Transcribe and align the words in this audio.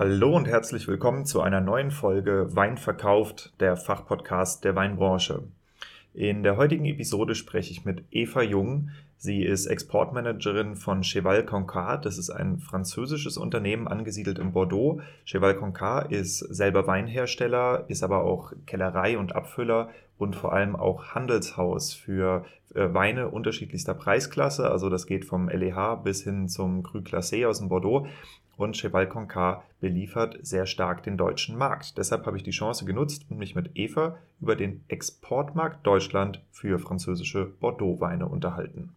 Hallo 0.00 0.36
und 0.36 0.46
herzlich 0.46 0.86
willkommen 0.86 1.24
zu 1.24 1.40
einer 1.40 1.60
neuen 1.60 1.90
Folge 1.90 2.54
Wein 2.54 2.76
verkauft, 2.76 3.52
der 3.58 3.76
Fachpodcast 3.76 4.62
der 4.62 4.76
Weinbranche. 4.76 5.42
In 6.14 6.44
der 6.44 6.56
heutigen 6.56 6.84
Episode 6.84 7.34
spreche 7.34 7.72
ich 7.72 7.84
mit 7.84 8.04
Eva 8.12 8.42
Jung. 8.42 8.90
Sie 9.16 9.42
ist 9.42 9.66
Exportmanagerin 9.66 10.76
von 10.76 11.02
Cheval 11.02 11.44
Concar. 11.44 12.00
Das 12.00 12.16
ist 12.16 12.30
ein 12.30 12.58
französisches 12.58 13.36
Unternehmen 13.36 13.88
angesiedelt 13.88 14.38
in 14.38 14.52
Bordeaux. 14.52 15.00
Cheval 15.24 15.56
Concar 15.56 16.12
ist 16.12 16.38
selber 16.38 16.86
Weinhersteller, 16.86 17.84
ist 17.88 18.04
aber 18.04 18.22
auch 18.22 18.52
Kellerei 18.66 19.18
und 19.18 19.34
Abfüller 19.34 19.90
und 20.18 20.36
vor 20.36 20.52
allem 20.52 20.76
auch 20.76 21.14
Handelshaus 21.14 21.94
für 21.94 22.44
äh, 22.74 22.92
Weine 22.92 23.28
unterschiedlichster 23.28 23.94
Preisklasse. 23.94 24.70
Also 24.70 24.90
das 24.90 25.06
geht 25.06 25.24
vom 25.24 25.48
LEH 25.48 26.02
bis 26.04 26.22
hin 26.22 26.48
zum 26.48 26.82
Cru 26.82 26.98
Classé 26.98 27.46
aus 27.46 27.60
dem 27.60 27.68
Bordeaux 27.68 28.06
und 28.58 28.76
Cheval 28.76 29.08
Concar 29.08 29.62
beliefert 29.80 30.38
sehr 30.42 30.66
stark 30.66 31.04
den 31.04 31.16
deutschen 31.16 31.56
Markt. 31.56 31.96
Deshalb 31.96 32.26
habe 32.26 32.36
ich 32.36 32.42
die 32.42 32.50
Chance 32.50 32.84
genutzt 32.84 33.24
und 33.30 33.38
mich 33.38 33.54
mit 33.54 33.70
Eva 33.74 34.18
über 34.40 34.56
den 34.56 34.84
Exportmarkt 34.88 35.86
Deutschland 35.86 36.42
für 36.50 36.78
französische 36.80 37.46
Bordeaux-Weine 37.46 38.26
unterhalten. 38.26 38.96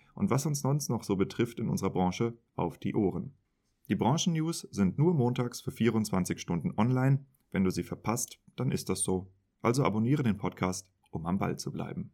und 0.15 0.29
was 0.29 0.45
uns 0.45 0.61
sonst 0.61 0.89
noch 0.89 1.03
so 1.03 1.15
betrifft 1.15 1.59
in 1.59 1.69
unserer 1.69 1.89
Branche 1.89 2.37
auf 2.55 2.77
die 2.77 2.95
Ohren. 2.95 3.33
Die 3.89 3.95
Branchennews 3.95 4.61
sind 4.71 4.97
nur 4.97 5.13
montags 5.13 5.61
für 5.61 5.71
24 5.71 6.39
Stunden 6.39 6.71
online. 6.77 7.25
Wenn 7.51 7.63
du 7.63 7.71
sie 7.71 7.83
verpasst, 7.83 8.39
dann 8.55 8.71
ist 8.71 8.89
das 8.89 9.01
so. 9.01 9.31
Also 9.61 9.83
abonniere 9.83 10.23
den 10.23 10.37
Podcast, 10.37 10.89
um 11.11 11.25
am 11.25 11.37
Ball 11.37 11.57
zu 11.57 11.71
bleiben. 11.71 12.11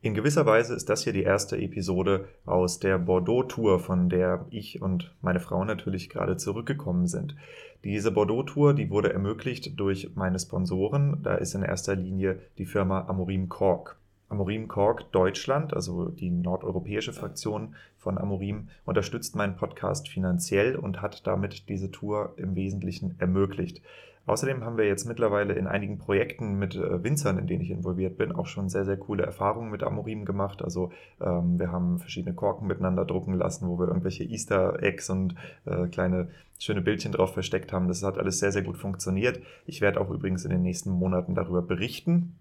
In 0.00 0.14
gewisser 0.14 0.46
Weise 0.46 0.74
ist 0.74 0.88
das 0.88 1.02
hier 1.02 1.12
die 1.12 1.24
erste 1.24 1.58
Episode 1.58 2.28
aus 2.46 2.78
der 2.78 2.98
Bordeaux-Tour, 2.98 3.80
von 3.80 4.08
der 4.08 4.46
ich 4.50 4.80
und 4.80 5.12
meine 5.22 5.40
Frau 5.40 5.64
natürlich 5.64 6.08
gerade 6.08 6.36
zurückgekommen 6.36 7.08
sind. 7.08 7.34
Diese 7.82 8.12
Bordeaux-Tour, 8.12 8.74
die 8.74 8.90
wurde 8.90 9.12
ermöglicht 9.12 9.78
durch 9.80 10.14
meine 10.14 10.38
Sponsoren. 10.38 11.18
Da 11.24 11.34
ist 11.34 11.54
in 11.54 11.64
erster 11.64 11.96
Linie 11.96 12.38
die 12.58 12.66
Firma 12.66 13.08
Amorim 13.08 13.48
Cork. 13.48 13.98
Amorim 14.28 14.68
Cork 14.68 15.10
Deutschland, 15.10 15.74
also 15.74 16.10
die 16.10 16.30
nordeuropäische 16.30 17.12
Fraktion 17.12 17.74
von 17.96 18.18
Amorim, 18.18 18.68
unterstützt 18.84 19.34
meinen 19.34 19.56
Podcast 19.56 20.08
finanziell 20.08 20.76
und 20.76 21.02
hat 21.02 21.26
damit 21.26 21.68
diese 21.68 21.90
Tour 21.90 22.34
im 22.36 22.54
Wesentlichen 22.54 23.16
ermöglicht. 23.18 23.82
Außerdem 24.28 24.62
haben 24.62 24.76
wir 24.76 24.86
jetzt 24.86 25.06
mittlerweile 25.06 25.54
in 25.54 25.66
einigen 25.66 25.96
Projekten 25.96 26.58
mit 26.58 26.76
äh, 26.76 27.02
Winzern, 27.02 27.38
in 27.38 27.46
denen 27.46 27.62
ich 27.62 27.70
involviert 27.70 28.18
bin, 28.18 28.30
auch 28.32 28.46
schon 28.46 28.68
sehr, 28.68 28.84
sehr 28.84 28.98
coole 28.98 29.24
Erfahrungen 29.24 29.70
mit 29.70 29.82
Amorim 29.82 30.26
gemacht. 30.26 30.62
Also 30.62 30.92
ähm, 31.20 31.58
wir 31.58 31.72
haben 31.72 31.98
verschiedene 31.98 32.34
Korken 32.34 32.68
miteinander 32.68 33.06
drucken 33.06 33.34
lassen, 33.34 33.68
wo 33.68 33.78
wir 33.78 33.88
irgendwelche 33.88 34.24
Easter 34.24 34.82
Eggs 34.82 35.08
und 35.08 35.34
äh, 35.64 35.86
kleine 35.88 36.28
schöne 36.58 36.82
Bildchen 36.82 37.12
drauf 37.12 37.32
versteckt 37.32 37.72
haben. 37.72 37.88
Das 37.88 38.02
hat 38.02 38.18
alles 38.18 38.38
sehr, 38.38 38.52
sehr 38.52 38.62
gut 38.62 38.76
funktioniert. 38.76 39.40
Ich 39.64 39.80
werde 39.80 39.98
auch 40.00 40.10
übrigens 40.10 40.44
in 40.44 40.50
den 40.50 40.62
nächsten 40.62 40.90
Monaten 40.90 41.34
darüber 41.34 41.62
berichten. 41.62 42.36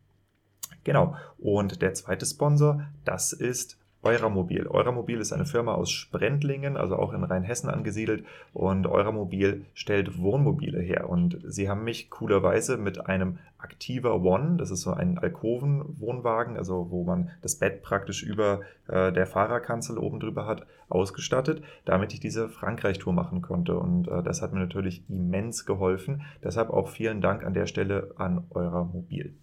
Genau. 0.83 1.15
Und 1.37 1.81
der 1.81 1.93
zweite 1.93 2.25
Sponsor, 2.25 2.81
das 3.05 3.31
ist 3.31 3.79
Euramobil. 4.07 4.67
Euramobil 4.67 5.19
ist 5.19 5.33
eine 5.33 5.45
Firma 5.45 5.73
aus 5.73 5.91
Sprendlingen, 5.91 6.77
also 6.77 6.95
auch 6.95 7.11
in 7.11 7.25
Rheinhessen 7.25 7.69
angesiedelt. 7.69 8.23
Und 8.53 8.87
Euramobil 8.87 9.65
stellt 9.73 10.17
Wohnmobile 10.17 10.79
her. 10.79 11.09
Und 11.09 11.39
sie 11.43 11.69
haben 11.69 11.83
mich 11.83 12.09
coolerweise 12.09 12.77
mit 12.77 13.05
einem 13.05 13.39
Activa 13.61 14.13
One, 14.13 14.57
das 14.57 14.71
ist 14.71 14.81
so 14.81 14.93
ein 14.93 15.17
Alkoven-Wohnwagen, 15.17 16.57
also 16.57 16.87
wo 16.89 17.03
man 17.03 17.31
das 17.41 17.57
Bett 17.57 17.81
praktisch 17.81 18.23
über 18.23 18.61
äh, 18.87 19.11
der 19.11 19.25
Fahrerkanzel 19.25 19.97
oben 19.97 20.19
drüber 20.19 20.45
hat, 20.45 20.65
ausgestattet, 20.87 21.61
damit 21.83 22.13
ich 22.13 22.21
diese 22.21 22.47
Frankreich-Tour 22.47 23.11
machen 23.11 23.41
konnte. 23.41 23.77
Und 23.77 24.07
äh, 24.07 24.23
das 24.23 24.41
hat 24.41 24.53
mir 24.53 24.59
natürlich 24.59 25.03
immens 25.09 25.65
geholfen. 25.65 26.21
Deshalb 26.43 26.69
auch 26.69 26.87
vielen 26.87 27.19
Dank 27.19 27.43
an 27.43 27.53
der 27.53 27.65
Stelle 27.65 28.11
an 28.17 28.45
Euramobil. 28.51 29.33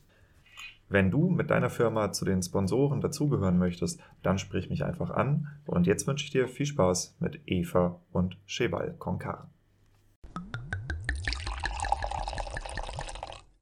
Wenn 0.94 1.10
du 1.10 1.28
mit 1.28 1.50
deiner 1.50 1.70
Firma 1.70 2.12
zu 2.12 2.24
den 2.24 2.40
Sponsoren 2.40 3.00
dazugehören 3.00 3.58
möchtest, 3.58 4.00
dann 4.22 4.38
sprich 4.38 4.70
mich 4.70 4.84
einfach 4.84 5.10
an. 5.10 5.48
Und 5.66 5.88
jetzt 5.88 6.06
wünsche 6.06 6.24
ich 6.24 6.30
dir 6.30 6.46
viel 6.46 6.66
Spaß 6.66 7.16
mit 7.18 7.40
Eva 7.46 8.00
und 8.12 8.38
Cheval 8.46 8.94
Concar. 9.00 9.50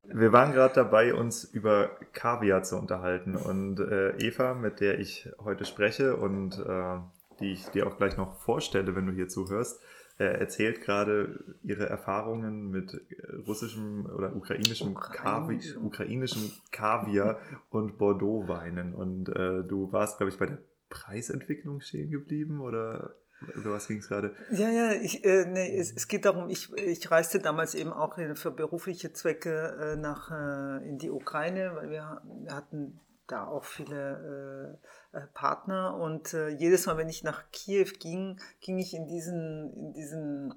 Wir 0.05 0.31
waren 0.31 0.53
gerade 0.53 0.75
dabei, 0.75 1.15
uns 1.15 1.45
über 1.45 1.93
Kaviar 2.13 2.65
zu 2.65 2.77
unterhalten. 2.77 3.35
Und 3.35 3.81
äh, 3.81 4.11
Eva, 4.19 4.53
mit 4.53 4.81
der 4.81 5.01
ich 5.01 5.27
heute 5.43 5.65
spreche 5.65 6.17
und 6.17 6.59
äh, 6.59 6.99
die 7.41 7.53
ich 7.53 7.65
dir 7.69 7.87
auch 7.87 7.97
gleich 7.97 8.19
noch 8.19 8.41
vorstelle, 8.41 8.95
wenn 8.95 9.07
du 9.07 9.13
hier 9.13 9.29
zuhörst, 9.29 9.81
erzählt 10.19 10.83
gerade 10.83 11.57
ihre 11.63 11.89
Erfahrungen 11.89 12.71
mit 12.71 12.93
äh, 12.93 13.37
russischem 13.47 14.07
oder 14.07 14.35
ukrainischem, 14.35 14.95
Kavi 14.95 15.61
ukrainischem 15.83 16.53
Kaviar 16.71 17.39
und 17.71 17.99
Bordeaux-Weinen. 17.99 18.95
Und 18.95 19.29
äh, 19.29 19.65
du 19.65 19.93
warst, 19.93 20.19
glaube 20.19 20.31
ich, 20.31 20.39
bei 20.39 20.47
der 20.47 20.59
Preisentwicklung 20.89 21.81
stehen 21.81 22.11
geblieben 22.11 22.61
oder 22.61 23.17
über 23.55 23.73
was 23.73 23.89
ging 23.89 23.99
es 23.99 24.09
gerade? 24.09 24.35
Ja, 24.51 24.71
ja, 24.71 24.93
ich, 24.93 25.25
äh, 25.25 25.47
nee, 25.47 25.77
es, 25.77 25.93
es, 25.93 26.09
geht 26.09 26.25
darum, 26.25 26.49
ich, 26.49 26.73
ich 26.75 27.11
reiste 27.11 27.39
damals 27.39 27.75
eben 27.75 27.93
auch 27.93 28.17
für 28.35 28.51
berufliche 28.51 29.13
Zwecke 29.13 29.95
äh, 29.95 29.97
nach, 29.97 30.31
äh, 30.31 30.89
in 30.89 30.99
die 30.99 31.11
Ukraine, 31.11 31.73
weil 31.75 31.91
wir, 31.91 32.23
wir 32.45 32.55
hatten 32.55 33.01
da 33.27 33.47
auch 33.47 33.65
viele 33.65 34.79
äh, 35.13 35.19
äh, 35.19 35.27
Partner. 35.35 35.97
Und 35.97 36.35
äh, 36.35 36.49
jedes 36.49 36.87
Mal, 36.87 36.97
wenn 36.97 37.09
ich 37.09 37.23
nach 37.23 37.51
Kiew 37.53 37.89
ging, 37.99 38.41
ging 38.61 38.79
ich 38.79 38.95
in 38.95 39.07
diesen, 39.07 39.73
in 39.75 39.93
diesen, 39.93 40.55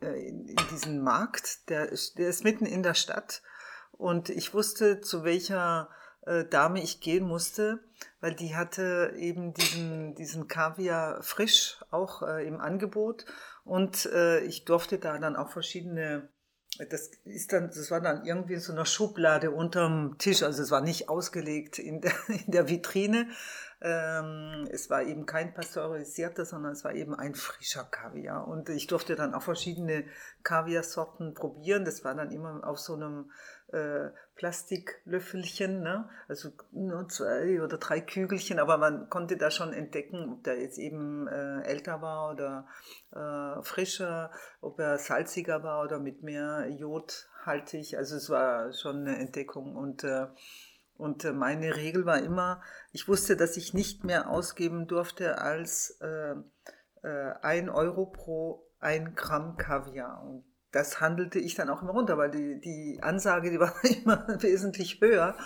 äh, 0.00 0.28
in, 0.28 0.56
diesen 0.70 1.02
Markt, 1.02 1.68
der, 1.68 1.86
der 1.86 2.28
ist 2.28 2.44
mitten 2.44 2.66
in 2.66 2.82
der 2.82 2.94
Stadt. 2.94 3.42
Und 3.92 4.28
ich 4.28 4.54
wusste, 4.54 5.00
zu 5.00 5.24
welcher 5.24 5.88
äh, 6.22 6.44
Dame 6.44 6.82
ich 6.82 7.00
gehen 7.00 7.26
musste, 7.26 7.80
weil 8.20 8.34
die 8.34 8.56
hatte 8.56 9.14
eben 9.16 9.54
diesen, 9.54 10.14
diesen 10.14 10.48
Kaviar 10.48 11.22
frisch 11.22 11.84
auch 11.90 12.22
äh, 12.22 12.46
im 12.46 12.60
Angebot. 12.60 13.26
Und 13.62 14.06
ich 14.46 14.64
durfte 14.64 14.98
da 14.98 15.18
dann 15.18 15.36
auch 15.36 15.50
verschiedene 15.50 16.28
das 16.88 17.10
ist 17.24 17.52
dann, 17.52 17.68
das 17.68 17.90
war 17.90 18.00
dann 18.00 18.24
irgendwie 18.24 18.54
in 18.54 18.60
so 18.60 18.72
einer 18.72 18.86
Schublade 18.86 19.50
unterm 19.50 20.16
Tisch, 20.18 20.42
also 20.42 20.62
es 20.62 20.70
war 20.70 20.80
nicht 20.80 21.08
ausgelegt 21.08 21.78
in 21.78 22.00
der, 22.00 22.12
in 22.28 22.52
der 22.52 22.68
Vitrine, 22.68 23.26
Ähm, 23.82 24.68
es 24.70 24.90
war 24.90 25.02
eben 25.02 25.24
kein 25.24 25.54
pasteurisierter, 25.54 26.44
sondern 26.44 26.72
es 26.72 26.84
war 26.84 26.92
eben 26.94 27.14
ein 27.14 27.34
frischer 27.34 27.84
Kaviar. 27.84 28.46
Und 28.46 28.68
ich 28.68 28.86
durfte 28.86 29.16
dann 29.16 29.32
auch 29.34 29.42
verschiedene 29.42 30.04
Kaviarsorten 30.42 31.32
probieren. 31.32 31.86
Das 31.86 32.04
war 32.04 32.14
dann 32.14 32.30
immer 32.30 32.60
auf 32.66 32.78
so 32.78 32.94
einem 32.94 33.30
äh, 33.72 34.10
Plastiklöffelchen, 34.34 35.82
ne? 35.82 36.08
also 36.28 36.50
nur 36.72 37.08
zwei 37.08 37.62
oder 37.62 37.78
drei 37.78 38.00
Kügelchen, 38.00 38.58
aber 38.58 38.78
man 38.78 39.10
konnte 39.10 39.36
da 39.36 39.50
schon 39.50 39.72
entdecken, 39.72 40.32
ob 40.32 40.44
der 40.44 40.60
jetzt 40.60 40.78
eben 40.78 41.28
äh, 41.28 41.62
älter 41.62 42.00
war 42.00 42.32
oder 42.32 42.66
äh, 43.12 43.62
frischer, 43.62 44.30
ob 44.60 44.78
er 44.78 44.98
salziger 44.98 45.62
war 45.62 45.84
oder 45.84 45.98
mit 45.98 46.22
mehr 46.22 46.68
Jodhaltig. 46.68 47.96
Also 47.96 48.16
es 48.16 48.30
war 48.30 48.72
schon 48.72 49.06
eine 49.06 49.18
Entdeckung 49.18 49.76
und 49.76 50.04
äh, 50.04 50.26
und 50.96 51.24
äh, 51.24 51.32
meine 51.32 51.76
Regel 51.76 52.04
war 52.04 52.18
immer, 52.18 52.62
ich 52.92 53.08
wusste, 53.08 53.34
dass 53.34 53.56
ich 53.56 53.72
nicht 53.72 54.04
mehr 54.04 54.28
ausgeben 54.28 54.86
durfte 54.86 55.38
als 55.38 55.98
äh, 56.02 56.34
äh, 57.02 57.32
ein 57.40 57.70
Euro 57.70 58.04
pro 58.04 58.66
ein 58.80 59.14
Gramm 59.14 59.56
Kaviar. 59.56 60.22
Und 60.22 60.44
das 60.72 61.00
handelte 61.00 61.38
ich 61.38 61.54
dann 61.54 61.70
auch 61.70 61.82
immer 61.82 61.92
runter, 61.92 62.16
weil 62.18 62.30
die, 62.30 62.60
die 62.60 63.02
Ansage, 63.02 63.50
die 63.50 63.60
war 63.60 63.74
immer 63.84 64.26
wesentlich 64.42 65.00
höher. 65.00 65.36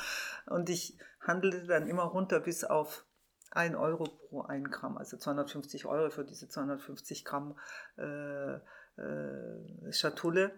Und 0.47 0.69
ich 0.69 0.99
handelte 1.21 1.67
dann 1.67 1.89
immer 1.89 2.05
runter 2.05 2.41
bis 2.41 2.65
auf 2.65 3.05
ein 3.51 3.77
Euro 3.77 4.05
pro 4.05 4.43
ein 4.43 4.65
Gramm, 4.65 4.99
also 4.99 5.17
250 5.17 5.87
Euro 5.87 6.11
für 6.11 6.25
diese 6.25 6.49
250 6.49 7.25
Gramm 7.25 7.57
äh, 7.97 8.55
äh, 8.55 9.93
Schatulle. 9.93 10.53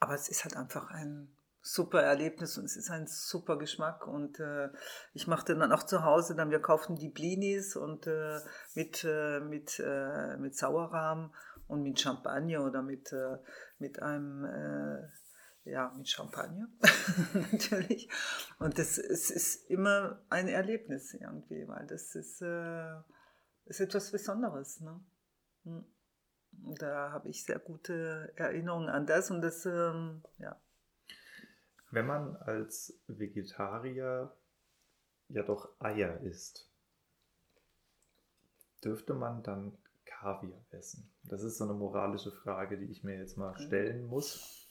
Aber 0.00 0.14
es 0.14 0.28
ist 0.28 0.44
halt 0.44 0.56
einfach 0.56 0.90
ein 0.90 1.30
super 1.62 2.02
Erlebnis 2.02 2.56
und 2.56 2.64
es 2.64 2.76
ist 2.76 2.90
ein 2.90 3.06
super 3.06 3.58
Geschmack 3.58 4.06
und 4.06 4.40
äh, 4.40 4.70
ich 5.12 5.26
machte 5.26 5.54
dann 5.54 5.72
auch 5.72 5.82
zu 5.82 6.04
Hause 6.04 6.34
dann 6.34 6.50
wir 6.50 6.60
kauften 6.60 6.96
die 6.96 7.10
Blinis 7.10 7.76
und 7.76 8.06
äh, 8.06 8.40
mit 8.74 9.04
äh, 9.04 9.40
mit 9.40 9.78
äh, 9.78 10.38
mit 10.38 10.56
Sauerrahm 10.56 11.34
und 11.70 11.82
mit 11.82 12.00
Champagner 12.00 12.64
oder 12.64 12.82
mit 12.82 13.12
äh, 13.12 13.38
mit 13.78 14.02
einem 14.02 14.44
äh, 14.44 15.70
ja 15.70 15.92
mit 15.96 16.08
Champagner 16.08 16.68
natürlich 17.52 18.08
und 18.58 18.78
das 18.78 18.98
es 18.98 19.30
ist 19.30 19.70
immer 19.70 20.22
ein 20.30 20.48
Erlebnis 20.48 21.14
irgendwie 21.14 21.66
weil 21.68 21.86
das 21.86 22.14
ist 22.14 22.42
ist 23.66 23.80
etwas 23.80 24.10
Besonderes 24.10 24.80
ne? 24.80 25.00
Hm. 25.64 25.84
da 26.78 27.12
habe 27.12 27.28
ich 27.28 27.44
sehr 27.44 27.58
gute 27.58 28.32
Erinnerungen 28.36 28.88
an 28.88 29.06
das 29.06 29.30
und 29.30 29.42
das 29.42 29.66
ähm, 29.66 30.22
ja 30.38 30.60
wenn 31.90 32.06
man 32.06 32.36
als 32.36 33.00
Vegetarier 33.08 34.32
ja 35.28 35.42
doch 35.42 35.68
Eier 35.80 36.20
isst, 36.20 36.68
dürfte 38.84 39.14
man 39.14 39.42
dann 39.42 39.76
Kaviar 40.20 40.64
essen? 40.70 41.10
Das 41.24 41.42
ist 41.42 41.58
so 41.58 41.64
eine 41.64 41.74
moralische 41.74 42.30
Frage, 42.30 42.78
die 42.78 42.90
ich 42.90 43.02
mir 43.02 43.18
jetzt 43.18 43.36
mal 43.36 43.52
mhm. 43.52 43.66
stellen 43.66 44.06
muss. 44.06 44.68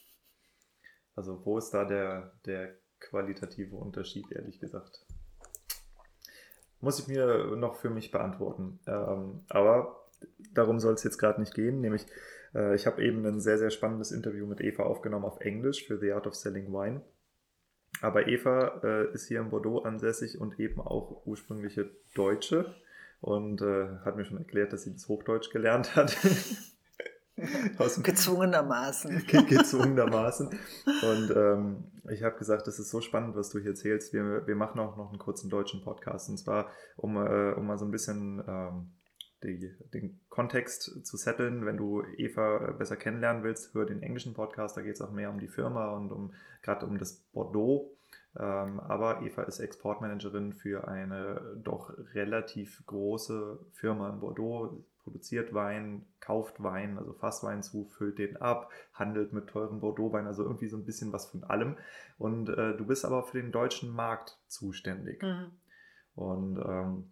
Also 1.15 1.43
wo 1.45 1.57
ist 1.57 1.71
da 1.71 1.85
der, 1.85 2.33
der 2.45 2.75
qualitative 2.99 3.75
Unterschied, 3.75 4.31
ehrlich 4.31 4.59
gesagt? 4.59 5.05
Muss 6.81 6.99
ich 6.99 7.07
mir 7.07 7.55
noch 7.57 7.75
für 7.75 7.89
mich 7.89 8.11
beantworten. 8.11 8.79
Ähm, 8.87 9.43
aber 9.49 10.07
darum 10.53 10.79
soll 10.79 10.93
es 10.93 11.03
jetzt 11.03 11.17
gerade 11.17 11.39
nicht 11.41 11.53
gehen, 11.53 11.81
nämlich 11.81 12.05
äh, 12.53 12.75
ich 12.75 12.85
habe 12.85 13.03
eben 13.03 13.25
ein 13.25 13.41
sehr, 13.41 13.57
sehr 13.57 13.69
spannendes 13.69 14.11
Interview 14.11 14.45
mit 14.45 14.61
Eva 14.61 14.83
aufgenommen 14.83 15.25
auf 15.25 15.41
Englisch 15.41 15.85
für 15.85 15.97
The 15.97 16.13
Art 16.13 16.27
of 16.27 16.35
Selling 16.35 16.71
Wine. 16.71 17.01
Aber 18.01 18.27
Eva 18.27 18.81
äh, 18.83 19.13
ist 19.13 19.27
hier 19.27 19.41
in 19.41 19.49
Bordeaux 19.49 19.83
ansässig 19.83 20.39
und 20.39 20.59
eben 20.59 20.79
auch 20.79 21.25
ursprüngliche 21.25 21.89
Deutsche 22.15 22.75
und 23.21 23.61
äh, 23.61 23.87
hat 24.05 24.15
mir 24.15 24.25
schon 24.25 24.37
erklärt, 24.37 24.73
dass 24.73 24.83
sie 24.83 24.93
das 24.93 25.07
Hochdeutsch 25.07 25.51
gelernt 25.51 25.95
hat. 25.95 26.15
gezwungenermaßen. 28.03 29.25
gezwungenermaßen. 29.27 30.47
Und 30.47 31.31
ähm, 31.35 31.83
ich 32.09 32.23
habe 32.23 32.37
gesagt, 32.37 32.67
das 32.67 32.79
ist 32.79 32.89
so 32.89 33.01
spannend, 33.01 33.35
was 33.35 33.49
du 33.49 33.59
hier 33.59 33.71
erzählst. 33.71 34.13
Wir, 34.13 34.45
wir 34.45 34.55
machen 34.55 34.79
auch 34.79 34.97
noch 34.97 35.09
einen 35.09 35.19
kurzen 35.19 35.49
deutschen 35.49 35.81
Podcast. 35.81 36.29
Und 36.29 36.37
zwar, 36.37 36.69
um, 36.97 37.15
äh, 37.15 37.53
um 37.53 37.67
mal 37.67 37.77
so 37.77 37.85
ein 37.85 37.91
bisschen 37.91 38.43
ähm, 38.47 38.91
die, 39.43 39.73
den 39.93 40.19
Kontext 40.29 41.05
zu 41.05 41.17
setteln. 41.17 41.65
Wenn 41.65 41.77
du 41.77 42.03
Eva 42.17 42.71
besser 42.77 42.97
kennenlernen 42.97 43.43
willst, 43.43 43.73
hör 43.73 43.85
den 43.85 44.01
englischen 44.01 44.33
Podcast, 44.33 44.77
da 44.77 44.81
geht 44.81 44.95
es 44.95 45.01
auch 45.01 45.11
mehr 45.11 45.29
um 45.29 45.39
die 45.39 45.47
Firma 45.47 45.91
und 45.91 46.11
um 46.11 46.33
gerade 46.61 46.85
um 46.85 46.97
das 46.97 47.21
Bordeaux. 47.31 47.91
Ähm, 48.37 48.79
aber 48.79 49.21
Eva 49.21 49.43
ist 49.43 49.59
Exportmanagerin 49.59 50.53
für 50.53 50.87
eine 50.87 51.41
doch 51.63 51.91
relativ 52.13 52.85
große 52.85 53.59
Firma 53.71 54.09
in 54.09 54.19
Bordeaux, 54.19 54.83
produziert 55.03 55.53
Wein, 55.53 56.05
kauft 56.19 56.61
Wein, 56.61 56.97
also 56.97 57.13
Fasswein 57.13 57.63
zu, 57.63 57.85
füllt 57.85 58.19
den 58.19 58.37
ab, 58.37 58.71
handelt 58.93 59.33
mit 59.33 59.47
teuren 59.47 59.79
Bordeaux-Wein, 59.79 60.27
also 60.27 60.43
irgendwie 60.43 60.67
so 60.67 60.77
ein 60.77 60.85
bisschen 60.85 61.11
was 61.11 61.25
von 61.25 61.43
allem. 61.43 61.77
Und 62.17 62.49
äh, 62.49 62.77
du 62.77 62.85
bist 62.85 63.05
aber 63.05 63.23
für 63.23 63.41
den 63.41 63.51
deutschen 63.51 63.89
Markt 63.89 64.37
zuständig. 64.47 65.23
Mhm. 65.23 65.51
Und 66.15 66.57
ähm, 66.59 67.11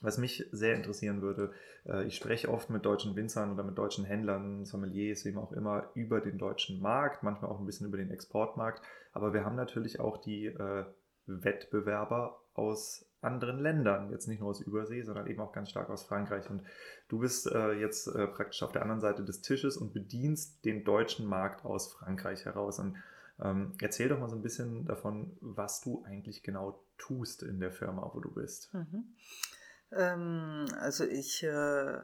was 0.00 0.18
mich 0.18 0.46
sehr 0.52 0.74
interessieren 0.74 1.22
würde, 1.22 1.52
äh, 1.86 2.04
ich 2.04 2.16
spreche 2.16 2.48
oft 2.48 2.70
mit 2.70 2.84
deutschen 2.84 3.16
Winzern 3.16 3.52
oder 3.52 3.64
mit 3.64 3.76
deutschen 3.76 4.04
Händlern, 4.04 4.64
Sommeliers, 4.64 5.24
wem 5.24 5.38
auch 5.38 5.52
immer, 5.52 5.90
über 5.94 6.20
den 6.20 6.38
deutschen 6.38 6.80
Markt, 6.80 7.22
manchmal 7.22 7.50
auch 7.50 7.58
ein 7.58 7.66
bisschen 7.66 7.86
über 7.86 7.96
den 7.96 8.10
Exportmarkt. 8.10 8.82
Aber 9.12 9.32
wir 9.32 9.44
haben 9.44 9.56
natürlich 9.56 10.00
auch 10.00 10.18
die 10.18 10.46
äh, 10.46 10.84
Wettbewerber 11.26 12.40
aus 12.54 13.04
anderen 13.20 13.58
Ländern, 13.58 14.10
jetzt 14.10 14.28
nicht 14.28 14.40
nur 14.40 14.50
aus 14.50 14.60
Übersee, 14.60 15.02
sondern 15.02 15.26
eben 15.26 15.40
auch 15.40 15.52
ganz 15.52 15.70
stark 15.70 15.90
aus 15.90 16.04
Frankreich. 16.04 16.48
Und 16.50 16.62
du 17.08 17.18
bist 17.18 17.50
äh, 17.50 17.72
jetzt 17.72 18.06
äh, 18.06 18.28
praktisch 18.28 18.62
auf 18.62 18.72
der 18.72 18.82
anderen 18.82 19.00
Seite 19.00 19.24
des 19.24 19.42
Tisches 19.42 19.76
und 19.76 19.92
bedienst 19.92 20.64
den 20.64 20.84
deutschen 20.84 21.26
Markt 21.26 21.64
aus 21.64 21.92
Frankreich 21.92 22.44
heraus. 22.44 22.78
Und 22.78 22.96
ähm, 23.40 23.72
erzähl 23.80 24.08
doch 24.08 24.20
mal 24.20 24.28
so 24.28 24.36
ein 24.36 24.42
bisschen 24.42 24.84
davon, 24.84 25.36
was 25.40 25.80
du 25.80 26.04
eigentlich 26.04 26.42
genau 26.42 26.80
tust 26.96 27.42
in 27.42 27.60
der 27.60 27.72
Firma, 27.72 28.10
wo 28.14 28.20
du 28.20 28.32
bist. 28.32 28.72
Mhm. 28.72 29.14
Ähm, 29.92 30.66
also 30.80 31.04
ich, 31.04 31.42
äh, 31.42 32.00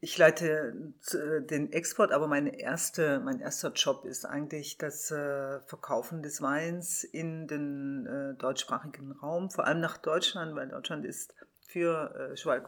ich 0.00 0.18
leite 0.18 0.92
äh, 1.12 1.46
den 1.46 1.72
Export, 1.72 2.12
aber 2.12 2.26
meine 2.26 2.58
erste, 2.60 3.20
mein 3.20 3.40
erster 3.40 3.72
Job 3.72 4.04
ist 4.04 4.24
eigentlich 4.24 4.78
das 4.78 5.10
äh, 5.10 5.60
Verkaufen 5.66 6.22
des 6.22 6.42
Weins 6.42 7.04
in 7.04 7.46
den 7.48 8.36
deutschsprachigen 8.38 9.12
Raum, 9.12 9.50
vor 9.50 9.66
allem 9.66 9.80
nach 9.80 9.98
Deutschland, 9.98 10.54
weil 10.54 10.68
Deutschland 10.68 11.04
ist 11.04 11.34
für 11.66 12.32
äh, 12.32 12.36
Cheval 12.36 12.62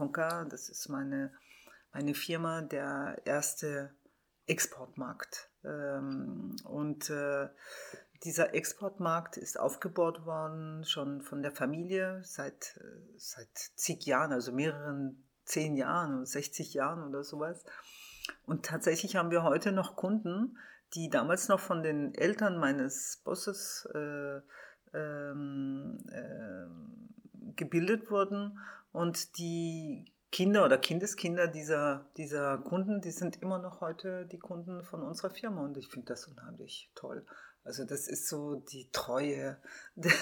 das 0.51 0.69
ist 0.69 0.89
meine, 0.89 1.33
meine 1.93 2.15
Firma, 2.15 2.63
der 2.63 3.21
erste 3.25 3.95
Exportmarkt. 4.47 5.51
Ähm, 5.65 6.57
und 6.65 7.11
dieser 8.25 8.55
Exportmarkt 8.55 9.37
ist 9.37 9.59
aufgebaut 9.59 10.25
worden 10.27 10.85
schon 10.85 11.23
von 11.23 11.43
der 11.43 11.53
Familie 11.53 12.23
seit, 12.25 12.81
seit 13.17 13.57
zig 13.57 14.07
Jahren, 14.07 14.33
also 14.33 14.53
mehreren 14.53 15.23
zehn 15.45 15.77
Jahren, 15.77 16.27
60 16.27 16.75
Jahren 16.75 17.09
oder 17.09 17.25
sowas. 17.25 17.65
Und 18.45 18.67
tatsächlich 18.67 19.17
haben 19.17 19.31
wir 19.31 19.45
heute 19.45 19.73
noch 19.73 19.97
Kunden, 19.97 20.59
die 20.95 21.09
damals 21.09 21.49
noch 21.49 21.61
von 21.61 21.83
den 21.83 22.15
Eltern 22.15 22.59
meines 22.59 23.23
Bosses 23.25 23.89
äh, 23.95 24.41
ähm, 24.95 25.99
äh, 26.11 27.53
gebildet 27.55 28.11
wurden 28.11 28.59
und 28.93 29.39
die 29.39 30.13
Kinder 30.33 30.65
oder 30.65 30.79
Kindeskinder 30.79 31.47
dieser, 31.47 32.11
dieser 32.17 32.59
Kunden, 32.59 33.01
die 33.01 33.11
sind 33.11 33.41
immer 33.43 33.59
noch 33.59 33.81
heute 33.81 34.27
die 34.27 34.39
Kunden 34.39 34.83
von 34.83 35.03
unserer 35.03 35.31
Firma 35.31 35.63
und 35.65 35.77
ich 35.77 35.89
finde 35.89 36.07
das 36.07 36.27
unheimlich 36.27 36.91
toll. 36.95 37.25
Also 37.67 37.85
das 37.85 38.07
ist 38.07 38.29
so 38.29 38.55
die 38.55 38.89
Treue 38.93 39.59
der, 39.97 40.13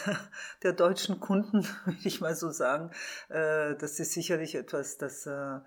der 0.63 0.73
deutschen 0.73 1.21
Kunden, 1.21 1.63
würde 1.85 2.01
ich 2.05 2.21
mal 2.21 2.35
so 2.35 2.51
sagen. 2.51 2.91
Äh, 3.29 3.77
das 3.77 4.01
ist 4.01 4.13
sicherlich 4.13 4.55
etwas, 4.55 4.97
das 4.97 5.27
äh, 5.27 5.61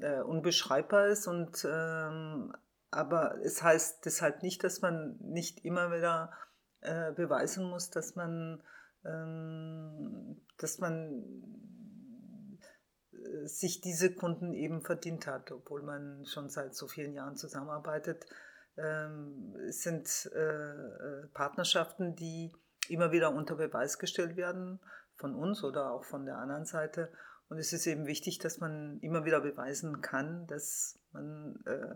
äh, 0.00 0.20
unbeschreibbar 0.20 1.06
ist. 1.08 1.26
Und, 1.26 1.66
ähm, 1.68 2.54
aber 2.90 3.38
es 3.42 3.62
heißt 3.62 4.04
deshalb 4.04 4.42
nicht, 4.42 4.62
dass 4.62 4.82
man 4.82 5.16
nicht 5.20 5.64
immer 5.64 5.90
wieder 5.90 6.32
beweisen 7.16 7.68
muss, 7.68 7.90
dass 7.90 8.14
man, 8.14 8.62
ähm, 9.04 10.40
dass 10.58 10.78
man 10.78 11.24
sich 13.46 13.80
diese 13.80 14.14
Kunden 14.14 14.52
eben 14.54 14.82
verdient 14.82 15.26
hat, 15.26 15.50
obwohl 15.50 15.82
man 15.82 16.24
schon 16.24 16.48
seit 16.48 16.76
so 16.76 16.86
vielen 16.86 17.14
Jahren 17.14 17.36
zusammenarbeitet 17.36 18.26
ähm, 18.78 19.54
sind 19.70 20.30
äh, 20.34 20.70
äh, 20.70 21.26
Partnerschaften, 21.34 22.14
die 22.14 22.52
immer 22.88 23.12
wieder 23.12 23.32
unter 23.34 23.56
Beweis 23.56 23.98
gestellt 23.98 24.36
werden 24.36 24.80
von 25.16 25.34
uns 25.34 25.64
oder 25.64 25.90
auch 25.92 26.04
von 26.04 26.24
der 26.24 26.38
anderen 26.38 26.64
Seite. 26.64 27.12
Und 27.48 27.58
es 27.58 27.72
ist 27.72 27.86
eben 27.86 28.06
wichtig, 28.06 28.38
dass 28.38 28.58
man 28.58 28.98
immer 29.00 29.24
wieder 29.24 29.40
beweisen 29.40 30.00
kann, 30.00 30.46
dass 30.46 30.98
man 31.12 31.60
äh, 31.66 31.94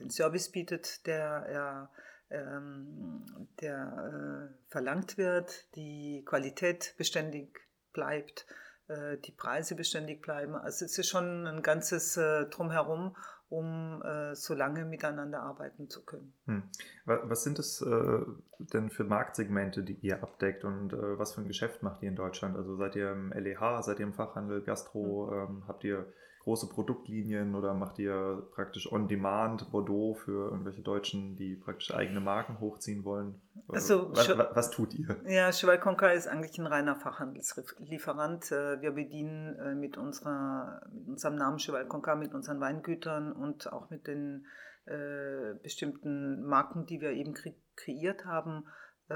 den 0.00 0.10
Service 0.10 0.50
bietet, 0.50 1.06
der, 1.06 1.90
ähm, 2.30 3.48
der 3.60 4.50
verlangt 4.68 5.18
wird, 5.18 5.74
die 5.74 6.24
Qualität 6.24 6.94
beständig 6.98 7.60
bleibt, 7.92 8.46
die 8.88 9.32
Preise 9.32 9.74
beständig 9.74 10.22
bleiben. 10.22 10.54
Also 10.54 10.84
es 10.84 10.96
ist 10.96 11.08
schon 11.08 11.46
ein 11.46 11.62
ganzes 11.62 12.14
Drumherum, 12.14 13.16
um 13.50 14.02
äh, 14.02 14.34
so 14.34 14.54
lange 14.54 14.84
miteinander 14.84 15.42
arbeiten 15.42 15.88
zu 15.88 16.04
können. 16.04 16.34
Hm. 16.46 16.62
Was 17.04 17.44
sind 17.44 17.58
es 17.58 17.80
äh, 17.80 18.20
denn 18.58 18.90
für 18.90 19.04
Marktsegmente, 19.04 19.82
die 19.82 19.94
ihr 19.94 20.22
abdeckt 20.22 20.64
und 20.64 20.92
äh, 20.92 21.18
was 21.18 21.34
für 21.34 21.40
ein 21.40 21.48
Geschäft 21.48 21.82
macht 21.82 22.02
ihr 22.02 22.10
in 22.10 22.16
Deutschland? 22.16 22.56
Also 22.56 22.76
seid 22.76 22.96
ihr 22.96 23.12
im 23.12 23.32
LEH, 23.32 23.82
seid 23.82 24.00
ihr 24.00 24.06
im 24.06 24.12
Fachhandel, 24.12 24.62
Gastro, 24.62 25.30
hm. 25.30 25.38
ähm, 25.38 25.64
habt 25.66 25.84
ihr 25.84 26.06
große 26.48 26.68
Produktlinien 26.70 27.54
oder 27.54 27.74
macht 27.74 27.98
ihr 27.98 28.42
praktisch 28.54 28.90
on-demand 28.90 29.70
Bordeaux 29.70 30.14
für 30.14 30.50
irgendwelche 30.50 30.80
Deutschen, 30.80 31.36
die 31.36 31.56
praktisch 31.56 31.94
eigene 31.94 32.20
Marken 32.20 32.58
hochziehen 32.58 33.04
wollen? 33.04 33.38
Also, 33.68 34.10
was, 34.16 34.30
was, 34.30 34.56
was 34.56 34.70
tut 34.70 34.94
ihr? 34.94 35.14
Ja, 35.26 35.52
Cheval 35.52 35.78
Conca 35.78 36.08
ist 36.08 36.26
eigentlich 36.26 36.56
ein 36.58 36.66
reiner 36.66 36.96
Fachhandelslieferant. 36.96 38.50
Äh, 38.50 38.80
wir 38.80 38.92
bedienen 38.92 39.56
äh, 39.56 39.74
mit, 39.74 39.98
unserer, 39.98 40.80
mit 40.90 41.06
unserem 41.06 41.34
Namen 41.34 41.58
Cheval 41.58 41.86
Conca, 41.86 42.14
mit 42.14 42.32
unseren 42.32 42.60
Weingütern 42.60 43.32
und 43.32 43.70
auch 43.70 43.90
mit 43.90 44.06
den 44.06 44.46
äh, 44.86 45.52
bestimmten 45.62 46.42
Marken, 46.46 46.86
die 46.86 47.02
wir 47.02 47.10
eben 47.10 47.34
kre 47.34 47.52
kreiert 47.76 48.24
haben, 48.24 48.64
äh, 49.10 49.14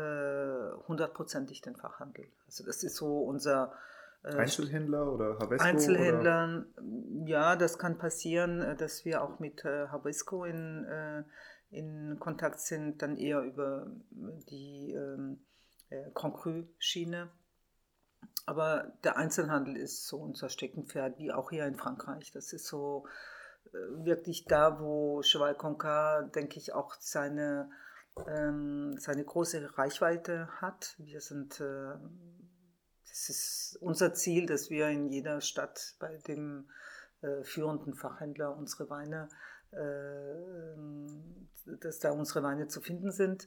hundertprozentig 0.86 1.62
den 1.62 1.76
Fachhandel. 1.76 2.26
Also 2.44 2.64
das 2.66 2.84
ist 2.84 2.96
so 2.96 3.22
unser 3.22 3.72
äh, 3.72 3.92
Einzelhändler 4.22 5.12
oder 5.12 5.38
Havesco? 5.38 5.64
Einzelhändlern, 5.64 6.66
oder? 6.76 7.28
ja, 7.28 7.56
das 7.56 7.78
kann 7.78 7.98
passieren, 7.98 8.60
äh, 8.60 8.76
dass 8.76 9.04
wir 9.04 9.22
auch 9.22 9.38
mit 9.38 9.64
äh, 9.64 9.88
Havesco 9.88 10.44
in, 10.44 10.86
in 11.70 12.18
Kontakt 12.20 12.60
sind, 12.60 13.02
dann 13.02 13.16
eher 13.16 13.40
über 13.40 13.86
die 14.10 14.92
ähm, 14.92 15.44
Grand 16.14 16.34
Cru-Schiene. 16.34 17.30
Aber 18.46 18.92
der 19.04 19.16
Einzelhandel 19.16 19.76
ist 19.76 20.06
so 20.06 20.18
unser 20.18 20.48
Steckenpferd, 20.48 21.18
wie 21.18 21.32
auch 21.32 21.50
hier 21.50 21.66
in 21.66 21.76
Frankreich. 21.76 22.30
Das 22.32 22.52
ist 22.52 22.66
so 22.66 23.06
wirklich 23.72 24.44
da, 24.44 24.80
wo 24.80 25.22
Cheval 25.22 25.54
Concar, 25.54 26.24
denke 26.24 26.58
ich, 26.58 26.74
auch 26.74 26.94
seine, 26.98 27.70
ähm, 28.26 28.96
seine 28.98 29.24
große 29.24 29.78
Reichweite 29.78 30.48
hat. 30.60 30.94
Wir 30.98 31.20
sind 31.20 31.60
äh, 31.60 31.94
es 33.10 33.28
ist 33.28 33.78
unser 33.80 34.14
Ziel, 34.14 34.46
dass 34.46 34.70
wir 34.70 34.88
in 34.88 35.08
jeder 35.08 35.40
Stadt 35.40 35.94
bei 35.98 36.16
dem 36.28 36.68
äh, 37.22 37.42
führenden 37.44 37.94
Fachhändler 37.94 38.56
unsere 38.56 38.90
Weine, 38.90 39.28
äh, 39.72 40.76
dass 41.80 41.98
da 41.98 42.10
unsere 42.10 42.42
Weine 42.42 42.68
zu 42.68 42.80
finden 42.80 43.12
sind. 43.12 43.46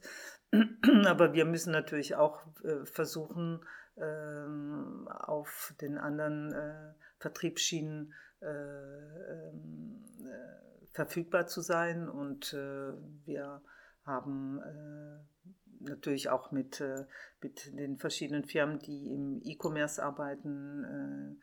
Aber 1.06 1.32
wir 1.32 1.44
müssen 1.44 1.72
natürlich 1.72 2.16
auch 2.16 2.42
äh, 2.64 2.84
versuchen, 2.86 3.60
ähm, 3.98 5.08
auf 5.08 5.74
den 5.80 5.98
anderen 5.98 6.52
äh, 6.52 6.92
Vertriebsschienen 7.18 8.12
äh, 8.40 8.46
ähm, 8.46 10.04
äh, 10.20 10.86
verfügbar 10.92 11.46
zu 11.46 11.60
sein. 11.60 12.08
Und 12.08 12.52
wir 12.52 13.62
haben 14.04 14.60
natürlich 15.88 16.28
auch 16.28 16.52
mit, 16.52 16.80
äh, 16.80 17.06
mit 17.40 17.76
den 17.78 17.98
verschiedenen 17.98 18.44
Firmen, 18.44 18.78
die 18.78 19.12
im 19.12 19.40
E-Commerce 19.42 20.02
arbeiten. 20.02 20.84
Äh, 20.84 21.42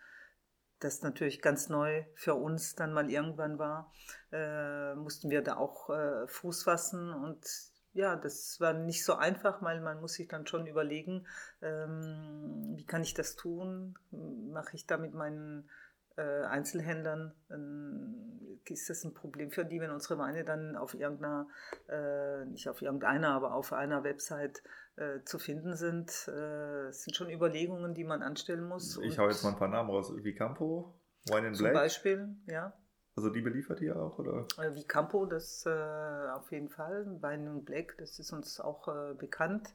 das 0.79 1.01
natürlich 1.01 1.41
ganz 1.41 1.69
neu 1.69 2.03
für 2.15 2.35
uns 2.35 2.75
dann 2.75 2.91
mal 2.91 3.09
irgendwann 3.09 3.57
war, 3.57 3.93
äh, 4.33 4.95
mussten 4.95 5.29
wir 5.29 5.41
da 5.41 5.55
auch 5.55 5.89
Fuß 6.27 6.63
fassen 6.63 7.13
und 7.13 7.45
ja, 7.93 8.15
das 8.15 8.59
war 8.59 8.73
nicht 8.73 9.05
so 9.05 9.13
einfach, 9.13 9.61
weil 9.61 9.79
man 9.79 10.01
muss 10.01 10.13
sich 10.13 10.27
dann 10.27 10.47
schon 10.47 10.67
überlegen, 10.67 11.27
ähm, 11.61 12.73
wie 12.75 12.85
kann 12.85 13.03
ich 13.03 13.13
das 13.13 13.35
tun? 13.35 13.97
Mache 14.11 14.75
ich 14.75 14.87
da 14.87 14.97
mit 14.97 15.13
meinen 15.13 15.69
äh, 15.69 15.83
Einzelhändlern, 16.21 17.33
äh, 17.49 18.71
ist 18.71 18.89
das 18.89 19.03
ein 19.03 19.13
Problem 19.13 19.51
für 19.51 19.65
die, 19.65 19.81
wenn 19.81 19.91
unsere 19.91 20.17
Weine 20.17 20.43
dann 20.43 20.75
auf 20.75 20.93
irgendeiner, 20.93 21.47
äh, 21.89 22.45
nicht 22.45 22.69
auf 22.69 22.81
irgendeiner, 22.81 23.29
aber 23.29 23.53
auf 23.53 23.73
einer 23.73 24.03
Website 24.03 24.63
äh, 24.95 25.23
zu 25.25 25.39
finden 25.39 25.75
sind. 25.75 26.27
Äh, 26.27 26.87
es 26.87 27.03
sind 27.03 27.15
schon 27.15 27.29
Überlegungen, 27.29 27.93
die 27.93 28.03
man 28.03 28.21
anstellen 28.21 28.67
muss. 28.67 28.97
Ich 29.01 29.17
hau 29.17 29.27
jetzt 29.27 29.43
mal 29.43 29.51
ein 29.51 29.57
paar 29.57 29.67
Namen 29.67 29.89
raus. 29.89 30.13
Vicampo, 30.15 30.93
Wine 31.25 31.47
in 31.47 31.53
Black. 31.53 31.57
Zum 31.57 31.73
Beispiel, 31.73 32.35
ja. 32.47 32.73
Also 33.15 33.29
die 33.29 33.41
beliefert 33.41 33.79
ihr 33.81 33.95
auch, 33.95 34.17
oder? 34.17 34.47
Äh, 34.57 34.73
Vicampo, 34.75 35.25
das 35.25 35.67
auf 35.67 36.51
jeden 36.51 36.69
Fall. 36.69 37.05
Wine 37.21 37.49
in 37.49 37.65
Black, 37.65 37.95
das 37.97 38.19
ist 38.19 38.31
uns 38.31 38.59
auch 38.59 38.87
bekannt. 39.15 39.73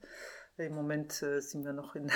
Im 0.58 0.74
Moment 0.74 1.22
äh, 1.22 1.40
sind 1.40 1.64
wir 1.64 1.72
noch 1.72 1.94
in, 1.94 2.10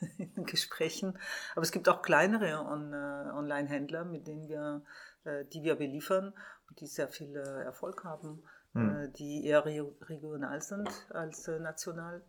in, 0.18 0.44
Gesprächen. 0.44 1.18
Aber 1.54 1.62
es 1.62 1.72
gibt 1.72 1.88
auch 1.88 2.02
kleinere 2.02 2.64
On, 2.64 2.92
äh, 2.92 3.30
Online-Händler, 3.32 4.04
mit 4.04 4.26
denen 4.26 4.48
wir, 4.48 4.82
äh, 5.24 5.44
die 5.46 5.62
wir 5.62 5.76
beliefern 5.76 6.32
und 6.68 6.80
die 6.80 6.86
sehr 6.86 7.08
viel 7.08 7.34
Erfolg 7.36 8.04
haben, 8.04 8.42
hm. 8.74 9.12
die 9.14 9.46
eher 9.46 9.64
re 9.64 9.90
regional 10.02 10.60
sind 10.60 10.88
als 11.10 11.48
national. 11.48 12.22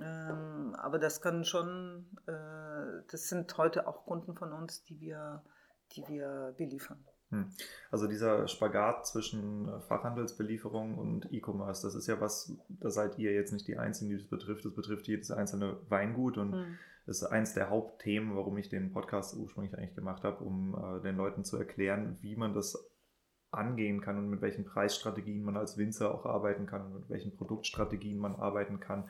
Ähm, 0.00 0.76
aber 0.78 1.00
das 1.00 1.20
kann 1.20 1.44
schon, 1.44 2.06
das 2.24 3.28
sind 3.28 3.58
heute 3.58 3.88
auch 3.88 4.06
Kunden 4.06 4.36
von 4.36 4.52
uns, 4.52 4.84
die 4.84 5.00
wir, 5.00 5.42
die 5.96 6.06
wir 6.06 6.54
beliefern. 6.56 7.04
Hm. 7.32 7.50
Also 7.90 8.06
dieser 8.06 8.46
Spagat 8.46 9.06
zwischen 9.06 9.66
äh, 9.66 9.80
Fachhandelsbelieferung 9.80 10.98
und 10.98 11.32
E-Commerce, 11.32 11.86
das 11.86 11.94
ist 11.94 12.06
ja 12.06 12.20
was, 12.20 12.56
da 12.68 12.90
seid 12.90 13.18
ihr 13.18 13.32
jetzt 13.32 13.52
nicht 13.52 13.66
die 13.66 13.78
Einzigen, 13.78 14.10
die 14.10 14.18
das 14.18 14.26
betrifft. 14.26 14.66
Das 14.66 14.74
betrifft 14.74 15.08
jedes 15.08 15.30
einzelne 15.30 15.78
Weingut 15.88 16.36
und 16.36 16.50
mhm. 16.50 16.78
ist 17.06 17.24
eins 17.24 17.54
der 17.54 17.70
Hauptthemen, 17.70 18.36
warum 18.36 18.58
ich 18.58 18.68
den 18.68 18.92
Podcast 18.92 19.34
ursprünglich 19.34 19.76
eigentlich 19.76 19.94
gemacht 19.94 20.24
habe, 20.24 20.44
um 20.44 20.74
äh, 20.74 21.00
den 21.00 21.16
Leuten 21.16 21.42
zu 21.42 21.56
erklären, 21.56 22.18
wie 22.20 22.36
man 22.36 22.52
das 22.52 22.92
angehen 23.50 24.00
kann 24.02 24.18
und 24.18 24.28
mit 24.28 24.42
welchen 24.42 24.64
Preisstrategien 24.64 25.42
man 25.42 25.56
als 25.56 25.76
Winzer 25.76 26.14
auch 26.14 26.26
arbeiten 26.26 26.66
kann 26.66 26.86
und 26.86 26.94
mit 26.94 27.10
welchen 27.10 27.34
Produktstrategien 27.34 28.18
man 28.18 28.36
arbeiten 28.36 28.78
kann. 28.78 29.08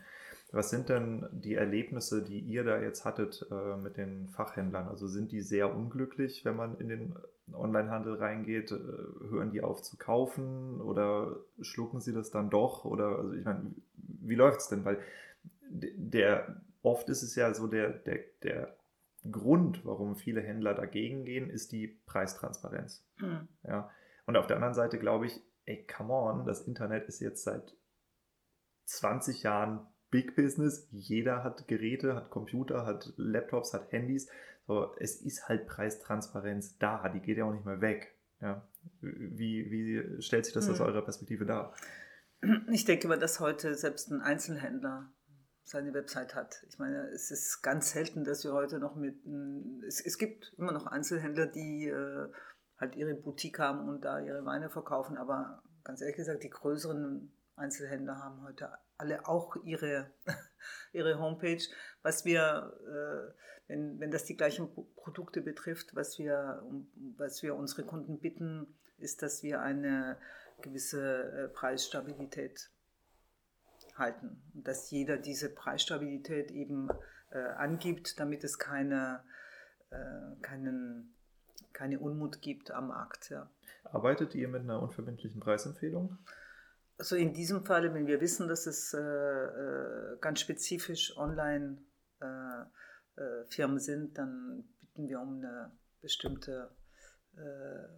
Was 0.53 0.69
sind 0.69 0.91
denn 0.91 1.27
die 1.33 1.55
Erlebnisse, 1.55 2.23
die 2.23 2.39
ihr 2.39 2.63
da 2.63 2.79
jetzt 2.79 3.07
hattet 3.07 3.47
äh, 3.51 3.77
mit 3.77 3.97
den 3.97 4.29
Fachhändlern? 4.29 4.87
Also 4.87 5.09
sind 5.09 5.33
die 5.33 5.41
sehr 5.41 5.75
unglücklich, 5.75 6.45
wenn 6.45 6.57
man 6.57 6.79
in 6.79 6.89
den 6.89 7.15
Onlinehandel 7.53 8.17
reingeht? 8.17 8.71
Äh, 8.71 8.77
hören 8.77 9.51
die 9.51 9.63
auf 9.63 9.83
zu 9.83 9.97
kaufen 9.97 10.81
oder 10.83 11.37
schlucken 11.63 12.01
sie 12.01 12.13
das 12.13 12.31
dann 12.31 12.51
doch? 12.51 12.85
Oder 12.85 13.19
also 13.19 13.33
ich 13.33 13.47
meine, 13.47 13.75
wie 13.95 14.35
läuft 14.35 14.61
es 14.61 14.69
denn? 14.69 14.85
Weil 14.85 14.99
der 15.71 16.61
oft 16.83 17.09
ist 17.09 17.23
es 17.23 17.35
ja 17.35 17.55
so 17.55 17.67
der, 17.67 17.91
der, 17.91 18.21
der 18.43 18.77
Grund, 19.31 19.87
warum 19.87 20.17
viele 20.17 20.43
Händler 20.43 20.75
dagegen 20.75 21.25
gehen, 21.25 21.49
ist 21.49 21.73
die 21.73 21.87
Preistransparenz. 21.87 23.09
Mhm. 23.19 23.49
Ja. 23.63 23.91
Und 24.27 24.37
auf 24.37 24.47
der 24.47 24.57
anderen 24.57 24.75
Seite 24.75 24.99
glaube 24.99 25.27
ich, 25.27 25.41
ey, 25.65 25.87
come 25.87 26.13
on, 26.13 26.45
das 26.45 26.67
Internet 26.67 27.07
ist 27.07 27.21
jetzt 27.21 27.45
seit 27.45 27.75
20 28.85 29.45
Jahren 29.45 29.87
Big 30.13 30.37
Business. 30.37 30.87
Jeder 30.93 31.43
hat 31.43 31.67
Geräte, 31.67 32.15
hat 32.15 32.31
Computer, 32.31 32.87
hat 32.87 33.13
Laptops, 33.17 33.75
hat 33.75 33.91
Handys. 33.91 34.29
So, 34.69 34.95
es 34.99 35.21
ist 35.23 35.49
halt 35.49 35.67
Preistransparenz 35.67 36.79
da, 36.79 37.09
die 37.09 37.19
geht 37.19 37.39
ja 37.39 37.47
auch 37.47 37.53
nicht 37.53 37.65
mehr 37.65 37.81
weg. 37.81 38.15
Ja. 38.41 38.69
Wie, 39.01 39.71
wie 39.71 40.23
stellt 40.23 40.45
sich 40.45 40.55
das 40.55 40.67
hm. 40.67 40.75
aus 40.75 40.81
eurer 40.81 41.03
Perspektive 41.03 41.47
dar? 41.47 41.75
Ich 42.71 42.85
denke 42.85 43.09
mal, 43.09 43.19
dass 43.19 43.41
heute 43.41 43.75
selbst 43.75 44.11
ein 44.11 44.21
Einzelhändler 44.21 45.13
seine 45.65 45.95
Website 45.95 46.35
hat. 46.35 46.65
Ich 46.69 46.79
meine, 46.79 47.09
es 47.09 47.31
ist 47.31 47.63
ganz 47.63 47.93
selten, 47.93 48.25
dass 48.25 48.45
wir 48.45 48.53
heute 48.53 48.79
noch 48.79 48.97
mit. 48.97 49.17
Es, 49.87 50.05
es 50.05 50.19
gibt 50.19 50.53
immer 50.59 50.73
noch 50.73 50.87
Einzelhändler, 50.87 51.47
die 51.47 51.87
äh, 51.87 52.29
halt 52.79 52.97
ihre 52.97 53.15
Boutique 53.15 53.61
haben 53.61 53.89
und 53.89 54.05
da 54.05 54.21
ihre 54.21 54.45
Weine 54.45 54.69
verkaufen, 54.69 55.17
aber 55.17 55.63
ganz 55.85 56.01
ehrlich 56.01 56.17
gesagt, 56.17 56.43
die 56.43 56.51
größeren 56.51 57.33
Einzelhändler 57.55 58.19
haben 58.19 58.43
heute 58.43 58.71
alle 59.03 59.27
auch 59.27 59.57
ihre, 59.65 60.11
ihre 60.93 61.19
Homepage. 61.19 61.63
Was 62.03 62.25
wir, 62.25 62.73
äh, 62.87 63.69
wenn, 63.69 63.99
wenn 64.01 64.11
das 64.11 64.25
die 64.25 64.37
gleichen 64.37 64.69
Produkte 64.97 65.41
betrifft, 65.41 65.95
was 65.95 66.19
wir, 66.19 66.63
was 67.19 67.43
wir 67.43 67.57
unsere 67.57 67.85
Kunden 67.85 68.21
bitten, 68.21 68.79
ist, 68.99 69.23
dass 69.23 69.43
wir 69.43 69.61
eine 69.61 70.17
gewisse 70.63 71.25
äh, 71.33 71.49
Preisstabilität 71.49 72.71
halten. 73.97 74.41
Und 74.55 74.69
dass 74.69 74.91
jeder 74.91 75.17
diese 75.17 75.53
Preisstabilität 75.53 76.53
eben 76.53 76.89
äh, 77.31 77.39
angibt, 77.39 78.21
damit 78.21 78.45
es 78.45 78.59
keine, 78.59 79.25
äh, 79.91 80.41
keinen, 80.41 81.15
keine 81.73 81.99
Unmut 81.99 82.41
gibt 82.41 82.71
am 82.71 82.89
Markt. 82.89 83.31
Ja. 83.31 83.51
Arbeitet 83.85 84.37
ihr 84.37 84.47
mit 84.49 84.63
einer 84.63 84.81
unverbindlichen 84.81 85.41
Preisempfehlung? 85.41 86.19
Also 87.03 87.17
in 87.17 87.33
diesem 87.33 87.65
Fall, 87.65 87.93
wenn 87.95 88.07
wir 88.07 88.21
wissen, 88.21 88.47
dass 88.47 88.67
es 88.67 88.95
äh, 88.95 89.01
äh 89.01 90.19
ganz 90.21 90.39
spezifisch 90.39 91.17
Online-Firmen 91.17 91.87
äh, 93.19 93.81
äh 93.81 93.81
sind, 93.81 94.17
dann 94.17 94.63
bitten 94.81 95.09
wir 95.09 95.21
um 95.21 95.39
eine 95.39 95.73
bestimmte, 96.01 96.71
äh, 97.37 97.89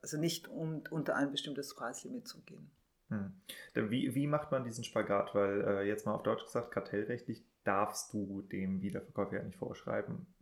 also 0.00 0.16
nicht 0.16 0.48
um 0.48 0.82
unter 0.88 1.16
ein 1.16 1.32
bestimmtes 1.32 1.74
Preislimit 1.74 2.26
zu 2.26 2.42
gehen. 2.44 2.70
Hm. 3.10 3.42
Wie, 3.74 4.14
wie 4.14 4.26
macht 4.26 4.50
man 4.52 4.64
diesen 4.64 4.84
Spagat? 4.84 5.34
Weil 5.34 5.60
äh, 5.60 5.82
jetzt 5.86 6.06
mal 6.06 6.14
auf 6.14 6.22
Deutsch 6.22 6.46
gesagt, 6.46 6.70
kartellrechtlich 6.70 7.44
darfst 7.62 8.14
du 8.14 8.40
dem 8.40 8.80
Wiederverkäufer 8.80 9.36
ja 9.36 9.42
nicht 9.42 9.58
vorschreiben, 9.58 10.34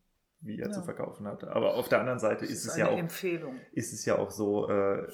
wie 0.44 0.58
er 0.60 0.66
Ja. 0.68 0.72
zu 0.72 0.82
verkaufen 0.82 1.26
hat. 1.26 1.42
Aber 1.44 1.74
auf 1.74 1.88
der 1.88 2.00
anderen 2.00 2.18
Seite 2.18 2.44
ist, 2.44 2.64
Das 2.66 2.72
es 2.72 2.78
ja 2.78 2.88
auch 2.88 2.98
Empfehlung. 2.98 3.56
ist 3.72 3.92
es 3.92 4.04
ja 4.04 4.16
auch 4.18 4.30
so, 4.30 4.68
äh, 4.68 5.06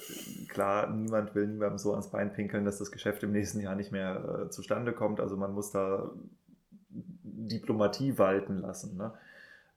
klar, 0.49 0.89
niemand 0.91 1.33
will 1.35 1.47
niemandem 1.47 1.77
so 1.77 1.91
ans 1.91 2.09
Bein 2.11 2.33
pinkeln, 2.33 2.65
dass 2.65 2.77
das 2.79 2.91
Geschäft 2.91 3.23
im 3.23 3.31
nächsten 3.31 3.59
Jahr 3.61 3.75
nicht 3.75 3.91
mehr 3.91 4.43
äh, 4.45 4.49
zustande 4.49 4.93
kommt. 4.93 5.19
Also 5.19 5.37
man 5.37 5.53
muss 5.53 5.71
da 5.71 6.11
Diplomatie 6.89 8.17
walten 8.17 8.57
lassen. 8.57 8.97
Ne? 8.97 9.13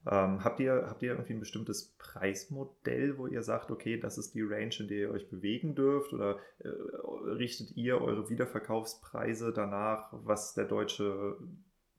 Ähm, 0.07 0.45
habt, 0.45 0.61
ihr, 0.61 0.85
habt 0.89 1.03
ihr 1.03 1.13
irgendwie 1.13 1.33
ein 1.35 1.41
bestimmtes 1.41 1.95
Preismodell, 1.99 3.17
wo 3.17 3.27
ihr 3.27 3.43
sagt, 3.43 3.71
okay, 3.71 3.99
das 3.99 4.19
ist 4.19 4.35
die 4.35 4.43
Range, 4.43 4.75
in 4.79 4.89
der 4.89 4.99
ihr 4.99 5.11
euch 5.11 5.31
bewegen 5.31 5.75
dürft? 5.75 6.13
Oder 6.13 6.37
äh, 6.59 6.69
richtet 6.69 7.77
ihr 7.77 8.01
eure 8.01 8.29
Wiederverkaufspreise 8.29 9.53
danach, 9.53 10.09
was 10.13 10.53
der 10.55 10.65
deutsche 10.67 11.37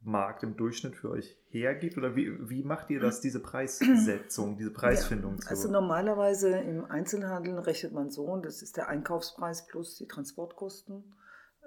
Markt 0.05 0.43
im 0.43 0.55
Durchschnitt 0.55 0.95
für 0.95 1.09
euch 1.11 1.37
hergibt? 1.49 1.97
Oder 1.97 2.15
wie, 2.15 2.49
wie 2.49 2.63
macht 2.63 2.89
ihr 2.89 2.99
das, 2.99 3.21
diese 3.21 3.39
Preissetzung, 3.39 4.57
diese 4.57 4.71
Preisfindung 4.71 5.39
zu? 5.39 5.49
Also 5.49 5.69
normalerweise 5.71 6.49
im 6.57 6.85
Einzelhandel 6.85 7.57
rechnet 7.59 7.91
man 7.93 8.09
so, 8.11 8.25
und 8.25 8.45
das 8.45 8.61
ist 8.61 8.77
der 8.77 8.87
Einkaufspreis 8.89 9.67
plus 9.67 9.97
die 9.97 10.07
Transportkosten 10.07 11.15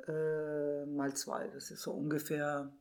äh, 0.06 0.86
mal 0.86 1.12
zwei. 1.14 1.48
Das 1.48 1.70
ist 1.70 1.82
so 1.82 1.92
ungefähr, 1.92 2.72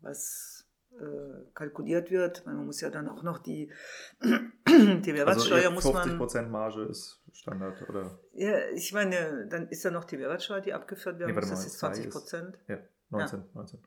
was 0.00 0.66
äh, 0.98 1.44
kalkuliert 1.54 2.10
wird. 2.10 2.44
Man 2.46 2.66
muss 2.66 2.80
ja 2.80 2.90
dann 2.90 3.08
auch 3.08 3.22
noch 3.22 3.38
die, 3.38 3.72
die 4.22 5.12
Mehrwertsteuer 5.12 5.70
also 5.70 5.70
muss 5.72 5.86
50% 5.86 6.42
man. 6.42 6.50
Marge 6.50 6.82
ist 6.84 7.20
Standard, 7.32 7.88
oder? 7.88 8.18
Ja, 8.32 8.68
ich 8.74 8.92
meine, 8.92 9.46
dann 9.48 9.68
ist 9.68 9.82
ja 9.84 9.90
noch 9.90 10.04
die 10.04 10.16
Mehrwertscheuer, 10.16 10.60
die 10.60 10.72
abgeführt 10.72 11.18
werden 11.18 11.34
Nee, 11.34 11.40
muss. 11.40 11.50
Das 11.50 11.66
ist 11.66 11.78
zwei 11.78 11.88
20 11.88 12.06
ist- 12.06 12.12
Prozent 12.12 12.58
Ja, 12.68 12.78
19, 13.10 13.44
19, 13.54 13.80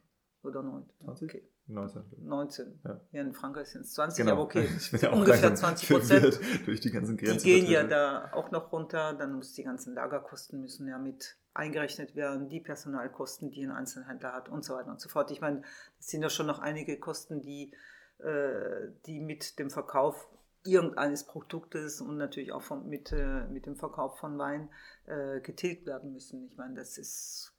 oder 0.47 0.63
9. 0.63 0.85
20? 1.03 1.29
Okay. 1.29 1.47
19. 1.67 2.03
19. 2.19 2.79
Ja. 2.85 3.01
Hier 3.11 3.21
in 3.21 3.33
Frankreich 3.33 3.67
sind 3.69 3.81
es 3.81 3.93
20, 3.93 4.23
Genau. 4.23 4.33
aber 4.33 4.43
okay. 4.43 4.67
Ja 5.01 5.11
ungefähr 5.11 5.49
langsam 5.49 5.55
20 5.77 5.89
Prozent. 5.89 6.39
durch 6.65 6.79
die 6.79 6.91
ganzen 6.91 7.17
Die 7.17 7.25
Grenzen. 7.25 7.43
gehen 7.43 7.65
ja 7.67 7.83
da 7.83 8.31
auch 8.33 8.51
noch 8.51 8.71
runter, 8.71 9.13
dann 9.13 9.33
muss 9.33 9.53
die 9.53 9.63
ganzen 9.63 9.93
Lagerkosten 9.93 10.61
müssen 10.61 10.87
ja 10.87 10.97
mit 10.97 11.37
eingerechnet 11.53 12.15
werden, 12.15 12.49
die 12.49 12.59
Personalkosten, 12.61 13.51
die 13.51 13.63
ein 13.65 13.71
Einzelhändler 13.71 14.31
hat 14.33 14.47
und 14.47 14.63
so 14.63 14.75
weiter 14.75 14.91
und 14.91 15.01
so 15.01 15.09
fort. 15.09 15.31
Ich 15.31 15.41
meine, 15.41 15.61
es 15.99 16.07
sind 16.07 16.21
ja 16.21 16.29
schon 16.29 16.45
noch 16.47 16.59
einige 16.59 16.99
Kosten, 16.99 17.41
die, 17.41 17.73
äh, 18.19 18.87
die 19.05 19.19
mit 19.19 19.57
dem 19.59 19.69
Verkauf 19.69 20.29
irgendeines 20.63 21.25
Produktes 21.25 21.99
und 22.01 22.17
natürlich 22.17 22.51
auch 22.51 22.61
vom, 22.61 22.87
mit, 22.87 23.11
äh, 23.11 23.47
mit 23.47 23.65
dem 23.65 23.75
Verkauf 23.75 24.19
von 24.19 24.37
Wein 24.37 24.69
äh, 25.05 25.39
getilgt 25.41 25.85
werden 25.85 26.13
müssen. 26.13 26.45
Ich 26.45 26.57
meine, 26.57 26.75
das 26.75 26.97
ist 26.97 27.53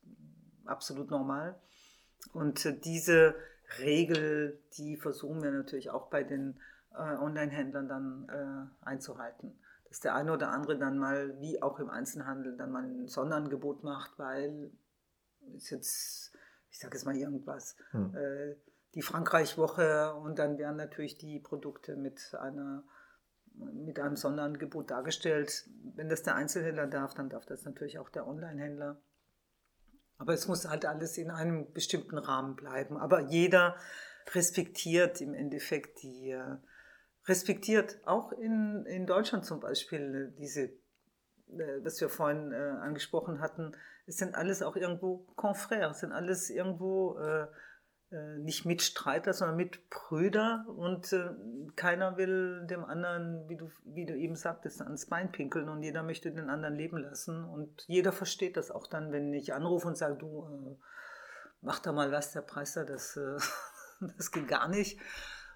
absolut 0.64 1.11
normal. 1.11 1.59
Und 2.33 2.65
äh, 2.65 2.79
diese 2.79 3.35
Regel, 3.81 4.59
die 4.77 4.97
versuchen 4.97 5.43
wir 5.43 5.51
natürlich 5.51 5.91
auch 5.91 6.09
bei 6.09 6.23
den 6.23 6.61
äh, 6.93 6.97
Online-Händlern 6.97 7.89
dann 7.89 8.29
äh, 8.29 8.87
einzuhalten. 8.87 9.59
Dass 9.89 10.01
der 10.01 10.15
eine 10.15 10.33
oder 10.33 10.51
andere 10.51 10.79
dann 10.79 10.99
mal, 10.99 11.41
wie 11.41 11.63
auch 11.63 11.79
im 11.79 11.89
Einzelhandel, 11.91 12.57
dann 12.57 12.73
mal 12.73 12.85
ein 12.85 13.09
Sonderangebot 13.09 13.85
macht, 13.85 14.19
weil 14.19 14.71
ist 15.55 15.71
jetzt, 15.71 16.33
ich 16.71 16.79
sage 16.79 16.95
jetzt 16.95 17.07
mal 17.07 17.17
irgendwas, 17.17 17.75
Hm. 17.93 18.15
die 18.95 19.01
Frankreich-Woche 19.01 20.13
und 20.15 20.39
dann 20.39 20.59
werden 20.59 20.77
natürlich 20.77 21.17
die 21.17 21.41
Produkte 21.41 21.97
mit 21.97 22.35
einer 22.39 22.85
mit 23.59 23.99
einem 23.99 24.17
Sonderangebot 24.17 24.91
dargestellt. 24.91 25.69
Wenn 25.95 26.09
das 26.09 26.23
der 26.23 26.37
Einzelhändler 26.37 26.87
darf, 26.87 27.15
dann 27.15 27.29
darf 27.29 27.47
das 27.47 27.65
natürlich 27.65 27.99
auch 27.99 28.09
der 28.09 28.27
Online-Händler. 28.27 29.01
Aber 30.19 30.35
es 30.35 30.49
muss 30.49 30.69
halt 30.69 30.85
alles 30.85 31.17
in 31.17 31.31
einem 31.31 31.73
bestimmten 31.73 32.19
Rahmen 32.19 32.57
bleiben. 32.57 32.97
Aber 32.97 33.21
jeder 33.21 33.77
respektiert 34.35 35.21
im 35.21 35.35
Endeffekt 35.35 36.03
die, 36.03 36.31
äh, 36.31 36.57
respektiert 37.27 37.99
auch 38.05 38.33
in, 38.33 38.85
in 38.87 39.07
Deutschland 39.07 39.45
zum 39.45 39.61
Beispiel 39.61 40.33
äh, 40.35 40.39
diese, 40.39 40.63
äh, 40.63 41.85
was 41.85 42.01
wir 42.01 42.09
vorhin 42.09 42.53
angesprochen 42.53 43.41
hatten, 43.41 43.73
es 44.07 44.17
sind 44.17 44.35
alles 44.35 44.63
auch 44.63 44.77
irgendwo 44.77 45.27
Confrères, 45.37 45.91
es 45.91 46.01
sind 46.01 46.13
alles 46.13 46.49
irgendwo 46.49 47.19
nicht 48.38 48.64
Mitstreiter, 48.64 49.34
sondern 49.34 49.56
Mitbrüder 49.56 50.64
und 50.68 51.12
äh, 51.12 51.30
keiner 51.76 52.16
will 52.16 52.66
dem 52.66 52.84
anderen, 52.84 53.47
wie 53.49 53.56
du, 53.56 53.71
wie 53.84 54.06
du 54.06 54.16
eben 54.16 54.34
sagtest, 54.34 54.80
ans 54.80 55.06
Bein 55.06 55.30
pinkeln 55.30 55.68
und 55.68 55.82
jeder 55.82 56.02
möchte 56.02 56.32
den 56.32 56.49
anderen 56.49 56.75
leben 56.75 56.97
lassen 56.99 57.44
und 57.44 57.84
jeder 57.86 58.12
versteht 58.12 58.56
das 58.56 58.71
auch 58.71 58.86
dann, 58.86 59.12
wenn 59.12 59.34
ich 59.34 59.52
anrufe 59.52 59.88
und 59.88 59.99
sage, 59.99 60.16
du, 60.16 60.42
äh, 60.42 60.84
mach 61.60 61.80
da 61.80 61.92
mal 61.92 62.10
was, 62.10 62.32
der 62.32 62.40
Preis 62.40 62.73
da, 62.73 62.84
das, 62.84 63.16
äh, 63.18 63.36
das 64.16 64.30
geht 64.30 64.49
gar 64.49 64.68
nicht. 64.68 64.99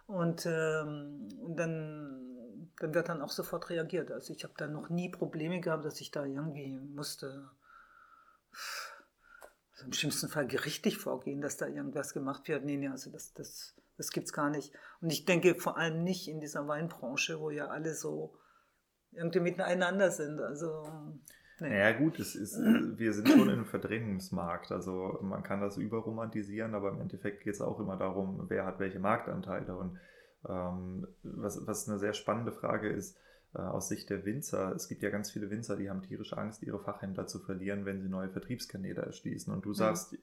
Und, 0.06 0.44
ähm, 0.44 1.28
und 1.40 1.56
dann, 1.56 2.68
dann 2.78 2.92
wird 2.92 3.08
dann 3.08 3.22
auch 3.22 3.30
sofort 3.30 3.70
reagiert. 3.70 4.10
Also 4.10 4.34
ich 4.34 4.44
habe 4.44 4.54
da 4.58 4.66
noch 4.66 4.90
nie 4.90 5.08
Probleme 5.08 5.60
gehabt, 5.60 5.86
dass 5.86 6.00
ich 6.02 6.10
da 6.10 6.24
irgendwie 6.26 6.76
musste 6.76 7.48
also 9.83 9.87
im 9.87 9.92
schlimmsten 9.92 10.29
Fall 10.29 10.47
gerichtlich 10.47 10.99
vorgehen, 10.99 11.40
dass 11.40 11.57
da 11.57 11.66
irgendwas 11.66 12.14
gemacht 12.14 12.49
wird. 12.49 12.64
Nee, 12.64 12.77
nee, 12.77 12.88
also 12.88 13.11
das, 13.11 13.33
das, 13.35 13.75
das 13.97 14.11
gibt 14.11 14.27
es 14.27 14.33
gar 14.33 14.51
nicht. 14.51 14.73
Und 15.01 15.12
ich 15.12 15.25
denke 15.25 15.55
vor 15.57 15.77
allem 15.77 16.05
nicht 16.05 16.29
in 16.29 16.40
dieser 16.40 16.68
Weinbranche, 16.68 17.40
wo 17.40 17.51
ja 17.51 17.66
alle 17.66 17.95
so 17.95 18.35
irgendwie 19.12 19.40
miteinander 19.40 20.11
sind. 20.11 20.40
Also, 20.40 20.88
nee. 21.61 21.68
Naja 21.68 21.99
gut, 21.99 22.18
es 22.21 22.35
ist, 22.35 22.57
wir 22.59 23.12
sind 23.12 23.29
schon 23.29 23.42
in 23.42 23.51
einem 23.51 23.66
Verdrängungsmarkt. 23.66 24.71
Also 24.73 25.18
man 25.23 25.42
kann 25.42 25.61
das 25.61 25.77
überromantisieren, 25.77 26.75
aber 26.75 26.90
im 26.90 27.01
Endeffekt 27.01 27.42
geht 27.42 27.55
es 27.55 27.61
auch 27.61 27.81
immer 27.81 27.97
darum, 27.97 28.47
wer 28.49 28.64
hat 28.64 28.79
welche 28.79 29.01
Marktanteile. 29.01 29.77
Und 29.77 29.99
ähm, 30.49 31.09
was, 31.23 31.66
was 31.66 31.88
eine 31.88 31.99
sehr 31.99 32.14
spannende 32.14 32.53
Frage 32.53 32.88
ist, 32.88 33.18
aus 33.52 33.88
Sicht 33.88 34.08
der 34.08 34.24
Winzer, 34.24 34.72
es 34.74 34.88
gibt 34.88 35.02
ja 35.02 35.10
ganz 35.10 35.30
viele 35.30 35.50
Winzer, 35.50 35.76
die 35.76 35.90
haben 35.90 36.02
tierische 36.02 36.38
Angst, 36.38 36.62
ihre 36.62 36.78
Fachhändler 36.78 37.26
zu 37.26 37.38
verlieren, 37.38 37.84
wenn 37.84 38.00
sie 38.00 38.08
neue 38.08 38.30
Vertriebskanäle 38.30 39.02
erschließen. 39.02 39.52
Und 39.52 39.64
du 39.64 39.74
sagst, 39.74 40.16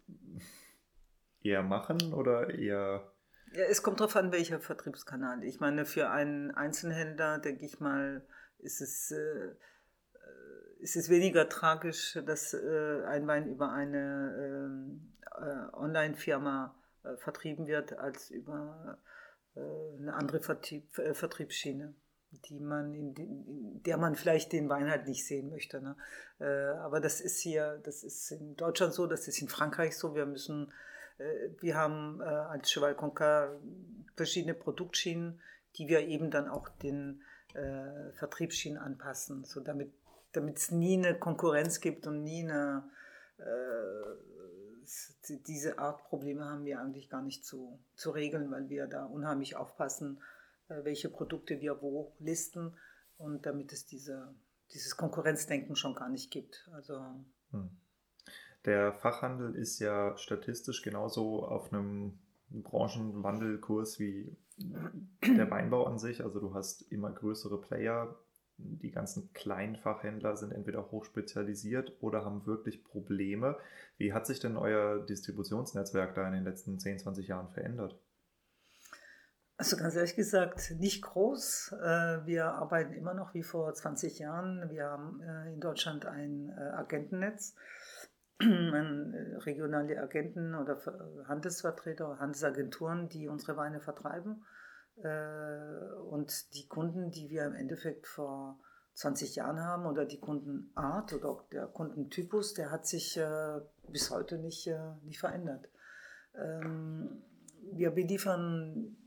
eher 1.41 1.63
machen 1.63 2.13
oder 2.13 2.49
eher... 2.49 3.11
Ja, 3.53 3.63
es 3.69 3.81
kommt 3.81 3.99
darauf 3.99 4.15
an, 4.15 4.31
welcher 4.31 4.59
Vertriebskanal. 4.59 5.43
Ich 5.43 5.59
meine, 5.59 5.85
für 5.85 6.09
einen 6.09 6.51
Einzelhändler, 6.51 7.39
denke 7.39 7.65
ich 7.65 7.79
mal, 7.79 8.25
ist 8.59 8.81
es, 8.81 9.11
äh, 9.11 9.55
ist 10.79 10.95
es 10.95 11.09
weniger 11.09 11.49
tragisch, 11.49 12.19
dass 12.25 12.53
äh, 12.53 13.03
ein 13.05 13.27
Wein 13.27 13.47
über 13.47 13.71
eine 13.71 14.99
äh, 15.37 15.43
äh, 15.43 15.73
Online-Firma 15.73 16.75
äh, 17.03 17.15
vertrieben 17.17 17.67
wird, 17.67 17.97
als 17.97 18.29
über 18.29 18.99
äh, 19.55 19.59
eine 19.59 20.13
andere 20.13 20.41
Vertrieb, 20.41 20.97
äh, 20.99 21.13
Vertriebsschiene, 21.13 21.95
die 22.31 22.59
man 22.59 22.93
in, 22.93 23.15
in 23.15 23.83
der 23.83 23.97
man 23.97 24.15
vielleicht 24.15 24.51
den 24.51 24.69
Wein 24.69 24.89
halt 24.89 25.07
nicht 25.07 25.25
sehen 25.25 25.49
möchte. 25.49 25.81
Ne? 25.81 25.95
Äh, 26.39 26.77
aber 26.79 26.99
das 26.99 27.21
ist 27.21 27.39
hier, 27.39 27.79
das 27.83 28.03
ist 28.03 28.31
in 28.31 28.55
Deutschland 28.55 28.93
so, 28.93 29.07
das 29.07 29.27
ist 29.27 29.41
in 29.41 29.49
Frankreich 29.49 29.97
so. 29.97 30.15
Wir 30.15 30.25
müssen 30.25 30.71
äh, 31.19 31.49
wir 31.59 31.75
haben 31.75 32.21
äh, 32.21 32.23
als 32.23 32.71
Cheval 32.71 32.95
Conca 32.95 33.51
verschiedene 34.15 34.53
Produktschienen, 34.53 35.39
die 35.75 35.87
wir 35.87 36.07
eben 36.07 36.31
dann 36.31 36.47
auch 36.47 36.69
den 36.69 37.21
äh, 37.53 38.11
Vertriebsschienen 38.13 38.79
anpassen, 38.79 39.45
so 39.45 39.59
damit 39.61 39.93
es 40.55 40.71
nie 40.71 40.97
eine 40.97 41.17
Konkurrenz 41.17 41.79
gibt 41.79 42.07
und 42.07 42.23
nie 42.23 42.43
eine 42.43 42.89
äh, 43.37 44.29
diese 45.47 45.77
Art 45.77 46.03
Probleme 46.05 46.45
haben 46.45 46.65
wir 46.65 46.79
eigentlich 46.79 47.09
gar 47.09 47.21
nicht 47.21 47.45
zu, 47.45 47.79
zu 47.95 48.09
regeln, 48.09 48.49
weil 48.49 48.69
wir 48.69 48.87
da 48.87 49.05
unheimlich 49.05 49.55
aufpassen, 49.55 50.19
welche 50.69 51.10
Produkte 51.10 51.60
wir 51.60 51.82
wo 51.82 52.13
listen 52.19 52.77
und 53.17 53.45
damit 53.45 53.73
es 53.73 53.86
diese, 53.86 54.34
dieses 54.73 54.95
Konkurrenzdenken 54.95 55.75
schon 55.75 55.95
gar 55.95 56.10
nicht 56.10 56.32
gibt. 56.32 56.69
Also 56.73 56.95
Hm. 57.51 57.69
Der 58.65 58.93
Fachhandel 58.93 59.55
ist 59.55 59.79
ja 59.79 60.17
statistisch 60.17 60.82
genauso 60.82 61.45
auf 61.45 61.71
einem 61.71 62.19
Branchenwandelkurs 62.49 63.99
wie 63.99 64.36
der 65.25 65.49
Weinbau 65.49 65.86
an 65.86 65.97
sich. 65.97 66.23
Also 66.23 66.39
du 66.39 66.53
hast 66.53 66.91
immer 66.91 67.12
größere 67.12 67.62
Player. 67.62 68.15
Die 68.58 68.91
ganzen 68.91 69.32
kleinen 69.32 69.77
Fachhändler 69.77 70.36
sind 70.36 70.51
entweder 70.51 70.91
hochspezialisiert 70.91 71.93
oder 72.01 72.25
haben 72.25 72.45
wirklich 72.45 72.84
Probleme. 72.84 73.58
Wie 73.97 74.12
hat 74.12 74.27
sich 74.27 74.41
denn 74.41 74.58
euer 74.58 74.99
Distributionsnetzwerk 75.05 76.13
da 76.15 76.27
in 76.27 76.34
den 76.34 76.43
letzten 76.43 76.77
10, 76.77 76.99
20 76.99 77.27
Jahren 77.27 77.49
verändert? 77.53 77.97
Also 79.60 79.76
ganz 79.76 79.93
ehrlich 79.93 80.15
gesagt, 80.15 80.74
nicht 80.80 81.02
groß. 81.04 81.74
Äh, 81.74 82.26
Wir 82.26 82.45
arbeiten 82.45 82.93
immer 82.93 83.13
noch 83.13 83.34
wie 83.34 83.43
vor 83.43 83.74
20 83.74 84.17
Jahren. 84.17 84.69
Wir 84.69 84.86
haben 84.86 85.22
äh, 85.22 85.52
in 85.52 85.60
Deutschland 85.60 86.06
ein 86.06 86.48
äh, 86.58 86.62
Agentennetz, 86.78 87.56
regionale 88.41 90.02
Agenten 90.02 90.56
oder 90.56 90.78
Ver- 90.78 91.26
Handelsvertreter, 91.28 92.19
Handelsagenturen, 92.19 93.10
die 93.10 93.28
unsere 93.28 93.58
Weine 93.58 93.82
vertreiben. 93.82 94.45
Und 96.10 96.54
die 96.56 96.67
Kunden, 96.67 97.10
die 97.12 97.30
wir 97.30 97.45
im 97.45 97.54
Endeffekt 97.54 98.06
vor 98.06 98.60
20 98.95 99.36
Jahren 99.38 99.62
haben 99.62 99.86
oder 99.86 100.04
die 100.06 100.19
Kundenart 100.19 101.13
oder 101.13 101.30
auch 101.30 101.48
der 101.50 101.67
Kundentypus, 101.67 102.54
der 102.54 102.69
hat 102.69 102.86
sich 102.86 103.17
bis 103.88 104.12
heute 104.12 104.38
nicht, 104.39 104.69
nicht 105.04 105.19
verändert. 105.19 105.69
Ähm, 106.36 107.24
Wir 107.72 107.91
beliefern 107.91 108.98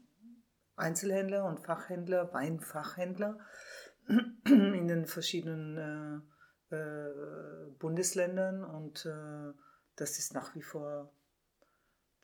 Einzelhändler 0.83 1.45
und 1.45 1.61
Fachhändler, 1.61 2.33
Weinfachhändler 2.33 3.39
in 4.45 4.89
den 4.89 5.07
verschiedenen 5.07 6.25
äh, 6.71 6.77
äh, 6.77 7.71
Bundesländern 7.79 8.65
und 8.65 9.07
äh, 9.07 9.53
das 9.97 10.19
ist 10.19 10.35
nach 10.35 10.55
wie 10.55 10.63
vor 10.63 11.13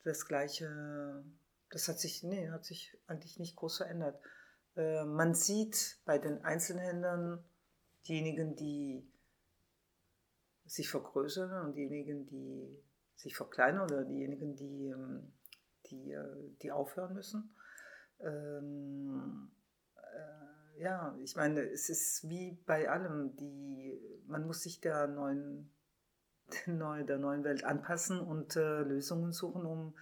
das 0.03 0.25
gleiche. 0.25 1.23
Das 1.69 1.87
hat 1.87 1.99
sich, 1.99 2.23
nee, 2.23 2.49
hat 2.49 2.65
sich 2.65 2.97
eigentlich 3.07 3.39
nicht 3.39 3.55
groß 3.55 3.77
verändert. 3.77 4.19
Äh, 4.75 5.05
man 5.05 5.35
sieht 5.35 5.99
bei 6.05 6.17
den 6.17 6.43
Einzelhändlern 6.43 7.43
diejenigen, 8.07 8.55
die 8.55 9.07
sich 10.65 10.89
vergrößern 10.89 11.65
und 11.65 11.75
diejenigen, 11.75 12.25
die 12.27 12.77
sich 13.15 13.35
verkleinern 13.35 13.83
oder 13.83 14.03
diejenigen, 14.03 14.55
die, 14.55 14.87
ähm, 14.87 15.33
die, 15.87 16.11
äh, 16.11 16.55
die 16.61 16.71
aufhören 16.71 17.13
müssen. 17.13 17.55
Ähm, 18.21 19.51
äh, 19.95 20.81
ja, 20.81 21.15
ich 21.21 21.35
meine, 21.35 21.61
es 21.61 21.89
ist 21.89 22.27
wie 22.27 22.59
bei 22.65 22.89
allem, 22.89 23.35
die, 23.35 23.99
man 24.27 24.45
muss 24.45 24.61
sich 24.61 24.81
der 24.81 25.07
neuen, 25.07 25.71
der 26.65 27.17
neuen, 27.17 27.43
Welt 27.43 27.63
anpassen 27.63 28.19
und 28.19 28.55
äh, 28.55 28.81
Lösungen 28.81 29.31
suchen, 29.31 29.65
um 29.65 29.95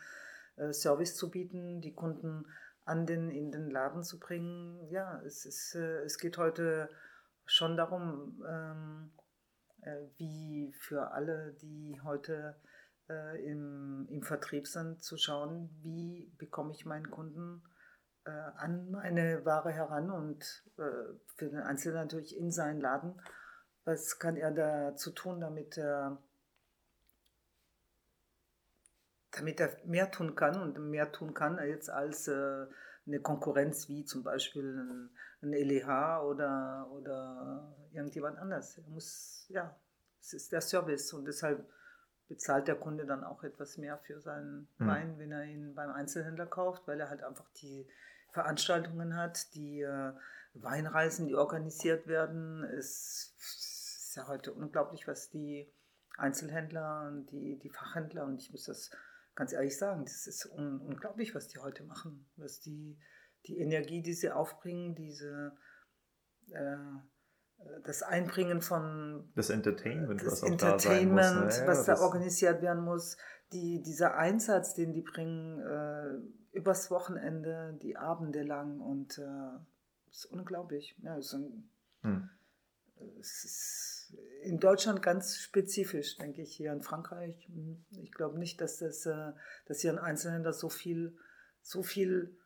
äh, 0.55 0.73
Service 0.73 1.15
zu 1.15 1.29
bieten, 1.29 1.81
die 1.81 1.93
Kunden 1.93 2.45
an 2.85 3.05
den, 3.05 3.29
in 3.29 3.51
den 3.51 3.69
Laden 3.69 4.03
zu 4.03 4.19
bringen. 4.19 4.89
Ja, 4.89 5.21
es, 5.23 5.45
ist, 5.45 5.75
äh, 5.75 6.03
es 6.03 6.17
geht 6.17 6.37
heute 6.37 6.89
schon 7.45 7.77
darum, 7.77 8.43
ähm, 8.47 9.11
äh, 9.81 10.07
wie 10.17 10.73
für 10.79 11.11
alle, 11.11 11.53
die 11.61 11.99
heute 12.03 12.55
äh, 13.09 13.45
im, 13.45 14.07
im 14.09 14.23
Vertrieb 14.23 14.67
sind, 14.67 15.03
zu 15.03 15.17
schauen, 15.17 15.69
wie 15.81 16.31
bekomme 16.37 16.71
ich 16.71 16.85
meinen 16.85 17.09
Kunden 17.09 17.61
äh, 18.27 18.51
an 18.57 18.91
meine 18.91 19.45
Ware 19.45 19.71
heran 19.71 20.11
und 20.11 20.63
äh, 20.77 20.81
für 21.35 21.49
den 21.49 21.61
Einzelnen 21.61 22.01
natürlich 22.01 22.37
in 22.37 22.51
seinen 22.51 22.81
Laden. 22.81 23.21
Was 23.85 24.19
kann 24.19 24.35
er 24.35 24.51
dazu 24.51 25.11
tun, 25.11 25.39
damit 25.39 25.77
er, 25.77 26.21
damit 29.31 29.59
er 29.61 29.77
mehr 29.85 30.11
tun 30.11 30.35
kann 30.35 30.61
und 30.61 30.77
mehr 30.89 31.11
tun 31.11 31.33
kann 31.33 31.57
jetzt 31.65 31.89
als 31.89 32.27
äh, 32.27 32.65
eine 33.05 33.21
Konkurrenz 33.21 33.87
wie 33.87 34.03
zum 34.03 34.23
Beispiel 34.23 34.77
ein, 34.77 35.09
ein 35.41 35.53
LEH 35.53 36.21
oder, 36.23 36.89
oder 36.91 37.73
irgendjemand 37.93 38.37
anders. 38.37 38.77
Er 38.77 38.89
muss, 38.89 39.45
ja, 39.47 39.79
es 40.19 40.33
ist 40.33 40.51
der 40.51 40.61
Service 40.61 41.13
und 41.13 41.25
deshalb 41.25 41.65
bezahlt 42.27 42.67
der 42.67 42.75
Kunde 42.75 43.05
dann 43.05 43.23
auch 43.23 43.43
etwas 43.43 43.77
mehr 43.77 43.97
für 43.99 44.19
seinen 44.19 44.67
mhm. 44.77 44.87
Wein, 44.87 45.19
wenn 45.19 45.31
er 45.31 45.45
ihn 45.45 45.73
beim 45.75 45.91
Einzelhändler 45.91 46.45
kauft, 46.45 46.85
weil 46.87 46.99
er 46.99 47.09
halt 47.09 47.23
einfach 47.23 47.49
die 47.61 47.87
Veranstaltungen 48.31 49.15
hat, 49.15 49.53
die 49.55 49.81
äh, 49.81 50.13
Weinreisen, 50.53 51.27
die 51.27 51.35
organisiert 51.35 52.07
werden. 52.07 52.63
Es 52.63 53.35
ist 53.37 54.15
ja 54.15 54.27
heute 54.27 54.53
unglaublich, 54.53 55.07
was 55.07 55.29
die 55.29 55.71
Einzelhändler 56.17 57.07
und 57.07 57.27
die, 57.31 57.59
die 57.59 57.69
Fachhändler, 57.69 58.25
und 58.25 58.41
ich 58.41 58.51
muss 58.51 58.65
das 58.65 58.89
ganz 59.35 59.53
ehrlich 59.53 59.77
sagen, 59.77 60.03
das 60.03 60.25
ist 60.25 60.45
un 60.47 60.79
unglaublich, 60.81 61.35
was 61.35 61.47
die 61.47 61.59
heute 61.59 61.83
machen, 61.83 62.27
was 62.37 62.59
die, 62.59 62.97
die 63.45 63.59
Energie, 63.59 64.01
die 64.01 64.13
sie 64.13 64.31
aufbringen, 64.31 64.95
diese 64.95 65.55
äh, 66.49 66.77
das 67.83 68.03
Einbringen 68.03 68.61
von 68.61 69.29
das 69.35 69.49
Entertainment, 69.49 70.21
das 70.21 70.41
was 70.41 70.43
Entertainment, 70.43 71.35
da 71.35 71.45
muss, 71.45 71.59
ne? 71.61 71.67
was 71.67 71.85
da 71.85 71.99
organisiert 71.99 72.61
werden 72.61 72.83
muss, 72.83 73.17
die, 73.53 73.81
dieser 73.81 74.15
Einsatz, 74.15 74.73
den 74.73 74.93
die 74.93 75.01
bringen, 75.01 75.59
äh, 75.59 76.57
übers 76.57 76.91
Wochenende, 76.91 77.77
die 77.81 77.97
Abende 77.97 78.43
lang 78.43 78.79
und 78.79 79.17
äh, 79.19 80.09
ist 80.09 80.25
unglaublich. 80.25 80.95
Ja, 81.01 81.17
ist 81.17 81.33
ein, 81.33 81.69
hm. 82.01 82.29
es 83.19 83.43
ist 83.43 84.15
in 84.43 84.59
Deutschland 84.59 85.01
ganz 85.01 85.37
spezifisch, 85.37 86.17
denke 86.17 86.41
ich, 86.41 86.55
hier 86.55 86.71
in 86.73 86.81
Frankreich. 86.81 87.47
Hm, 87.47 87.85
ich 87.91 88.11
glaube 88.11 88.39
nicht, 88.39 88.59
dass 88.61 88.77
das, 88.77 89.05
äh, 89.05 89.33
dass 89.65 89.81
hier 89.81 89.91
ein 89.91 89.99
Einzelhändler 89.99 90.53
so 90.53 90.69
viel, 90.69 91.17
so 91.61 91.83
viel 91.83 92.37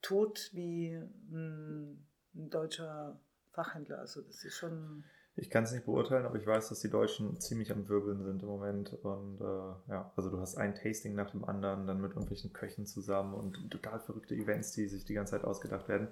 tut 0.00 0.50
wie 0.52 0.94
ein, 1.30 2.06
ein 2.34 2.50
deutscher 2.50 3.20
Fachhändler. 3.52 3.98
Also 3.98 4.22
das 4.22 4.44
ist 4.44 4.56
schon. 4.56 5.04
Ich 5.34 5.48
kann 5.48 5.64
es 5.64 5.72
nicht 5.72 5.86
beurteilen, 5.86 6.26
aber 6.26 6.36
ich 6.36 6.46
weiß, 6.46 6.68
dass 6.68 6.80
die 6.80 6.90
Deutschen 6.90 7.40
ziemlich 7.40 7.72
am 7.72 7.88
Wirbeln 7.88 8.22
sind 8.22 8.42
im 8.42 8.48
Moment. 8.48 8.92
Und 9.02 9.40
äh, 9.40 9.90
ja, 9.90 10.12
also 10.14 10.28
du 10.28 10.38
hast 10.38 10.56
ein 10.56 10.74
Tasting 10.74 11.14
nach 11.14 11.30
dem 11.30 11.44
anderen, 11.44 11.86
dann 11.86 12.02
mit 12.02 12.10
irgendwelchen 12.10 12.52
Köchen 12.52 12.84
zusammen 12.84 13.32
und 13.32 13.70
total 13.70 13.98
verrückte 14.00 14.34
Events, 14.34 14.72
die 14.72 14.88
sich 14.88 15.06
die 15.06 15.14
ganze 15.14 15.32
Zeit 15.32 15.44
ausgedacht 15.44 15.88
werden. 15.88 16.08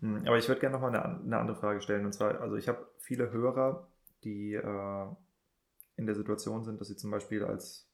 Hm, 0.00 0.22
aber 0.24 0.38
ich 0.38 0.46
würde 0.46 0.60
gerne 0.60 0.74
nochmal 0.74 0.94
eine, 0.94 1.20
eine 1.20 1.38
andere 1.38 1.56
Frage 1.56 1.80
stellen. 1.80 2.06
Und 2.06 2.12
zwar, 2.12 2.40
also 2.40 2.56
ich 2.56 2.68
habe 2.68 2.86
viele 2.98 3.32
Hörer, 3.32 3.88
die 4.22 4.54
äh, 4.54 5.06
in 5.96 6.06
der 6.06 6.14
Situation 6.14 6.62
sind, 6.62 6.80
dass 6.80 6.88
sie 6.88 6.96
zum 6.96 7.10
Beispiel 7.10 7.44
als 7.44 7.90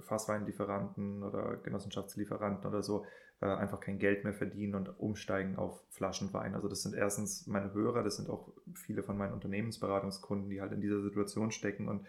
Fassweinlieferanten 0.00 1.22
oder 1.22 1.56
Genossenschaftslieferanten 1.56 2.68
oder 2.68 2.82
so 2.82 3.04
äh, 3.40 3.46
einfach 3.46 3.80
kein 3.80 3.98
Geld 3.98 4.24
mehr 4.24 4.34
verdienen 4.34 4.74
und 4.74 4.98
umsteigen 5.00 5.56
auf 5.56 5.82
Flaschenwein. 5.90 6.54
Also 6.54 6.68
das 6.68 6.82
sind 6.82 6.94
erstens 6.94 7.46
meine 7.46 7.72
Hörer, 7.72 8.02
das 8.02 8.16
sind 8.16 8.28
auch 8.28 8.48
viele 8.74 9.02
von 9.02 9.16
meinen 9.16 9.32
Unternehmensberatungskunden, 9.32 10.50
die 10.50 10.60
halt 10.60 10.72
in 10.72 10.80
dieser 10.80 11.00
Situation 11.02 11.50
stecken 11.50 11.88
und 11.88 12.06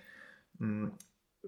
mh, 0.60 0.68
hm, 0.88 0.92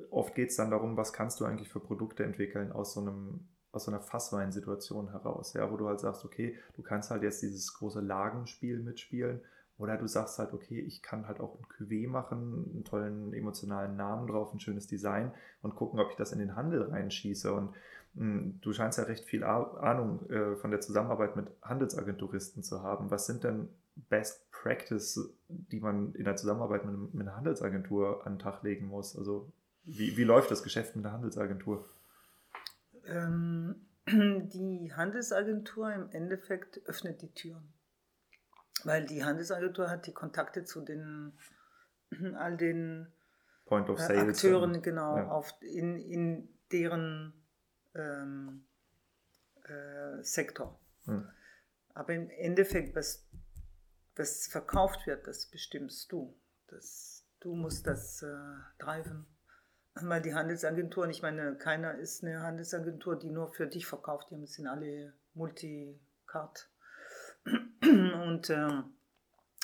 oft 0.10 0.36
geht 0.36 0.50
es 0.50 0.56
dann 0.56 0.72
darum, 0.72 0.98
was 0.98 1.14
kannst 1.14 1.40
du 1.40 1.46
eigentlich 1.46 1.70
für 1.70 1.80
Produkte 1.80 2.24
entwickeln 2.24 2.72
aus 2.72 2.94
so 2.94 3.02
einem 3.02 3.48
aus 3.74 3.86
so 3.86 3.92
einer 3.92 4.02
Fassweinsituation 4.02 5.12
heraus, 5.12 5.54
ja, 5.54 5.72
wo 5.72 5.78
du 5.78 5.88
halt 5.88 6.02
sagst, 6.02 6.26
okay, 6.26 6.58
du 6.76 6.82
kannst 6.82 7.10
halt 7.10 7.24
jetzt 7.24 7.42
dieses 7.42 7.74
große 7.74 8.02
Lagenspiel 8.02 8.80
mitspielen 8.80 9.40
oder 9.78 9.98
du 9.98 10.08
sagst 10.08 10.38
halt, 10.40 10.54
okay, 10.54 10.80
ich 10.80 11.02
kann 11.02 11.28
halt 11.28 11.40
auch 11.40 11.58
ein 11.58 11.66
Cuvée 11.66 12.08
machen, 12.08 12.70
einen 12.72 12.84
tollen 12.84 13.34
emotionalen 13.34 13.96
Namen 13.96 14.28
drauf, 14.28 14.54
ein 14.54 14.60
schönes 14.60 14.88
Design 14.88 15.32
und 15.62 15.76
gucken, 15.76 16.00
ob 16.00 16.12
ich 16.12 16.16
das 16.18 16.34
in 16.34 16.40
den 16.40 16.56
Handel 16.56 16.84
reinschieße. 16.84 17.52
Und 17.52 17.74
du 18.14 18.74
scheinst 18.74 18.98
ja 18.98 19.06
recht 19.06 19.26
viel 19.26 19.44
Ahnung 19.44 20.30
äh, 20.30 20.56
von 20.56 20.72
der 20.72 20.82
Zusammenarbeit 20.82 21.36
mit 21.36 21.48
Handelsagenturisten 21.62 22.64
zu 22.64 22.82
haben. 22.82 23.10
Was 23.10 23.26
sind 23.26 23.44
denn 23.44 23.70
Best 23.96 24.52
Practice, 24.52 25.34
die 25.48 25.80
man 25.80 26.14
in 26.16 26.26
der 26.26 26.36
Zusammenarbeit 26.36 26.86
mit, 26.86 27.14
mit 27.14 27.28
einer 27.28 27.38
Handelsagentur 27.38 28.26
an 28.26 28.34
den 28.34 28.40
Tag 28.40 28.64
legen 28.64 28.88
muss? 28.88 29.18
Also 29.18 29.52
wie, 29.84 30.18
wie 30.18 30.24
läuft 30.24 30.52
das 30.52 30.64
Geschäft 30.64 30.96
mit 30.96 31.06
der 31.06 31.14
Handelsagentur? 31.14 31.86
Ähm, 33.06 33.88
die 34.08 34.92
Handelsagentur 34.94 35.94
im 35.94 36.10
Endeffekt 36.12 36.82
öffnet 36.86 37.22
die 37.22 37.34
Türen. 37.34 37.74
Weil 38.84 39.06
die 39.06 39.24
Handelsagentur 39.24 39.90
hat 39.90 40.06
die 40.08 40.14
Kontakte 40.14 40.66
zu 40.66 40.82
den 40.82 41.34
all 42.36 42.58
den 42.58 43.08
Sale 43.70 44.28
Akteuren, 44.28 44.82
genau, 44.82 45.16
ja. 45.16 45.30
auf, 45.30 45.54
in, 45.62 45.96
in 45.98 46.50
deren 46.74 47.41
ähm, 47.96 48.66
äh, 49.64 50.24
Sektor. 50.24 50.80
Hm. 51.06 51.28
Aber 51.94 52.14
im 52.14 52.30
Endeffekt, 52.30 52.96
was, 52.96 53.26
was 54.16 54.48
verkauft 54.48 55.06
wird, 55.08 55.28
das 55.28 55.48
bestimmst 55.48 56.12
du. 56.12 56.38
Das, 56.68 57.26
du 57.40 57.56
musst 57.56 57.88
das 57.88 58.22
äh, 58.22 58.36
treiben. 58.80 59.28
Weil 59.96 60.22
die 60.22 60.34
Handelsagenturen, 60.34 61.10
ich 61.10 61.22
meine, 61.22 61.58
keiner 61.58 61.96
ist 61.96 62.24
eine 62.24 62.42
Handelsagentur, 62.42 63.20
die 63.20 63.30
nur 63.30 63.52
für 63.52 63.68
dich 63.68 63.86
verkauft. 63.86 64.28
Die 64.32 64.48
sind 64.48 64.68
alle 64.68 65.14
Multicard. 65.34 66.70
Und 67.84 68.50
äh, 68.50 68.84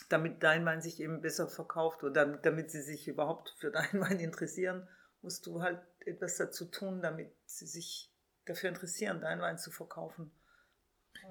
damit 0.10 0.44
dein 0.44 0.66
Wein 0.66 0.82
sich 0.82 1.00
eben 1.00 1.22
besser 1.22 1.48
verkauft 1.48 2.04
oder 2.04 2.26
damit, 2.26 2.46
damit 2.46 2.72
sie 2.72 2.82
sich 2.82 3.08
überhaupt 3.08 3.56
für 3.60 3.72
deinen 3.72 4.02
Wein 4.02 4.20
interessieren, 4.20 4.88
musst 5.22 5.46
du 5.46 5.62
halt 5.62 5.82
etwas 6.06 6.38
dazu 6.38 6.66
tun, 6.66 7.02
damit 7.02 7.34
sie 7.46 7.68
sich 7.68 8.07
dafür 8.48 8.70
interessieren, 8.70 9.22
deinen 9.22 9.42
Wein 9.42 9.58
zu 9.58 9.72
verkaufen. 9.72 10.32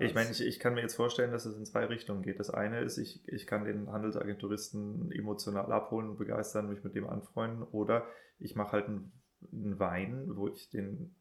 Ich 0.00 0.14
meine, 0.14 0.30
ich, 0.30 0.40
ich 0.44 0.58
kann 0.58 0.74
mir 0.74 0.82
jetzt 0.82 0.96
vorstellen, 0.96 1.30
dass 1.30 1.46
es 1.46 1.56
in 1.56 1.64
zwei 1.64 1.84
Richtungen 1.86 2.22
geht. 2.22 2.40
Das 2.40 2.50
eine 2.50 2.80
ist, 2.80 2.98
ich, 2.98 3.26
ich 3.28 3.46
kann 3.46 3.64
den 3.64 3.90
Handelsagenturisten 3.90 5.10
emotional 5.12 5.72
abholen 5.72 6.10
und 6.10 6.18
begeistern, 6.18 6.68
mich 6.68 6.82
mit 6.84 6.94
dem 6.94 7.06
anfreunden. 7.06 7.62
Oder 7.62 8.06
ich 8.38 8.56
mache 8.56 8.72
halt 8.72 8.86
einen, 8.86 9.12
einen 9.52 9.78
Wein, 9.78 10.36
wo 10.36 10.48
ich 10.48 10.70
den 10.70 11.14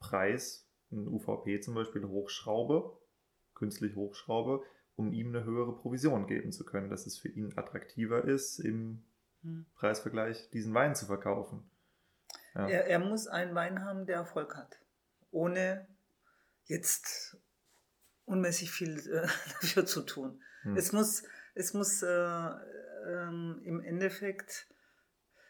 Preis, 0.00 0.68
ein 0.90 1.06
UVP 1.06 1.60
zum 1.60 1.74
Beispiel, 1.74 2.04
hochschraube 2.04 3.00
künstlich 3.60 3.94
hochschraube, 3.94 4.64
um 4.96 5.12
ihm 5.12 5.28
eine 5.28 5.44
höhere 5.44 5.76
Provision 5.76 6.26
geben 6.26 6.50
zu 6.50 6.64
können, 6.64 6.88
dass 6.88 7.06
es 7.06 7.18
für 7.18 7.28
ihn 7.28 7.52
attraktiver 7.56 8.24
ist, 8.24 8.58
im 8.58 9.04
hm. 9.42 9.66
Preisvergleich 9.74 10.50
diesen 10.50 10.74
Wein 10.74 10.94
zu 10.94 11.06
verkaufen. 11.06 11.69
Ja. 12.54 12.68
Er, 12.68 12.86
er, 12.86 12.98
muss 12.98 13.28
einen 13.28 13.54
Wein 13.54 13.84
haben, 13.84 14.06
der 14.06 14.16
Erfolg 14.16 14.56
hat, 14.56 14.80
ohne 15.30 15.86
jetzt 16.64 17.36
unmäßig 18.24 18.70
viel 18.70 18.98
äh, 19.08 19.22
dafür 19.60 19.86
zu 19.86 20.02
tun. 20.02 20.42
Hm. 20.62 20.76
Es 20.76 20.92
muss, 20.92 21.22
es 21.54 21.74
muss 21.74 22.02
äh, 22.02 22.50
ähm, 23.06 23.60
im 23.64 23.80
Endeffekt, 23.80 24.66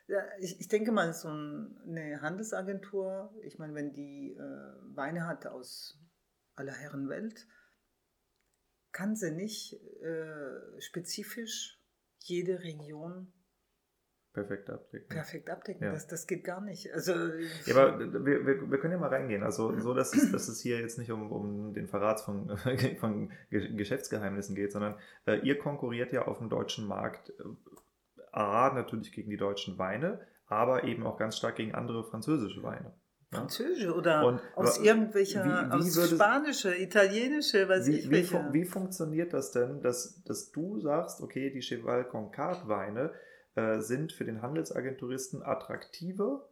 ja, 0.07 0.23
ich, 0.39 0.61
ich 0.61 0.69
denke 0.69 0.93
mal, 0.93 1.13
so 1.15 1.29
eine 1.29 2.21
Handelsagentur, 2.21 3.35
ich 3.43 3.59
meine, 3.59 3.75
wenn 3.75 3.93
die 3.93 4.33
äh, 4.33 4.97
Weine 4.97 5.27
hat 5.27 5.47
aus 5.47 5.99
aller 6.55 6.75
Herren 6.75 7.09
Welt, 7.09 7.47
kann 8.93 9.17
sie 9.17 9.31
nicht 9.31 9.75
äh, 10.03 10.81
spezifisch 10.81 11.79
jede 12.19 12.63
Region 12.63 13.33
perfekt 14.33 14.71
abdecken. 14.71 15.09
Perfekt 15.09 15.51
abdecken, 15.51 15.85
ja. 15.85 15.93
das, 15.93 16.07
das 16.07 16.27
geht 16.27 16.45
gar 16.45 16.61
nicht. 16.61 16.93
Also, 16.93 17.13
ja, 17.67 17.77
aber 17.77 17.99
wir, 17.99 18.47
wir, 18.47 18.71
wir 18.71 18.79
können 18.79 18.93
ja 18.93 18.99
mal 18.99 19.09
reingehen. 19.09 19.43
Also 19.43 19.79
so, 19.79 19.95
dass 19.95 20.15
es, 20.15 20.31
dass 20.33 20.49
es 20.49 20.61
hier 20.61 20.81
jetzt 20.81 20.99
nicht 20.99 21.11
um, 21.11 21.31
um 21.33 21.75
den 21.75 21.89
Verrat 21.89 22.21
von, 22.21 22.57
von 23.01 23.31
Geschäftsgeheimnissen 23.51 24.55
geht, 24.55 24.73
sondern 24.73 24.97
äh, 25.27 25.41
ihr 25.41 25.59
konkurriert 25.59 26.13
ja 26.13 26.27
auf 26.27 26.39
dem 26.39 26.49
deutschen 26.49 26.87
Markt 26.87 27.31
äh, 27.31 27.45
A, 28.33 28.73
natürlich 28.73 29.13
gegen 29.13 29.31
die 29.31 29.37
deutschen 29.37 29.79
Weine, 29.79 30.21
aber 30.47 30.85
eben 30.85 31.07
auch 31.07 31.19
ganz 31.19 31.37
stark 31.37 31.57
gegen 31.57 31.75
andere 31.75 32.05
französische 32.05 32.63
Weine. 32.63 32.95
Französische 33.33 33.95
oder 33.95 34.27
und, 34.27 34.41
aus 34.57 34.79
irgendwelcher, 34.79 35.45
wie, 35.45 35.49
wie 35.49 35.73
aus 35.73 35.97
würdest, 35.97 36.15
Spanische, 36.15 36.77
Italienische, 36.77 37.69
weiß 37.69 37.87
wie, 37.87 37.99
ich 37.99 38.11
wie, 38.11 38.53
wie 38.53 38.65
funktioniert 38.65 39.33
das 39.33 39.53
denn, 39.53 39.81
dass, 39.83 40.23
dass 40.25 40.51
du 40.51 40.81
sagst, 40.81 41.21
okay, 41.21 41.51
die 41.51 41.61
Cheval 41.61 42.05
Concard 42.05 42.67
Weine 42.67 43.13
äh, 43.61 43.81
sind 43.81 44.13
für 44.13 44.25
den 44.25 44.43
Handelsagenturisten 44.43 45.43
attraktiver 45.43 46.49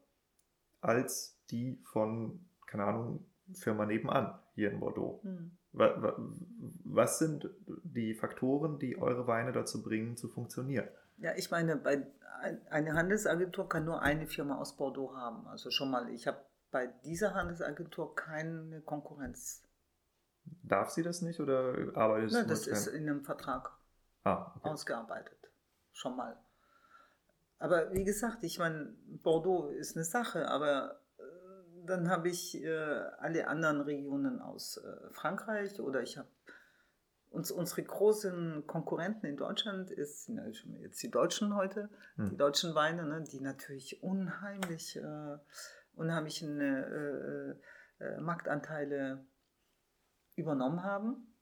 als 0.80 1.40
die 1.50 1.80
von, 1.84 2.46
keine 2.66 2.84
Ahnung, 2.84 3.26
Firma 3.54 3.86
nebenan 3.86 4.38
hier 4.54 4.70
in 4.70 4.80
Bordeaux. 4.80 5.22
Hm. 5.22 5.56
Was 5.72 7.18
sind 7.18 7.48
die 7.84 8.14
Faktoren, 8.14 8.78
die 8.78 9.00
eure 9.00 9.26
Weine 9.26 9.52
dazu 9.52 9.82
bringen, 9.82 10.16
zu 10.16 10.28
funktionieren? 10.28 10.88
Ja, 11.18 11.32
ich 11.36 11.50
meine, 11.50 11.76
bei, 11.76 12.06
eine 12.70 12.94
Handelsagentur 12.94 13.68
kann 13.68 13.84
nur 13.84 14.02
eine 14.02 14.26
Firma 14.26 14.58
aus 14.58 14.76
Bordeaux 14.76 15.14
haben. 15.14 15.46
Also 15.46 15.70
schon 15.70 15.90
mal, 15.90 16.10
ich 16.10 16.26
habe 16.26 16.38
bei 16.70 16.86
dieser 17.04 17.34
Handelsagentur 17.34 18.14
keine 18.14 18.80
Konkurrenz. 18.82 19.62
Darf 20.62 20.90
sie 20.90 21.02
das 21.02 21.22
nicht 21.22 21.40
oder 21.40 21.74
arbeitet 21.94 22.32
Nein, 22.32 22.48
das 22.48 22.66
ist 22.66 22.86
in 22.86 23.08
einem 23.08 23.24
Vertrag 23.24 23.70
ah, 24.24 24.52
okay. 24.56 24.68
ausgearbeitet. 24.68 25.50
Schon 25.92 26.16
mal. 26.16 26.36
Aber 27.58 27.92
wie 27.92 28.04
gesagt, 28.04 28.44
ich 28.44 28.58
meine, 28.58 28.94
Bordeaux 29.06 29.68
ist 29.68 29.96
eine 29.96 30.04
Sache, 30.04 30.48
aber 30.48 31.00
äh, 31.18 31.22
dann 31.86 32.08
habe 32.08 32.28
ich 32.28 32.62
äh, 32.62 32.68
alle 33.18 33.48
anderen 33.48 33.80
Regionen 33.80 34.40
aus 34.40 34.76
äh, 34.76 35.10
Frankreich 35.12 35.80
oder 35.80 36.02
ich 36.02 36.18
habe 36.18 36.28
uns, 37.30 37.50
unsere 37.50 37.82
großen 37.82 38.66
Konkurrenten 38.66 39.26
in 39.26 39.36
Deutschland 39.36 39.90
ist, 39.90 40.24
sind 40.24 40.38
ja 40.38 40.46
jetzt 40.80 41.02
die 41.02 41.10
Deutschen 41.10 41.54
heute, 41.56 41.90
hm. 42.16 42.30
die 42.30 42.36
deutschen 42.36 42.74
Weine, 42.74 43.04
ne, 43.04 43.22
die 43.22 43.40
natürlich 43.40 44.02
unheimlich, 44.02 44.96
äh, 44.96 45.36
unheimlich 45.94 46.42
äh, 46.42 47.50
äh, 48.00 48.20
Marktanteile 48.20 49.26
übernommen 50.36 50.84
haben 50.84 51.34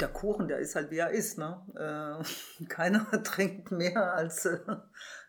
der 0.00 0.08
Kuchen, 0.08 0.48
der 0.48 0.58
ist 0.58 0.74
halt 0.74 0.90
wie 0.90 0.98
er 0.98 1.10
ist. 1.10 1.38
Ne? 1.38 1.60
Äh, 1.74 2.64
keiner 2.68 3.10
trinkt 3.24 3.70
mehr 3.70 4.14
als, 4.14 4.44
äh, 4.46 4.58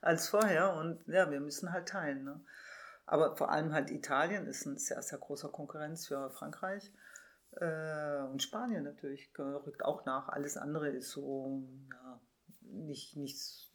als 0.02 0.30
vorher 0.30 0.74
und 0.76 1.06
ja, 1.08 1.30
wir 1.32 1.40
müssen 1.40 1.72
halt 1.72 1.90
teilen. 1.90 2.24
Ne? 2.24 2.42
Aber 3.06 3.36
vor 3.36 3.52
allem 3.52 3.74
halt 3.74 3.90
Italien 3.90 4.46
ist 4.46 4.66
ein 4.66 4.78
sehr, 4.78 5.02
sehr 5.02 5.18
großer 5.18 5.50
Konkurrenz 5.50 6.08
für 6.08 6.30
Frankreich. 6.30 6.92
Äh, 7.54 8.22
und 8.24 8.44
Spanien 8.44 8.84
natürlich 8.84 9.32
rückt 9.38 9.84
auch 9.84 10.06
nach. 10.06 10.30
Alles 10.30 10.58
andere 10.58 10.90
ist 10.90 11.12
so 11.12 11.64
ja, 11.92 12.22
nicht, 12.62 13.16
nicht, 13.18 13.72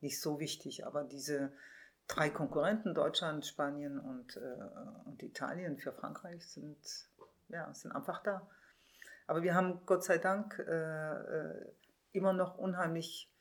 nicht 0.00 0.20
so 0.20 0.40
wichtig. 0.40 0.86
Aber 0.86 1.04
diese 1.04 1.52
drei 2.08 2.30
Konkurrenten, 2.30 2.94
Deutschland, 2.94 3.46
Spanien 3.46 3.98
und, 4.00 4.36
äh, 4.36 5.04
und 5.04 5.22
Italien 5.22 5.78
für 5.78 5.92
Frankreich, 5.92 6.44
sind, 6.46 6.78
ja, 7.48 7.72
sind 7.74 7.92
einfach 7.92 8.22
da. 8.22 8.48
Aber 9.26 9.42
wir 9.42 9.54
haben 9.54 9.84
Gott 9.86 10.04
sei 10.04 10.18
Dank 10.18 10.58
äh, 10.58 10.72
äh, 10.72 11.72
immer 12.12 12.32
noch 12.32 12.58
unheimlich 12.58 13.32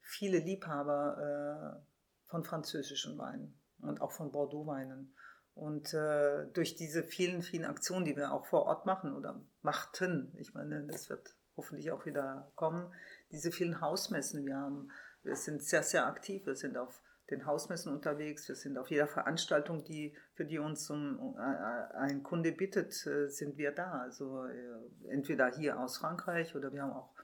viele 0.00 0.38
Liebhaber 0.38 1.80
äh, 1.80 2.30
von 2.30 2.44
französischen 2.44 3.18
Weinen 3.18 3.60
und 3.80 4.00
auch 4.00 4.12
von 4.12 4.32
Bordeaux-Weinen. 4.32 5.14
Und 5.54 5.94
äh, 5.94 6.46
durch 6.52 6.74
diese 6.74 7.04
vielen, 7.04 7.42
vielen 7.42 7.64
Aktionen, 7.64 8.04
die 8.04 8.16
wir 8.16 8.32
auch 8.32 8.46
vor 8.46 8.64
Ort 8.64 8.86
machen 8.86 9.14
oder 9.14 9.40
machten, 9.62 10.34
ich 10.38 10.52
meine, 10.52 10.86
das 10.86 11.08
wird 11.08 11.36
hoffentlich 11.56 11.92
auch 11.92 12.06
wieder 12.06 12.50
kommen, 12.56 12.92
diese 13.30 13.52
vielen 13.52 13.80
Hausmessen, 13.80 14.44
wir 14.44 14.56
haben, 14.56 14.90
wir 15.22 15.36
sind 15.36 15.62
sehr, 15.62 15.84
sehr 15.84 16.06
aktiv, 16.06 16.44
wir 16.46 16.56
sind 16.56 16.76
auf 16.76 17.00
den 17.30 17.46
Hausmessen 17.46 17.92
unterwegs. 17.92 18.48
Wir 18.48 18.54
sind 18.54 18.76
auf 18.76 18.90
jeder 18.90 19.06
Veranstaltung, 19.06 19.84
die, 19.84 20.14
für 20.34 20.44
die 20.44 20.58
uns 20.58 20.90
um, 20.90 21.36
äh, 21.38 21.96
ein 21.96 22.22
Kunde 22.22 22.52
bittet, 22.52 23.06
äh, 23.06 23.28
sind 23.28 23.56
wir 23.56 23.72
da. 23.72 23.92
Also 24.00 24.44
äh, 24.44 25.08
entweder 25.08 25.50
hier 25.50 25.80
aus 25.80 25.96
Frankreich 25.96 26.54
oder 26.54 26.72
wir 26.72 26.82
haben 26.82 26.92
auch 26.92 27.14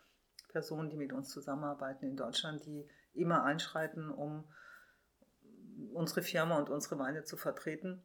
Personen, 0.48 0.88
die 0.88 0.96
mit 0.96 1.12
uns 1.12 1.28
zusammenarbeiten 1.28 2.06
in 2.06 2.16
Deutschland, 2.16 2.64
die 2.64 2.88
immer 3.12 3.44
einschreiten, 3.44 4.10
um 4.10 4.44
unsere 5.92 6.22
Firma 6.22 6.58
und 6.58 6.70
unsere 6.70 6.98
Weine 6.98 7.24
zu 7.24 7.36
vertreten. 7.36 8.02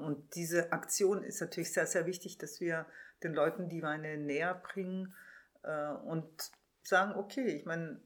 Und 0.00 0.34
diese 0.34 0.72
Aktion 0.72 1.22
ist 1.22 1.40
natürlich 1.42 1.72
sehr, 1.72 1.86
sehr 1.86 2.06
wichtig, 2.06 2.38
dass 2.38 2.60
wir 2.60 2.86
den 3.22 3.34
Leuten 3.34 3.68
die 3.68 3.82
Weine 3.82 4.16
näher 4.16 4.54
bringen 4.54 5.14
und 6.06 6.50
sagen, 6.82 7.14
okay, 7.14 7.46
ich 7.46 7.66
meine, 7.66 8.00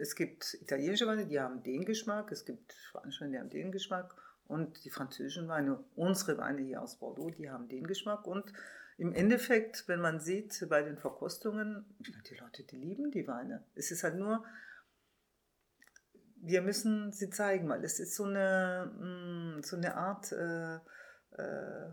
es 0.00 0.14
gibt 0.14 0.54
italienische 0.60 1.06
Weine, 1.06 1.26
die 1.26 1.40
haben 1.40 1.62
den 1.62 1.84
Geschmack, 1.84 2.32
es 2.32 2.44
gibt 2.44 2.74
Weine, 2.92 3.30
die 3.30 3.38
haben 3.38 3.50
den 3.50 3.72
Geschmack 3.72 4.14
und 4.46 4.84
die 4.84 4.90
französischen 4.90 5.48
Weine, 5.48 5.82
unsere 5.94 6.38
Weine 6.38 6.62
hier 6.62 6.82
aus 6.82 6.98
Bordeaux, 6.98 7.30
die 7.30 7.50
haben 7.50 7.68
den 7.68 7.86
Geschmack 7.86 8.26
und 8.26 8.52
im 8.98 9.14
Endeffekt, 9.14 9.88
wenn 9.88 10.00
man 10.00 10.20
sieht 10.20 10.66
bei 10.68 10.82
den 10.82 10.98
Verkostungen, 10.98 11.84
die 11.98 12.34
Leute, 12.34 12.62
die 12.62 12.76
lieben 12.76 13.10
die 13.10 13.26
Weine. 13.26 13.64
Es 13.74 13.90
ist 13.90 14.04
halt 14.04 14.16
nur, 14.16 14.44
wir 16.36 16.62
müssen 16.62 17.12
sie 17.12 17.30
zeigen, 17.30 17.68
weil 17.68 17.82
es 17.84 17.98
ist 18.00 18.14
so 18.14 18.24
eine, 18.24 18.92
mm, 18.98 19.62
so 19.62 19.76
eine 19.76 19.96
Art, 19.96 20.32
äh, 20.32 20.76
äh, 20.76 21.90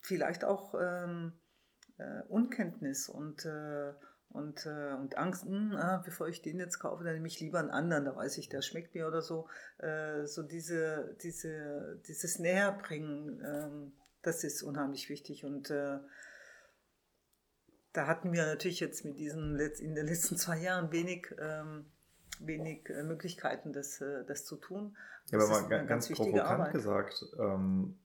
vielleicht 0.00 0.44
auch 0.44 0.74
ähm, 0.80 1.32
äh, 1.98 2.22
Unkenntnis 2.28 3.08
und 3.08 3.44
äh, 3.44 3.92
und, 4.36 4.66
äh, 4.66 4.94
und 4.94 5.16
Angst, 5.16 5.46
mh, 5.46 5.76
ah, 5.80 6.02
bevor 6.04 6.28
ich 6.28 6.42
den 6.42 6.58
jetzt 6.58 6.78
kaufe, 6.78 7.02
dann 7.04 7.14
nehme 7.14 7.26
ich 7.26 7.40
lieber 7.40 7.58
einen 7.58 7.70
anderen, 7.70 8.04
da 8.04 8.14
weiß 8.14 8.38
ich, 8.38 8.48
der 8.48 8.62
schmeckt 8.62 8.94
mir 8.94 9.08
oder 9.08 9.22
so. 9.22 9.48
Äh, 9.78 10.26
so 10.26 10.42
diese, 10.42 11.16
diese, 11.22 12.00
dieses 12.06 12.38
Näherbringen, 12.38 13.42
ähm, 13.44 13.92
das 14.22 14.44
ist 14.44 14.62
unheimlich 14.62 15.08
wichtig 15.08 15.44
und 15.44 15.70
äh, 15.70 15.98
da 17.92 18.06
hatten 18.06 18.32
wir 18.32 18.44
natürlich 18.44 18.80
jetzt 18.80 19.04
mit 19.04 19.18
diesen 19.18 19.58
in 19.58 19.94
den 19.94 20.06
letzten 20.06 20.36
zwei 20.36 20.58
Jahren 20.58 20.92
wenig, 20.92 21.34
ähm, 21.40 21.86
wenig 22.40 22.90
äh, 22.90 23.02
Möglichkeiten, 23.02 23.72
das, 23.72 24.00
äh, 24.02 24.24
das 24.26 24.44
zu 24.44 24.56
tun. 24.56 24.96
Das 25.30 25.42
ja, 25.42 25.48
aber 25.48 25.62
mal 25.62 25.68
ganz, 25.68 25.88
ganz 25.88 26.08
provokant 26.10 26.44
Arbeit. 26.44 26.72
gesagt, 26.72 27.24
ähm, 27.38 27.98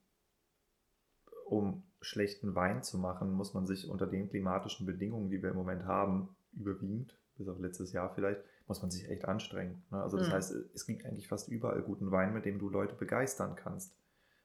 um 1.51 1.83
schlechten 1.99 2.55
Wein 2.55 2.81
zu 2.81 2.97
machen, 2.97 3.33
muss 3.33 3.53
man 3.53 3.67
sich 3.67 3.89
unter 3.89 4.07
den 4.07 4.29
klimatischen 4.29 4.85
Bedingungen, 4.85 5.29
die 5.29 5.43
wir 5.43 5.49
im 5.49 5.57
Moment 5.57 5.85
haben, 5.85 6.29
überwiegend, 6.53 7.17
bis 7.37 7.49
auf 7.49 7.59
letztes 7.59 7.91
Jahr 7.91 8.13
vielleicht, 8.15 8.41
muss 8.67 8.81
man 8.81 8.89
sich 8.89 9.09
echt 9.09 9.25
anstrengen. 9.25 9.83
Ne? 9.91 10.01
Also 10.01 10.17
das 10.17 10.29
mhm. 10.29 10.31
heißt, 10.31 10.51
es 10.73 10.85
gibt 10.85 11.05
eigentlich 11.05 11.27
fast 11.27 11.49
überall 11.49 11.81
guten 11.81 12.09
Wein, 12.09 12.33
mit 12.33 12.45
dem 12.45 12.57
du 12.57 12.69
Leute 12.69 12.95
begeistern 12.95 13.55
kannst. 13.55 13.93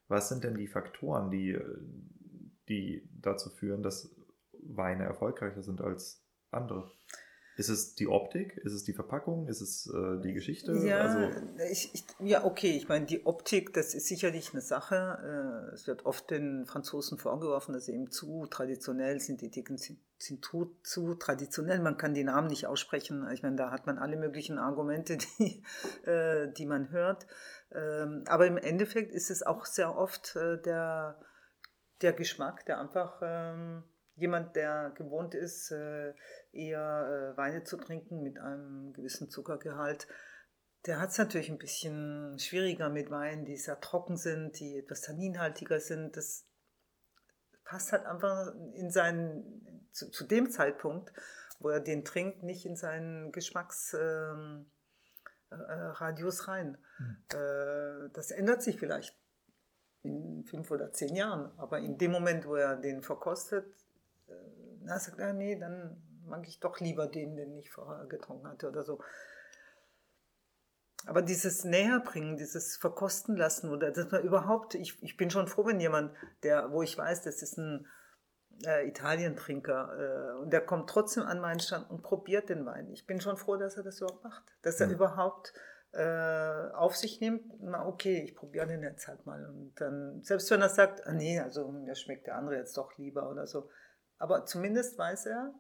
Was 0.09 0.29
sind 0.29 0.43
denn 0.43 0.57
die 0.57 0.67
Faktoren, 0.67 1.31
die, 1.31 1.57
die 2.69 3.09
dazu 3.21 3.51
führen, 3.51 3.83
dass 3.83 4.15
Weine 4.63 5.05
erfolgreicher 5.05 5.63
sind 5.63 5.81
als 5.81 6.25
andere? 6.51 6.91
Ist 7.57 7.71
es 7.71 7.95
die 7.95 8.07
Optik? 8.07 8.59
Ist 8.59 8.75
es 8.75 8.85
die 8.85 8.93
Verpackung? 8.93 9.49
Ist 9.49 9.63
es 9.63 9.87
äh, 9.87 10.21
die 10.21 10.35
Geschichte? 10.35 10.77
Ja, 10.77 10.99
also, 10.99 11.41
ich, 11.71 11.95
ich, 11.95 12.05
ja, 12.21 12.45
okay. 12.45 12.77
Ich 12.77 12.89
meine, 12.89 13.07
die 13.07 13.25
Optik, 13.25 13.73
das 13.73 13.95
ist 13.95 14.07
sicherlich 14.09 14.53
eine 14.53 14.61
Sache. 14.61 15.71
Äh, 15.71 15.75
es 15.75 15.87
wird 15.87 16.05
oft 16.05 16.31
den 16.31 16.67
Franzosen 16.67 17.17
vorgeworfen, 17.17 17.73
dass 17.73 17.87
sie 17.87 17.95
eben 17.95 18.11
zu 18.11 18.47
traditionell 18.47 19.21
sind. 19.21 19.41
Die 19.41 19.51
Dicken 19.51 19.79
sind, 19.79 19.99
sind 20.19 20.45
zu, 20.45 20.77
zu, 20.83 21.15
traditionell. 21.15 21.81
Man 21.81 21.97
kann 21.97 22.13
die 22.13 22.25
Namen 22.25 22.49
nicht 22.49 22.67
aussprechen. 22.67 23.27
Ich 23.33 23.43
meine, 23.43 23.57
da 23.57 23.71
hat 23.71 23.87
man 23.87 23.97
alle 23.97 24.19
möglichen 24.19 24.59
Argumente, 24.59 25.17
die, 25.39 25.63
äh, 26.05 26.53
die 26.53 26.67
man 26.67 26.91
hört. 26.91 27.27
Ähm, 27.73 28.25
aber 28.27 28.47
im 28.47 28.59
Endeffekt 28.59 29.13
ist 29.13 29.31
es 29.31 29.43
auch 29.43 29.65
sehr 29.65 29.97
oft 29.97 30.37
äh, 30.37 30.61
der, 30.61 31.19
der 32.03 32.13
Geschmack, 32.13 32.67
der 32.67 32.81
einfach 32.81 33.21
ähm, 33.23 33.83
jemand, 34.17 34.57
der 34.57 34.93
gewohnt 34.97 35.35
ist, 35.35 35.71
äh, 35.71 36.15
eher 36.53 37.35
äh, 37.35 37.37
Weine 37.37 37.65
zu 37.65 37.77
trinken 37.77 38.23
mit 38.23 38.39
einem 38.39 38.93
gewissen 38.93 39.31
Zuckergehalt, 39.31 40.09
der 40.87 41.01
hat 41.01 41.11
es 41.11 41.19
natürlich 41.19 41.51
ein 41.51 41.59
bisschen 41.59 42.39
schwieriger 42.39 42.89
mit 42.89 43.11
Weinen, 43.11 43.45
die 43.45 43.57
sehr 43.57 43.81
trocken 43.81 44.17
sind, 44.17 44.59
die 44.61 44.79
etwas 44.79 45.03
tanninhaltiger 45.03 45.81
sind. 45.81 46.17
Das 46.17 46.47
passt 47.65 47.93
halt 47.93 48.07
einfach 48.07 48.55
in 48.75 48.91
seinen, 48.91 49.89
zu, 49.93 50.11
zu 50.11 50.25
dem 50.25 50.51
Zeitpunkt, 50.51 51.13
wo 51.59 51.71
er 51.71 51.81
den 51.81 52.05
trinkt, 52.05 52.43
nicht 52.43 52.65
in 52.65 52.77
seinen 52.77 53.33
Geschmacksradius 53.33 53.91
ähm, 53.95 54.67
äh, 55.49 56.51
rein. 56.51 56.79
Mhm. 56.99 57.17
Äh, 57.33 58.11
das 58.13 58.31
ändert 58.31 58.63
sich 58.63 58.79
vielleicht 58.79 59.19
in 60.03 60.45
fünf 60.45 60.71
oder 60.71 60.93
zehn 60.93 61.17
Jahren. 61.17 61.51
Aber 61.59 61.81
in 61.81 61.99
dem 61.99 62.13
Moment, 62.13 62.47
wo 62.47 62.55
er 62.55 62.77
den 62.77 63.03
verkostet, 63.03 63.67
na, 64.87 64.99
sagt 64.99 65.19
er, 65.19 65.33
nee, 65.33 65.59
dann 65.59 66.03
mag 66.25 66.47
ich 66.49 66.61
doch 66.61 66.81
lieber 66.81 67.07
den, 67.07 67.37
den 67.37 67.57
ich 67.57 67.71
vorher 67.71 68.07
getrunken 68.07 68.49
hatte 68.49 68.69
oder 68.69 68.83
so. 68.83 69.01
Aber 71.07 71.23
dieses 71.23 71.65
Näherbringen, 71.65 72.37
dieses 72.37 72.77
Verkosten 72.77 73.37
lassen 73.37 73.71
oder 73.71 73.93
dass 73.93 74.11
man 74.11 74.23
überhaupt, 74.23 74.75
ich, 74.75 75.01
ich 75.03 75.17
bin 75.17 75.31
schon 75.31 75.47
froh, 75.47 75.67
wenn 75.67 75.79
jemand, 75.79 76.13
der, 76.43 76.73
wo 76.73 76.83
ich 76.83 76.99
weiß, 76.99 77.23
das 77.23 77.43
ist 77.43 77.59
ein 77.59 77.87
äh, 78.65 78.89
Italientrinker 78.89 80.35
äh, 80.37 80.39
und 80.41 80.53
der 80.53 80.63
kommt 80.63 80.91
trotzdem 80.91 81.25
an 81.25 81.41
meinen 81.41 81.61
Stand 81.61 81.91
und 81.91 82.03
probiert 82.03 82.49
den 82.49 82.67
Wein. 82.67 82.91
Ich 82.91 83.07
bin 83.07 83.21
schon 83.21 83.37
froh, 83.37 83.57
dass 83.57 83.77
er 83.77 83.85
das 83.85 84.01
überhaupt 84.01 84.25
macht, 84.25 84.43
dass 84.63 84.81
er 84.81 84.89
mhm. 84.89 84.95
überhaupt 84.95 85.53
äh, 85.93 86.71
auf 86.75 86.97
sich 86.97 87.21
nimmt, 87.21 87.45
na 87.61 87.87
okay, 87.87 88.23
ich 88.23 88.35
probiere 88.35 88.67
den 88.67 88.83
jetzt 88.83 89.07
halt 89.07 89.25
mal. 89.27 89.47
Und 89.47 89.81
dann, 89.81 90.23
selbst 90.23 90.51
wenn 90.51 90.61
er 90.61 90.69
sagt, 90.69 91.07
ah, 91.07 91.13
nee, 91.13 91.39
also 91.39 91.69
mir 91.71 91.95
schmeckt 91.95 92.27
der 92.27 92.37
andere 92.37 92.57
jetzt 92.57 92.77
doch 92.77 92.97
lieber 92.99 93.31
oder 93.31 93.47
so. 93.47 93.71
Aber 94.19 94.47
zumindest 94.47 94.99
weiß 94.99 95.27
er, 95.27 95.55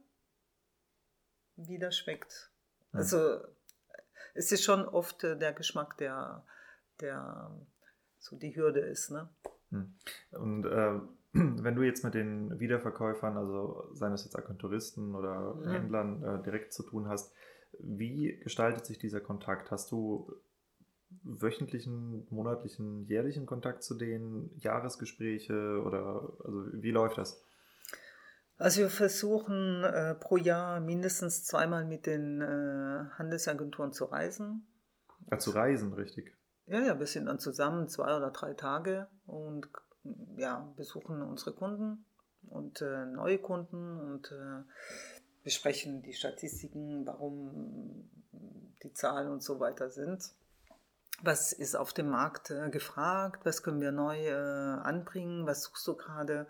wie 1.56 1.78
das 1.78 1.96
schmeckt. 1.96 2.50
Mhm. 2.92 2.98
Also 2.98 3.40
es 4.34 4.52
ist 4.52 4.64
schon 4.64 4.86
oft 4.86 5.24
äh, 5.24 5.38
der 5.38 5.52
Geschmack, 5.52 5.96
der, 5.98 6.44
der 7.00 7.50
so 8.18 8.36
die 8.36 8.54
Hürde 8.54 8.80
ist. 8.80 9.10
Ne? 9.10 9.28
Hm. 9.70 9.94
Und 10.32 10.66
äh, 10.66 11.00
wenn 11.32 11.74
du 11.74 11.82
jetzt 11.82 12.04
mit 12.04 12.14
den 12.14 12.58
Wiederverkäufern, 12.58 13.36
also 13.36 13.88
seien 13.94 14.12
es 14.12 14.24
jetzt 14.24 14.36
Agenturisten 14.36 15.14
oder 15.14 15.54
mhm. 15.54 15.70
Händlern, 15.70 16.22
äh, 16.22 16.42
direkt 16.42 16.72
zu 16.72 16.82
tun 16.82 17.08
hast, 17.08 17.34
wie 17.78 18.38
gestaltet 18.42 18.86
sich 18.86 18.98
dieser 18.98 19.20
Kontakt? 19.20 19.70
Hast 19.70 19.90
du 19.92 20.32
wöchentlichen, 21.22 22.26
monatlichen, 22.30 23.04
jährlichen 23.06 23.46
Kontakt 23.46 23.82
zu 23.82 23.94
denen, 23.94 24.50
Jahresgespräche 24.58 25.82
oder 25.84 26.32
also 26.44 26.66
wie 26.72 26.90
läuft 26.90 27.18
das? 27.18 27.44
Also 28.58 28.80
wir 28.80 28.90
versuchen 28.90 29.84
äh, 29.84 30.14
pro 30.14 30.36
Jahr 30.38 30.80
mindestens 30.80 31.44
zweimal 31.44 31.84
mit 31.84 32.06
den 32.06 32.40
äh, 32.40 33.04
Handelsagenturen 33.18 33.92
zu 33.92 34.06
reisen. 34.06 34.66
Ja, 35.30 35.38
zu 35.38 35.50
reisen, 35.50 35.92
richtig. 35.92 36.34
Ja, 36.66 36.80
ja, 36.80 36.98
wir 36.98 37.06
sind 37.06 37.26
dann 37.26 37.38
zusammen 37.38 37.88
zwei 37.88 38.16
oder 38.16 38.30
drei 38.30 38.54
Tage 38.54 39.08
und 39.26 39.68
ja, 40.36 40.72
besuchen 40.76 41.22
unsere 41.22 41.52
Kunden 41.52 42.04
und 42.48 42.80
äh, 42.80 43.06
neue 43.06 43.38
Kunden 43.38 44.00
und 44.00 44.32
äh, 44.32 44.62
besprechen 45.44 46.02
die 46.02 46.14
Statistiken, 46.14 47.06
warum 47.06 48.08
die 48.82 48.92
Zahlen 48.92 49.30
und 49.30 49.42
so 49.42 49.60
weiter 49.60 49.90
sind. 49.90 50.32
Was 51.22 51.52
ist 51.52 51.76
auf 51.76 51.92
dem 51.92 52.10
Markt 52.10 52.50
äh, 52.50 52.68
gefragt? 52.70 53.44
Was 53.44 53.62
können 53.62 53.80
wir 53.80 53.92
neu 53.92 54.18
äh, 54.26 54.32
anbringen? 54.32 55.46
Was 55.46 55.62
suchst 55.62 55.86
du 55.86 55.94
gerade? 55.94 56.46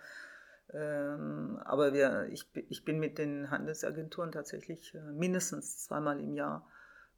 Ähm, 0.72 1.60
aber 1.64 1.92
wir, 1.92 2.28
ich, 2.30 2.50
ich 2.68 2.84
bin 2.84 2.98
mit 2.98 3.18
den 3.18 3.50
Handelsagenturen 3.50 4.32
tatsächlich 4.32 4.94
äh, 4.94 5.12
mindestens 5.12 5.84
zweimal 5.84 6.20
im 6.20 6.34
Jahr, 6.34 6.66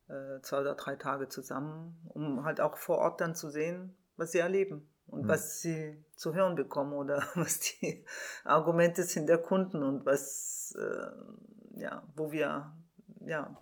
äh, 0.08 0.40
zwei 0.42 0.60
oder 0.60 0.74
drei 0.74 0.96
Tage 0.96 1.28
zusammen, 1.28 1.98
um 2.08 2.44
halt 2.44 2.60
auch 2.60 2.76
vor 2.76 2.98
Ort 2.98 3.20
dann 3.20 3.34
zu 3.34 3.48
sehen, 3.48 3.96
was 4.16 4.32
sie 4.32 4.38
erleben 4.38 4.88
und 5.06 5.24
mhm. 5.24 5.28
was 5.28 5.62
sie 5.62 6.04
zu 6.14 6.34
hören 6.34 6.56
bekommen 6.56 6.92
oder 6.92 7.22
was 7.34 7.60
die 7.60 8.04
Argumente 8.44 9.02
sind 9.02 9.28
der 9.28 9.38
Kunden 9.38 9.82
und 9.82 10.04
was, 10.04 10.76
äh, 10.78 11.80
ja, 11.80 12.02
wo 12.16 12.30
wir, 12.30 12.76
ja, 13.20 13.56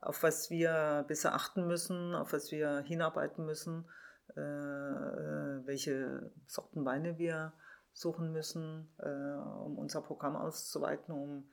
auf 0.00 0.22
was 0.22 0.50
wir 0.50 1.04
besser 1.06 1.34
achten 1.34 1.66
müssen, 1.66 2.14
auf 2.14 2.32
was 2.32 2.50
wir 2.50 2.80
hinarbeiten 2.80 3.44
müssen, 3.44 3.88
äh, 4.36 4.40
äh 4.40 5.66
welche 5.66 6.30
Sorten 6.46 6.84
Weine 6.84 7.18
wir 7.18 7.52
suchen 7.98 8.32
müssen, 8.32 8.88
äh, 8.98 9.08
um 9.08 9.76
unser 9.76 10.00
Programm 10.00 10.36
auszuweiten, 10.36 11.12
um 11.12 11.48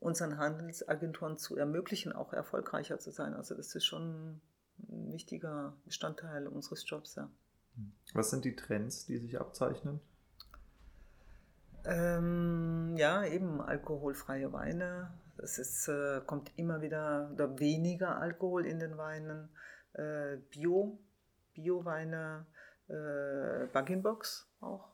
unseren 0.00 0.38
Handelsagenturen 0.38 1.36
zu 1.36 1.56
ermöglichen, 1.56 2.12
auch 2.12 2.32
erfolgreicher 2.32 2.98
zu 2.98 3.10
sein. 3.10 3.34
Also 3.34 3.54
das 3.54 3.74
ist 3.74 3.84
schon 3.84 4.40
ein 4.78 5.12
wichtiger 5.12 5.74
Bestandteil 5.84 6.46
unseres 6.48 6.88
Jobs. 6.88 7.14
Ja. 7.16 7.30
Was 8.14 8.30
sind 8.30 8.44
die 8.44 8.56
Trends, 8.56 9.04
die 9.06 9.18
sich 9.18 9.38
abzeichnen? 9.38 10.00
Ähm, 11.84 12.94
ja, 12.96 13.24
eben 13.24 13.60
alkoholfreie 13.60 14.52
Weine. 14.52 15.12
Es 15.36 15.58
ist, 15.58 15.88
äh, 15.88 16.22
kommt 16.24 16.52
immer 16.56 16.80
wieder 16.80 17.30
oder 17.32 17.58
weniger 17.58 18.16
Alkohol 18.16 18.64
in 18.64 18.78
den 18.78 18.96
Weinen. 18.96 19.50
Äh, 19.92 20.38
Bio, 20.50 20.98
Bio-Weine, 21.52 22.46
äh, 22.88 23.66
Bug-in-Box 23.72 24.48
auch 24.60 24.93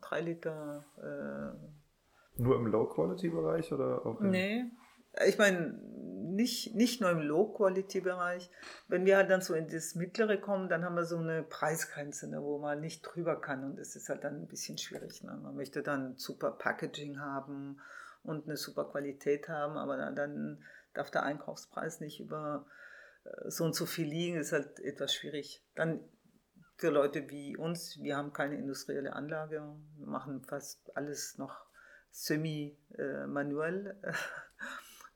drei 0.00 0.20
Liter. 0.20 0.84
Äh, 0.98 2.40
nur 2.40 2.56
im 2.56 2.66
Low-Quality-Bereich 2.66 3.72
oder 3.72 4.06
auch? 4.06 4.20
Nee, 4.20 4.64
ich 5.26 5.38
meine, 5.38 5.78
nicht, 6.30 6.74
nicht 6.74 7.00
nur 7.00 7.10
im 7.10 7.20
Low-Quality-Bereich. 7.20 8.50
Wenn 8.88 9.04
wir 9.04 9.16
halt 9.16 9.30
dann 9.30 9.42
so 9.42 9.54
in 9.54 9.68
das 9.68 9.94
Mittlere 9.94 10.38
kommen, 10.38 10.68
dann 10.68 10.84
haben 10.84 10.94
wir 10.94 11.04
so 11.04 11.18
eine 11.18 11.42
Preisgrenze, 11.42 12.30
ne, 12.30 12.42
wo 12.42 12.58
man 12.58 12.80
nicht 12.80 13.02
drüber 13.02 13.40
kann 13.40 13.64
und 13.64 13.78
das 13.78 13.96
ist 13.96 14.08
halt 14.08 14.24
dann 14.24 14.42
ein 14.42 14.46
bisschen 14.46 14.78
schwierig. 14.78 15.22
Ne? 15.22 15.38
Man 15.42 15.56
möchte 15.56 15.82
dann 15.82 16.16
super 16.16 16.52
Packaging 16.52 17.20
haben 17.20 17.80
und 18.22 18.46
eine 18.46 18.56
super 18.56 18.84
Qualität 18.84 19.48
haben, 19.48 19.76
aber 19.76 19.96
dann, 19.96 20.14
dann 20.14 20.64
darf 20.94 21.10
der 21.10 21.24
Einkaufspreis 21.24 22.00
nicht 22.00 22.20
über 22.20 22.66
äh, 23.24 23.50
so 23.50 23.64
und 23.64 23.74
so 23.74 23.86
viel 23.86 24.06
liegen, 24.06 24.36
ist 24.36 24.52
halt 24.52 24.78
etwas 24.80 25.14
schwierig. 25.14 25.64
Dann 25.74 26.00
für 26.80 26.88
Leute 26.88 27.28
wie 27.28 27.58
uns, 27.58 28.00
wir 28.00 28.16
haben 28.16 28.32
keine 28.32 28.56
industrielle 28.56 29.12
Anlage, 29.12 29.76
wir 29.98 30.06
machen 30.06 30.42
fast 30.42 30.96
alles 30.96 31.36
noch 31.36 31.66
semi-manuell. 32.10 34.00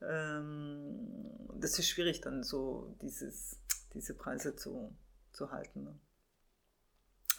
Ähm, 0.02 1.48
das 1.54 1.78
ist 1.78 1.88
schwierig 1.88 2.20
dann 2.20 2.42
so 2.42 2.94
dieses, 3.00 3.62
diese 3.94 4.14
Preise 4.14 4.54
zu, 4.54 4.94
zu 5.32 5.50
halten. 5.50 5.84
Ne? 5.84 5.98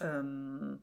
Ähm, 0.00 0.82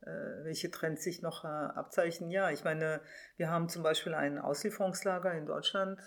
äh, 0.00 0.42
welche 0.42 0.72
Trends 0.72 1.04
sich 1.04 1.22
noch 1.22 1.44
äh, 1.44 1.46
abzeichnen? 1.46 2.30
Ja, 2.30 2.50
ich 2.50 2.64
meine, 2.64 3.02
wir 3.36 3.50
haben 3.50 3.68
zum 3.68 3.84
Beispiel 3.84 4.14
ein 4.14 4.38
Auslieferungslager 4.38 5.32
in 5.34 5.46
Deutschland, 5.46 6.00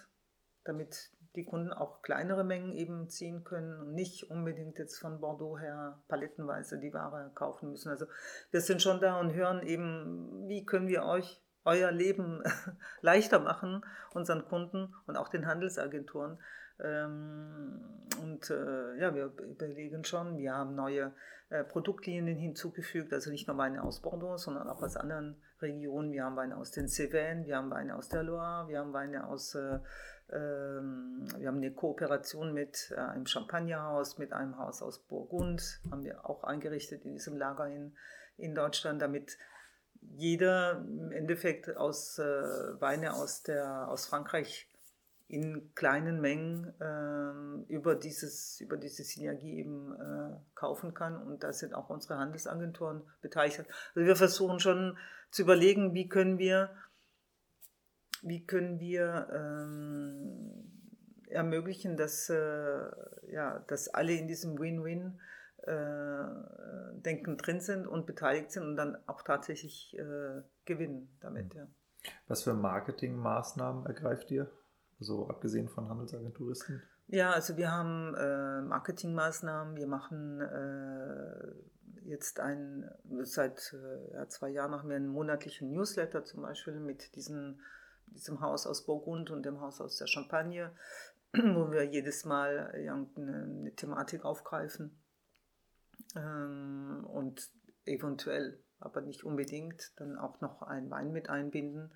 damit 0.65 1.11
die 1.35 1.45
Kunden 1.45 1.71
auch 1.71 2.01
kleinere 2.01 2.43
Mengen 2.43 2.73
eben 2.73 3.09
ziehen 3.09 3.43
können 3.43 3.79
und 3.79 3.93
nicht 3.93 4.29
unbedingt 4.29 4.77
jetzt 4.77 4.99
von 4.99 5.19
Bordeaux 5.19 5.59
her 5.59 5.99
palettenweise 6.07 6.79
die 6.79 6.93
Ware 6.93 7.31
kaufen 7.35 7.71
müssen. 7.71 7.89
Also 7.89 8.05
wir 8.51 8.61
sind 8.61 8.81
schon 8.81 8.99
da 8.99 9.19
und 9.19 9.33
hören 9.33 9.61
eben, 9.61 10.47
wie 10.47 10.65
können 10.65 10.87
wir 10.87 11.03
euch 11.03 11.41
euer 11.65 11.91
Leben 11.91 12.43
leichter 13.01 13.39
machen, 13.39 13.83
unseren 14.13 14.45
Kunden 14.45 14.93
und 15.07 15.17
auch 15.17 15.29
den 15.29 15.47
Handelsagenturen. 15.47 16.39
Ähm, 16.79 17.81
und 18.21 18.49
äh, 18.49 18.97
ja, 18.99 19.13
wir 19.15 19.25
überlegen 19.25 20.03
schon, 20.03 20.37
wir 20.37 20.53
haben 20.53 20.75
neue 20.75 21.13
äh, 21.49 21.63
Produktlinien 21.63 22.37
hinzugefügt, 22.37 23.13
also 23.13 23.31
nicht 23.31 23.47
nur 23.47 23.57
Weine 23.57 23.83
aus 23.83 24.01
Bordeaux, 24.01 24.37
sondern 24.37 24.67
auch 24.67 24.81
aus 24.81 24.97
anderen 24.97 25.41
Regionen. 25.65 26.11
Wir 26.11 26.23
haben 26.23 26.35
Weine 26.35 26.57
aus 26.57 26.71
den 26.71 26.87
Cévennes, 26.87 27.45
wir 27.45 27.57
haben 27.57 27.69
Weine 27.69 27.95
aus 27.95 28.09
der 28.09 28.23
Loire, 28.23 28.67
wir 28.67 28.79
haben 28.79 28.93
Weine 28.93 29.27
aus 29.27 29.55
äh, 29.55 29.79
ähm, 30.31 31.27
wir 31.37 31.47
haben 31.47 31.57
eine 31.57 31.71
Kooperation 31.71 32.53
mit 32.53 32.91
äh, 32.95 32.99
einem 32.99 33.27
Champagnerhaus, 33.27 34.17
mit 34.17 34.33
einem 34.33 34.57
Haus 34.57 34.81
aus 34.81 34.99
Burgund, 34.99 35.79
haben 35.91 36.03
wir 36.03 36.25
auch 36.27 36.43
eingerichtet 36.43 37.05
in 37.05 37.13
diesem 37.13 37.37
Lager 37.37 37.67
in, 37.67 37.95
in 38.37 38.55
Deutschland, 38.55 39.01
damit 39.01 39.37
jeder 40.01 40.83
im 40.87 41.11
Endeffekt 41.11 41.75
aus 41.77 42.17
äh, 42.19 42.23
Weine 42.23 43.13
aus, 43.13 43.43
der, 43.43 43.87
aus 43.87 44.07
Frankreich 44.07 44.67
in 45.27 45.73
kleinen 45.73 46.21
Mengen 46.21 46.73
äh, 46.79 47.73
über, 47.73 47.95
dieses, 47.95 48.59
über 48.61 48.77
diese 48.77 49.03
Synergie 49.03 49.59
eben 49.59 49.93
äh, 49.93 50.35
kaufen 50.53 50.93
kann. 50.93 51.17
Und 51.17 51.43
da 51.43 51.51
sind 51.51 51.73
auch 51.73 51.89
unsere 51.89 52.19
Handelsagenturen 52.19 53.01
beteiligt. 53.21 53.59
Also 53.59 54.07
wir 54.07 54.15
versuchen 54.15 54.59
schon 54.59 54.97
zu 55.35 55.41
überlegen, 55.41 55.93
wie 55.93 56.07
können 56.07 56.39
wir 56.39 56.69
wie 58.21 58.47
können 58.47 58.79
wir 58.79 59.27
ähm, 59.33 60.71
ermöglichen, 61.27 61.97
dass, 61.97 62.29
äh, 62.29 62.89
ja, 63.29 63.59
dass 63.67 63.89
alle 63.89 64.13
in 64.13 64.29
diesem 64.29 64.57
Win-Win-Denken 64.57 67.33
äh, 67.33 67.37
drin 67.37 67.59
sind 67.59 67.85
und 67.85 68.05
beteiligt 68.07 68.51
sind 68.51 68.63
und 68.63 68.77
dann 68.77 68.97
auch 69.07 69.23
tatsächlich 69.23 69.97
äh, 69.99 70.41
gewinnen 70.63 71.17
damit. 71.19 71.53
Ja. 71.53 71.67
Was 72.27 72.43
für 72.43 72.53
Marketingmaßnahmen 72.53 73.85
ergreift 73.85 74.31
ihr? 74.31 74.49
Also 74.99 75.27
abgesehen 75.27 75.67
von 75.67 75.89
Handelsagenturisten? 75.89 76.81
Ja, 77.07 77.31
also 77.31 77.57
wir 77.57 77.71
haben 77.71 78.15
äh, 78.15 78.61
Marketingmaßnahmen, 78.61 79.75
wir 79.75 79.87
machen 79.87 80.39
äh, 80.39 81.51
jetzt 82.03 82.39
ein, 82.39 82.89
seit 83.23 83.73
äh, 83.73 84.13
ja, 84.13 84.27
zwei 84.27 84.49
Jahren 84.49 84.71
machen 84.71 84.89
wir 84.89 84.95
einen 84.95 85.07
monatlichen 85.07 85.71
Newsletter 85.71 86.23
zum 86.23 86.41
Beispiel 86.43 86.79
mit 86.79 87.15
diesen 87.15 87.59
diesem 88.07 88.41
Haus 88.41 88.65
aus 88.67 88.85
Burgund 88.85 89.31
und 89.31 89.43
dem 89.43 89.61
Haus 89.61 89.81
aus 89.81 89.97
der 89.97 90.07
Champagne, 90.07 90.71
wo 91.33 91.71
wir 91.71 91.83
jedes 91.83 92.25
Mal 92.25 92.73
irgendeine 92.75 93.73
Thematik 93.75 94.25
aufgreifen. 94.25 94.97
Ähm, 96.15 97.05
und 97.07 97.49
eventuell, 97.85 98.59
aber 98.79 99.01
nicht 99.01 99.23
unbedingt, 99.23 99.93
dann 99.99 100.17
auch 100.17 100.41
noch 100.41 100.61
einen 100.61 100.89
Wein 100.89 101.11
mit 101.11 101.29
einbinden, 101.29 101.91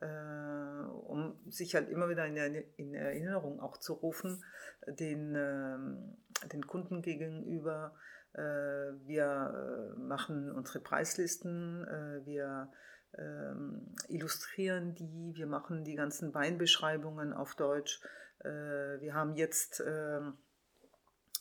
äh, 0.00 0.06
um 0.06 1.40
sich 1.48 1.74
halt 1.74 1.88
immer 1.88 2.08
wieder 2.08 2.26
in, 2.26 2.36
in 2.76 2.94
Erinnerung 2.94 3.60
auch 3.60 3.78
zu 3.78 3.94
rufen, 3.94 4.44
den, 4.86 5.34
äh, 5.34 6.48
den 6.48 6.66
Kunden 6.66 7.02
gegenüber. 7.02 7.94
Äh, 8.34 8.40
wir 9.06 9.94
äh, 9.96 9.98
machen 9.98 10.52
unsere 10.52 10.80
Preislisten, 10.80 11.84
äh, 11.86 12.26
wir 12.26 12.70
ähm, 13.16 13.94
illustrieren 14.08 14.94
die, 14.94 15.32
wir 15.34 15.46
machen 15.46 15.84
die 15.84 15.94
ganzen 15.94 16.34
Weinbeschreibungen 16.34 17.32
auf 17.32 17.54
Deutsch. 17.54 18.00
Wir 18.40 19.14
haben 19.14 19.34
jetzt 19.34 19.82
ähm, 19.84 20.38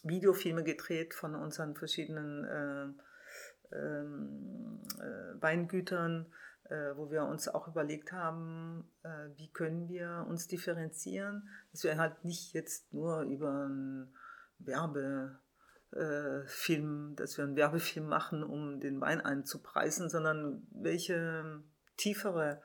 Videofilme 0.01 0.63
gedreht 0.63 1.13
von 1.13 1.35
unseren 1.35 1.75
verschiedenen 1.75 2.43
äh, 3.71 3.75
ähm, 3.75 4.81
äh, 4.99 5.39
Weingütern, 5.39 6.33
wo 6.95 7.09
wir 7.11 7.23
uns 7.23 7.47
auch 7.47 7.69
überlegt 7.69 8.11
haben, 8.11 8.91
wie 9.37 9.49
können 9.53 9.87
wir 9.87 10.25
uns 10.27 10.49
differenzieren, 10.49 11.47
dass 11.71 11.85
wir 11.85 11.97
halt 11.97 12.25
nicht 12.25 12.51
jetzt 12.51 12.91
nur 12.93 13.21
über 13.21 13.69
einen 15.91 16.47
Werbefilm, 16.47 17.15
dass 17.15 17.37
wir 17.37 17.45
einen 17.45 17.55
Werbefilm 17.55 18.07
machen, 18.07 18.43
um 18.43 18.79
den 18.79 18.99
Wein 19.01 19.21
einzupreisen, 19.21 20.09
sondern 20.09 20.67
welche 20.71 21.63
tiefere 21.97 22.61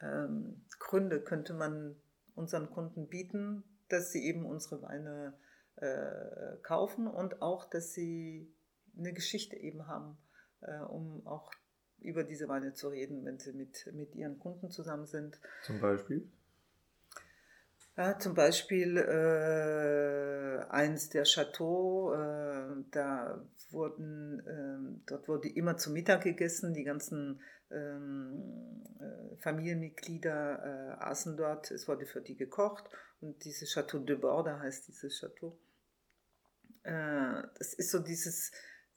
ähm, 0.00 0.64
Gründe 0.78 1.20
könnte 1.20 1.54
man 1.54 1.96
unseren 2.34 2.70
Kunden 2.70 3.08
bieten, 3.08 3.64
dass 3.88 4.12
sie 4.12 4.24
eben 4.24 4.46
unsere 4.46 4.82
Weine 4.82 5.34
äh, 5.76 6.56
kaufen 6.62 7.06
und 7.06 7.42
auch, 7.42 7.68
dass 7.68 7.92
sie 7.92 8.54
eine 8.96 9.12
Geschichte 9.12 9.56
eben 9.56 9.86
haben, 9.86 10.18
äh, 10.60 10.80
um 10.80 11.26
auch 11.26 11.50
über 11.98 12.24
diese 12.24 12.48
Weine 12.48 12.72
zu 12.72 12.88
reden, 12.88 13.24
wenn 13.24 13.38
sie 13.38 13.52
mit, 13.52 13.90
mit 13.92 14.14
ihren 14.14 14.38
Kunden 14.38 14.70
zusammen 14.70 15.06
sind. 15.06 15.38
Zum 15.64 15.80
Beispiel? 15.80 16.30
Ja, 17.96 18.18
zum 18.18 18.34
Beispiel 18.34 18.96
äh, 18.96 20.64
eins 20.70 21.10
der 21.10 21.24
Chateaux, 21.24 22.14
äh, 22.14 22.84
da 22.92 23.44
wurden, 23.70 24.40
äh, 24.46 25.02
dort 25.06 25.28
wurde 25.28 25.48
immer 25.48 25.76
zu 25.76 25.90
Mittag 25.90 26.22
gegessen, 26.22 26.72
die 26.72 26.84
ganzen 26.84 27.40
ähm, 27.70 28.82
äh, 29.00 29.36
Familienmitglieder 29.42 30.98
äh, 30.98 31.02
aßen 31.02 31.36
dort, 31.36 31.70
es 31.70 31.88
wurde 31.88 32.06
für 32.06 32.20
die 32.20 32.36
gekocht 32.36 32.84
und 33.20 33.44
dieses 33.44 33.72
Chateau 33.72 33.98
de 33.98 34.16
Borda 34.16 34.60
heißt 34.60 34.88
dieses 34.88 35.20
Chateau. 35.20 35.58
Äh, 36.82 37.42
das 37.58 37.74
ist 37.74 37.90
so 37.90 37.98
dieses, 37.98 38.52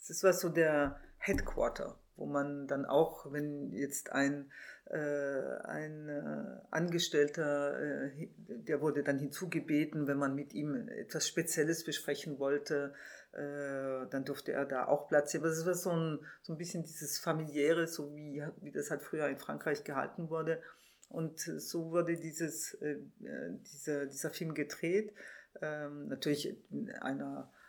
das 0.08 0.24
war 0.24 0.34
so 0.34 0.50
der 0.50 1.00
Headquarter, 1.18 2.00
wo 2.16 2.26
man 2.26 2.68
dann 2.68 2.86
auch, 2.86 3.32
wenn 3.32 3.72
jetzt 3.72 4.12
ein, 4.12 4.52
ein 4.92 6.10
äh, 6.10 6.62
Angestellter, 6.70 7.80
äh, 7.82 8.28
der 8.48 8.82
wurde 8.82 9.04
dann 9.04 9.18
hinzugebeten, 9.18 10.08
wenn 10.08 10.18
man 10.18 10.36
mit 10.36 10.54
ihm 10.54 10.88
etwas 10.90 11.28
Spezielles 11.28 11.84
besprechen 11.84 12.38
wollte, 12.38 12.94
äh, 13.32 14.08
dann 14.10 14.26
durfte 14.26 14.52
er 14.52 14.66
da 14.66 14.86
auch 14.86 15.08
Platz 15.08 15.34
nehmen. 15.34 15.46
Aber 15.46 15.54
es 15.54 15.66
war 15.66 15.74
so 15.74 15.92
ein, 15.92 16.20
so 16.42 16.54
ein 16.54 16.58
bisschen 16.58 16.84
dieses 16.84 17.18
familiäre, 17.18 17.88
so 17.88 18.16
wie, 18.16 18.44
wie 18.62 18.72
das 18.72 18.92
halt 18.92 19.02
früher 19.02 19.28
in 19.28 19.38
Frankreich 19.38 19.84
gehalten 19.84 20.30
wurde. 20.30 20.62
Und 21.10 21.40
so 21.40 21.92
wurde 21.92 22.18
dieses, 22.18 22.74
äh, 22.76 22.98
dieser, 23.20 24.06
dieser 24.08 24.32
Film 24.32 24.54
gedreht. 24.54 25.14
Ähm, 25.62 26.08
natürlich 26.08 26.58
in 26.72 26.90
einer 26.92 27.52
äh, 27.52 27.63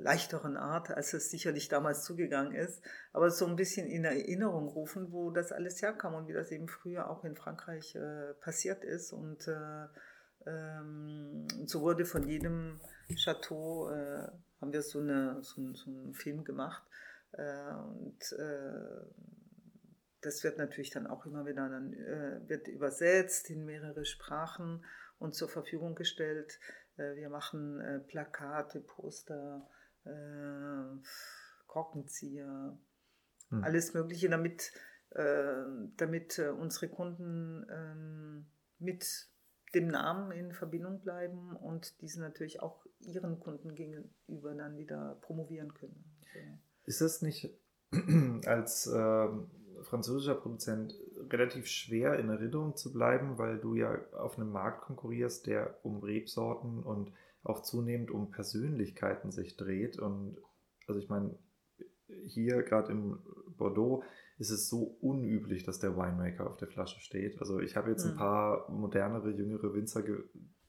leichteren 0.00 0.56
Art, 0.56 0.90
als 0.90 1.12
es 1.12 1.30
sicherlich 1.30 1.68
damals 1.68 2.04
zugegangen 2.04 2.54
ist, 2.54 2.82
aber 3.12 3.30
so 3.30 3.46
ein 3.46 3.56
bisschen 3.56 3.86
in 3.86 4.04
Erinnerung 4.04 4.68
rufen, 4.68 5.12
wo 5.12 5.30
das 5.30 5.52
alles 5.52 5.82
herkam 5.82 6.14
und 6.14 6.28
wie 6.28 6.32
das 6.32 6.50
eben 6.50 6.68
früher 6.68 7.10
auch 7.10 7.24
in 7.24 7.36
Frankreich 7.36 7.94
äh, 7.94 8.32
passiert 8.40 8.84
ist. 8.84 9.12
Und 9.12 9.46
äh, 9.46 9.86
ähm, 10.46 11.46
so 11.66 11.82
wurde 11.82 12.06
von 12.06 12.26
jedem 12.26 12.80
Chateau, 13.22 13.90
äh, 13.90 14.28
haben 14.60 14.72
wir 14.72 14.82
so, 14.82 15.00
eine, 15.00 15.42
so, 15.42 15.74
so 15.74 15.90
einen 15.90 16.14
Film 16.14 16.44
gemacht. 16.44 16.82
Äh, 17.32 17.74
und 17.74 18.32
äh, 18.38 19.04
das 20.22 20.42
wird 20.44 20.58
natürlich 20.58 20.90
dann 20.90 21.06
auch 21.06 21.26
immer 21.26 21.46
wieder 21.46 21.68
dann, 21.68 21.92
wird 22.48 22.66
übersetzt 22.66 23.50
in 23.50 23.64
mehrere 23.64 24.04
Sprachen 24.04 24.84
und 25.20 25.34
zur 25.34 25.48
Verfügung 25.48 25.94
gestellt. 25.94 26.58
Äh, 26.98 27.16
wir 27.16 27.30
machen 27.30 27.80
äh, 27.80 28.00
Plakate, 28.00 28.80
Poster, 28.80 29.66
äh, 30.04 30.98
Korkenzieher, 31.66 32.78
hm. 33.50 33.64
alles 33.64 33.94
Mögliche, 33.94 34.28
damit, 34.28 34.72
damit 35.10 36.38
unsere 36.38 36.88
Kunden 36.88 37.66
ähm, 37.70 38.46
mit 38.78 39.30
dem 39.74 39.88
Namen 39.88 40.32
in 40.32 40.52
Verbindung 40.52 41.00
bleiben 41.00 41.56
und 41.56 42.00
diese 42.02 42.20
natürlich 42.20 42.60
auch 42.60 42.84
ihren 43.00 43.40
Kunden 43.40 43.74
gegenüber 43.74 44.54
dann 44.54 44.76
wieder 44.76 45.18
promovieren 45.22 45.72
können. 45.72 46.04
Ist 46.84 47.00
das 47.00 47.22
nicht 47.22 47.50
als 48.46 48.86
äh, 48.86 49.28
französischer 49.82 50.34
Produzent 50.34 50.94
relativ 51.30 51.66
schwer 51.66 52.18
in 52.18 52.28
Erinnerung 52.28 52.76
zu 52.76 52.92
bleiben, 52.92 53.38
weil 53.38 53.58
du 53.58 53.74
ja 53.74 53.98
auf 54.12 54.38
einem 54.38 54.50
Markt 54.50 54.82
konkurrierst, 54.82 55.46
der 55.46 55.78
um 55.82 56.00
Rebsorten 56.00 56.82
und 56.82 57.12
auch 57.42 57.62
zunehmend 57.62 58.10
um 58.10 58.30
Persönlichkeiten 58.30 59.30
sich 59.30 59.56
dreht. 59.56 59.98
Und 59.98 60.36
also 60.86 61.00
ich 61.00 61.08
meine, 61.08 61.36
hier 62.26 62.62
gerade 62.62 62.92
im 62.92 63.18
Bordeaux 63.56 64.02
ist 64.38 64.50
es 64.50 64.68
so 64.68 64.96
unüblich, 65.00 65.64
dass 65.64 65.78
der 65.78 65.96
Winemaker 65.96 66.46
auf 66.46 66.56
der 66.56 66.68
Flasche 66.68 67.00
steht. 67.00 67.40
Also 67.40 67.60
ich 67.60 67.76
habe 67.76 67.90
jetzt 67.90 68.04
ein 68.04 68.12
hm. 68.12 68.18
paar 68.18 68.70
modernere, 68.70 69.30
jüngere 69.30 69.74
Winzer 69.74 70.02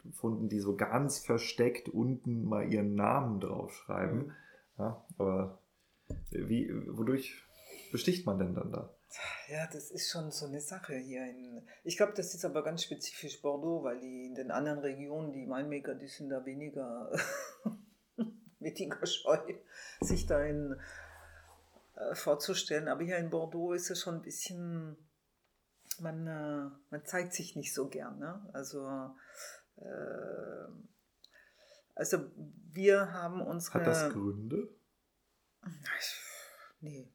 gefunden, 0.04 0.50
die 0.50 0.60
so 0.60 0.76
ganz 0.76 1.20
versteckt 1.20 1.90
unten 1.90 2.46
mal 2.46 2.72
ihren 2.72 2.96
Namen 2.96 3.40
draufschreiben. 3.40 4.28
Mhm. 4.28 4.32
Ja, 4.78 5.06
aber 5.18 5.60
wie, 6.32 6.72
wodurch 6.88 7.44
besticht 7.92 8.26
man 8.26 8.40
denn 8.40 8.56
dann 8.56 8.72
da? 8.72 8.94
Ja, 9.48 9.66
das 9.68 9.90
ist 9.90 10.12
schon 10.12 10.32
so 10.32 10.46
eine 10.46 10.62
Sache 10.62 10.96
hier. 10.96 11.26
In, 11.26 11.68
ich 11.84 11.98
glaube, 11.98 12.14
das 12.16 12.34
ist 12.36 12.46
aber 12.46 12.64
ganz 12.64 12.84
spezifisch 12.84 13.42
Bordeaux, 13.42 13.84
weil 13.84 14.00
die 14.00 14.26
in 14.26 14.36
den 14.36 14.52
anderen 14.52 14.80
Regionen, 14.80 15.32
die 15.32 15.48
Winemaker, 15.48 15.96
die 15.96 16.08
sind 16.08 16.30
da 16.30 16.46
weniger, 16.46 17.12
weniger 18.60 19.06
scheu, 19.08 19.40
sich 20.02 20.28
da 20.28 20.44
in, 20.44 20.80
äh, 21.96 22.14
vorzustellen. 22.14 22.88
Aber 22.88 23.04
hier 23.04 23.18
in 23.18 23.32
Bordeaux 23.32 23.74
ist 23.74 23.90
es 23.90 24.02
schon 24.02 24.16
ein 24.16 24.22
bisschen, 24.22 24.96
man, 26.00 26.28
äh, 26.28 26.70
man 26.92 27.06
zeigt 27.06 27.34
sich 27.34 27.56
nicht 27.56 27.74
so 27.74 27.88
gern. 27.90 28.20
Ne? 28.20 28.48
Also, 28.54 28.88
äh, 29.78 30.72
also 31.96 32.30
wir 32.72 33.12
haben 33.12 33.42
unsere... 33.42 33.80
Hat 33.80 33.88
das 33.88 34.14
Gründe? 34.14 34.70
Nee, 36.82 37.12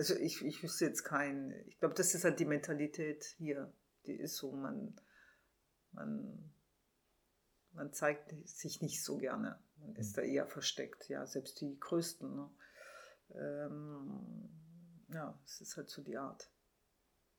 also 0.00 0.14
ich, 0.14 0.42
ich 0.42 0.62
wüsste 0.62 0.86
jetzt 0.86 1.04
keinen, 1.04 1.52
ich 1.68 1.78
glaube, 1.78 1.94
das 1.94 2.14
ist 2.14 2.24
halt 2.24 2.40
die 2.40 2.46
Mentalität 2.46 3.22
hier, 3.36 3.70
die 4.06 4.14
ist 4.14 4.38
so, 4.38 4.50
man, 4.50 4.98
man, 5.92 6.50
man 7.72 7.92
zeigt 7.92 8.32
sich 8.48 8.80
nicht 8.80 9.04
so 9.04 9.18
gerne, 9.18 9.62
man 9.76 9.94
ist 9.96 10.16
da 10.16 10.22
eher 10.22 10.46
versteckt, 10.46 11.10
ja, 11.10 11.26
selbst 11.26 11.60
die 11.60 11.78
Größten. 11.78 12.34
Ne? 12.34 12.50
Ähm, 13.34 14.48
ja, 15.12 15.38
es 15.44 15.60
ist 15.60 15.76
halt 15.76 15.90
so 15.90 16.02
die 16.02 16.16
Art. 16.16 16.50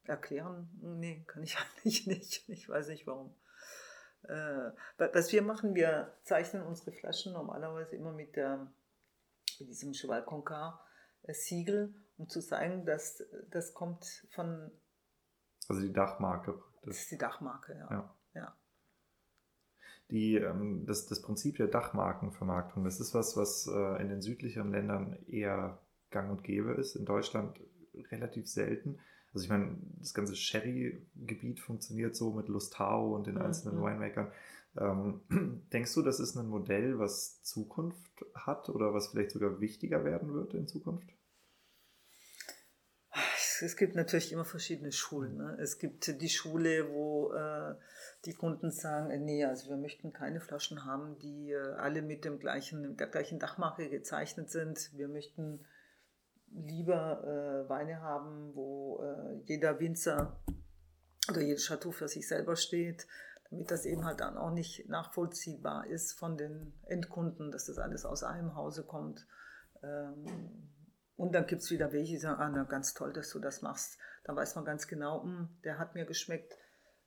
Erklären? 0.04 0.70
Nee, 0.82 1.24
kann 1.26 1.42
ich 1.42 1.58
eigentlich 1.78 2.06
nicht. 2.06 2.48
Ich 2.48 2.70
weiß 2.70 2.90
nicht 2.90 3.08
warum. 3.08 3.34
Äh, 4.22 4.70
was 4.98 5.32
wir 5.32 5.42
machen, 5.42 5.74
wir 5.74 6.16
zeichnen 6.22 6.62
unsere 6.62 6.92
Flaschen 6.92 7.34
normalerweise 7.34 7.96
immer 7.96 8.12
mit, 8.12 8.36
der, 8.36 8.72
mit 9.58 9.68
diesem 9.68 9.94
Cheval 9.94 10.24
Concar 10.24 10.86
Siegel, 11.30 11.94
um 12.18 12.28
zu 12.28 12.42
zeigen, 12.42 12.86
dass 12.86 13.24
das 13.50 13.74
kommt 13.74 14.28
von. 14.32 14.72
Also 15.68 15.82
die 15.82 15.94
Dachmarke 15.94 16.54
praktisch. 16.82 16.96
Das 16.96 17.04
ist 17.04 17.12
die 17.12 17.18
Dachmarke, 17.18 17.74
ja. 17.78 17.92
ja. 17.92 18.16
ja. 18.36 18.56
Die, 20.10 20.36
ähm, 20.36 20.86
das, 20.86 21.08
das 21.08 21.22
Prinzip 21.22 21.58
der 21.58 21.68
Dachmarkenvermarktung, 21.68 22.84
das 22.84 23.00
ist 23.00 23.14
was, 23.14 23.38
was 23.38 23.68
äh, 23.68 24.02
in 24.02 24.10
den 24.10 24.22
südlicheren 24.22 24.72
Ländern 24.72 25.18
eher 25.28 25.80
gang 26.10 26.30
und 26.30 26.44
gäbe 26.44 26.74
ist, 26.74 26.96
in 26.96 27.06
Deutschland 27.06 27.60
relativ 28.12 28.48
selten. 28.50 29.00
Also 29.34 29.46
ich 29.46 29.50
meine, 29.50 29.78
das 30.00 30.14
ganze 30.14 30.36
Sherry-Gebiet 30.36 31.62
funktioniert 31.62 32.16
so 32.16 32.34
mit 32.34 32.50
Lustau 32.50 33.16
und 33.16 33.28
den 33.28 33.36
mhm. 33.36 33.44
einzelnen 33.44 33.78
mhm. 33.78 33.84
Winemakern. 33.84 34.32
Ähm, 34.78 35.22
denkst 35.74 35.94
du, 35.94 36.02
das 36.02 36.20
ist 36.20 36.36
ein 36.36 36.48
Modell, 36.48 37.00
was 37.00 37.42
Zukunft 37.44 38.26
hat 38.34 38.70
oder 38.70 38.94
was 38.94 39.10
vielleicht 39.10 39.32
sogar 39.32 39.60
wichtiger 39.60 40.04
werden 40.06 40.34
wird 40.34 40.54
in 40.54 40.68
Zukunft? 40.68 41.10
Es 43.64 43.78
gibt 43.78 43.96
natürlich 43.96 44.32
immer 44.32 44.46
verschiedene 44.46 44.92
Schulen. 44.92 45.38
Ne? 45.38 45.58
Es 45.62 45.78
gibt 45.78 46.20
die 46.22 46.30
Schule, 46.30 46.90
wo 46.92 47.32
äh, 47.34 47.76
die 48.26 48.34
Kunden 48.34 48.72
sagen, 48.72 49.12
äh, 49.12 49.20
nee, 49.20 49.46
also 49.46 49.70
wir 49.70 49.78
möchten 49.78 50.14
keine 50.14 50.42
Flaschen 50.42 50.86
haben, 50.86 51.20
die 51.20 51.52
äh, 51.52 51.74
alle 51.74 52.02
mit 52.02 52.26
dem 52.26 52.40
gleichen, 52.40 52.98
der 52.98 53.08
gleichen 53.08 53.40
Dachmarke 53.40 53.90
gezeichnet 53.90 54.50
sind. 54.50 54.92
Wir 54.94 55.08
möchten 55.08 55.66
lieber 56.54 57.24
äh, 57.24 57.70
Weine 57.70 58.02
haben, 58.02 58.56
wo 58.56 59.04
äh, 59.04 59.42
jeder 59.46 59.80
Winzer 59.80 60.42
oder 61.30 61.42
jedes 61.42 61.68
Chateau 61.68 61.92
für 61.92 62.08
sich 62.08 62.28
selber 62.28 62.56
steht, 62.56 63.08
damit 63.52 63.70
das 63.70 63.86
eben 63.86 64.06
halt 64.06 64.22
dann 64.22 64.38
auch 64.38 64.52
nicht 64.52 64.88
nachvollziehbar 64.90 65.86
ist 65.86 66.18
von 66.18 66.38
den 66.38 66.74
Endkunden, 66.86 67.52
dass 67.52 67.66
das 67.66 67.78
alles 67.78 68.06
aus 68.06 68.24
einem 68.24 68.56
Hause 68.56 68.86
kommt. 68.86 69.28
Ähm, 69.84 70.70
und 71.18 71.36
dann 71.36 71.46
gibt 71.46 71.62
es 71.62 71.70
wieder 71.70 71.92
welche, 71.92 72.14
die 72.14 72.18
sagen, 72.18 72.40
ah, 72.42 72.50
na, 72.50 72.64
ganz 72.64 72.94
toll, 72.94 73.12
dass 73.14 73.30
du 73.30 73.40
das 73.40 73.62
machst. 73.62 74.00
Da 74.24 74.36
weiß 74.36 74.56
man 74.56 74.64
ganz 74.64 74.88
genau, 74.88 75.24
mh, 75.24 75.38
hm, 75.38 75.50
der 75.66 75.78
hat 75.78 75.96
mir 75.96 76.06
geschmeckt 76.06 76.58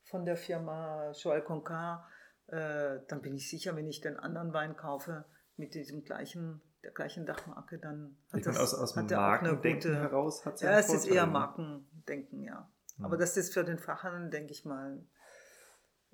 von 0.03 0.27
der 0.27 0.37
Firma 0.37 1.11
Joël 1.13 1.41
Concar. 1.41 2.09
Äh, 2.47 3.01
dann 3.09 3.23
bin 3.23 3.35
ich 3.35 3.49
sicher, 3.49 3.75
wenn 3.75 3.89
ich 3.89 4.03
den 4.03 4.19
anderen 4.19 4.53
Wein 4.53 4.77
kaufe 4.77 5.25
mit 5.57 5.75
diesem 5.75 6.05
gleichen, 6.05 6.61
der 6.83 6.91
gleichen 6.91 7.25
Dachmarke, 7.25 7.79
dann 7.79 8.19
hat 8.31 8.41
ich 8.41 8.45
das, 8.45 8.59
aus, 8.59 8.75
aus 8.75 8.97
hat 8.97 9.11
Markendenken 9.11 9.93
gute, 9.93 9.97
heraus 9.97 10.45
hat 10.45 10.61
Ja, 10.61 10.79
es 10.79 10.93
ist 10.93 11.07
eher 11.07 11.27
Markendenken, 11.27 12.43
ja. 12.43 12.71
Hm. 12.97 13.07
Aber 13.07 13.17
das 13.17 13.39
ist 13.39 13.55
für 13.55 13.65
den 13.65 13.79
Fachhandel, 13.79 14.29
denke 14.29 14.53
ich 14.53 14.67
mal, 14.67 15.03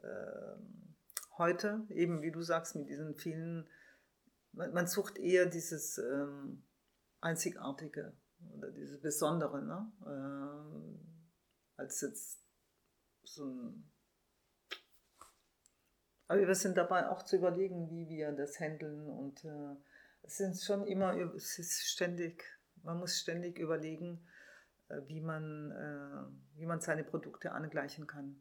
äh, 0.03 0.57
heute, 1.39 1.87
eben 1.91 2.23
wie 2.23 2.33
du 2.33 2.43
sagst, 2.43 2.77
mit 2.77 2.89
diesen 2.89 3.15
vielen, 3.17 3.69
man, 4.53 4.73
man 4.73 4.87
sucht 4.87 5.19
eher 5.19 5.47
dieses 5.47 5.99
ähm, 5.99 6.65
Einzigartige 7.21 8.17
oder 8.57 8.71
dieses 8.71 9.01
Besondere, 9.01 9.63
ne? 9.63 9.93
Äh, 10.07 11.81
als 11.81 12.01
jetzt 12.01 12.45
so 13.23 13.45
ein. 13.47 13.91
Aber 16.29 16.47
wir 16.47 16.55
sind 16.55 16.77
dabei 16.77 17.09
auch 17.09 17.25
zu 17.25 17.37
überlegen, 17.37 17.91
wie 17.91 18.09
wir 18.09 18.33
das 18.33 18.61
handeln 18.61 19.09
und 19.09 19.45
äh, 19.45 19.77
es 20.23 20.37
sind 20.37 20.61
schon 20.61 20.87
immer, 20.87 21.17
es 21.35 21.59
ist 21.59 21.83
ständig, 21.89 22.45
man 22.83 22.99
muss 22.99 23.19
ständig 23.19 23.59
überlegen, 23.59 24.25
äh, 24.89 25.01
wie 25.07 25.21
man, 25.21 25.73
äh, 25.73 26.59
wie 26.59 26.67
man 26.67 26.81
seine 26.81 27.05
Produkte 27.05 27.53
angleichen 27.53 28.07
kann. 28.07 28.41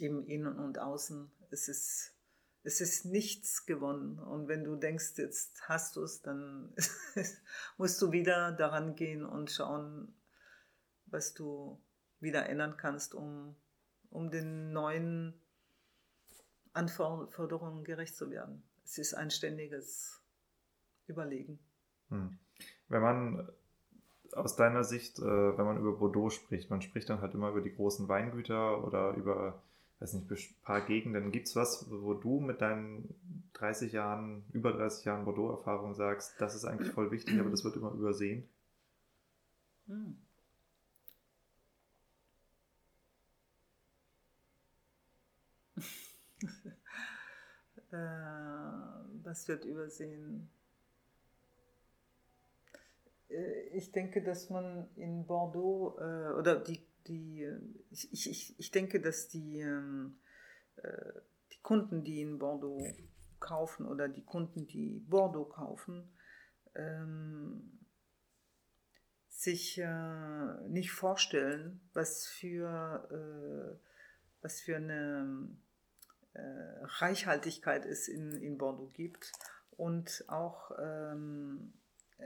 Eben 0.00 0.26
innen 0.26 0.58
und 0.58 0.78
außen. 0.78 1.30
Es 1.50 1.68
ist 1.68 2.14
es 2.64 2.80
ist 2.80 3.04
nichts 3.04 3.66
gewonnen. 3.66 4.18
Und 4.18 4.48
wenn 4.48 4.64
du 4.64 4.74
denkst, 4.74 5.18
jetzt 5.18 5.68
hast 5.68 5.96
du 5.96 6.02
es, 6.02 6.22
dann 6.22 6.74
musst 7.76 8.00
du 8.00 8.10
wieder 8.10 8.52
daran 8.52 8.96
gehen 8.96 9.24
und 9.24 9.50
schauen, 9.50 10.14
was 11.06 11.34
du 11.34 11.78
wieder 12.20 12.48
ändern 12.48 12.76
kannst, 12.78 13.14
um, 13.14 13.54
um 14.10 14.30
den 14.30 14.72
neuen 14.72 15.34
Anforderungen 16.72 17.84
gerecht 17.84 18.16
zu 18.16 18.30
werden. 18.30 18.62
Es 18.82 18.96
ist 18.96 19.12
ein 19.12 19.30
ständiges 19.30 20.22
Überlegen. 21.06 21.58
Hm. 22.08 22.38
Wenn 22.88 23.02
man 23.02 23.52
aus 24.32 24.56
deiner 24.56 24.84
Sicht, 24.84 25.18
äh, 25.18 25.22
wenn 25.22 25.66
man 25.66 25.78
über 25.78 25.98
Bordeaux 25.98 26.30
spricht, 26.30 26.70
man 26.70 26.80
spricht 26.80 27.10
dann 27.10 27.20
halt 27.20 27.34
immer 27.34 27.50
über 27.50 27.60
die 27.60 27.74
großen 27.74 28.08
Weingüter 28.08 28.82
oder 28.82 29.12
über 29.12 29.62
weiß 30.04 30.14
nicht, 30.14 30.62
paar 30.62 30.84
Gegenden. 30.84 31.32
Gibt 31.32 31.48
es 31.48 31.56
was, 31.56 31.86
wo 31.90 32.14
du 32.14 32.40
mit 32.40 32.60
deinen 32.60 33.14
30 33.54 33.92
Jahren, 33.92 34.44
über 34.52 34.72
30 34.72 35.06
Jahren 35.06 35.24
Bordeaux-Erfahrung 35.24 35.94
sagst, 35.94 36.34
das 36.38 36.54
ist 36.54 36.64
eigentlich 36.64 36.92
voll 36.92 37.10
wichtig, 37.10 37.40
aber 37.40 37.50
das 37.50 37.64
wird 37.64 37.76
immer 37.76 37.92
übersehen? 37.92 38.48
Hm. 39.86 40.18
äh, 47.92 47.96
was 49.24 49.48
wird 49.48 49.64
übersehen? 49.64 50.50
Äh, 53.30 53.68
ich 53.72 53.90
denke, 53.92 54.22
dass 54.22 54.50
man 54.50 54.86
in 54.96 55.26
Bordeaux 55.26 55.96
äh, 55.98 56.34
oder 56.38 56.56
die 56.56 56.80
die, 57.06 57.48
ich, 57.90 58.12
ich, 58.12 58.58
ich 58.58 58.70
denke, 58.70 59.00
dass 59.00 59.28
die, 59.28 59.60
ähm, 59.60 60.18
äh, 60.76 61.12
die 61.52 61.60
Kunden, 61.62 62.04
die 62.04 62.20
in 62.20 62.38
Bordeaux 62.38 62.84
kaufen 63.40 63.86
oder 63.86 64.08
die 64.08 64.24
Kunden, 64.24 64.66
die 64.66 65.04
Bordeaux 65.08 65.48
kaufen, 65.48 66.10
ähm, 66.74 67.78
sich 69.28 69.78
äh, 69.78 70.68
nicht 70.68 70.92
vorstellen, 70.92 71.80
was 71.92 72.26
für, 72.26 73.08
äh, 73.10 73.86
was 74.40 74.60
für 74.60 74.76
eine 74.76 75.48
äh, 76.32 76.40
Reichhaltigkeit 76.82 77.84
es 77.84 78.08
in, 78.08 78.32
in 78.32 78.56
Bordeaux 78.56 78.90
gibt 78.92 79.30
und 79.76 80.24
auch 80.28 80.70
ähm, 80.78 81.74
äh, 82.18 82.24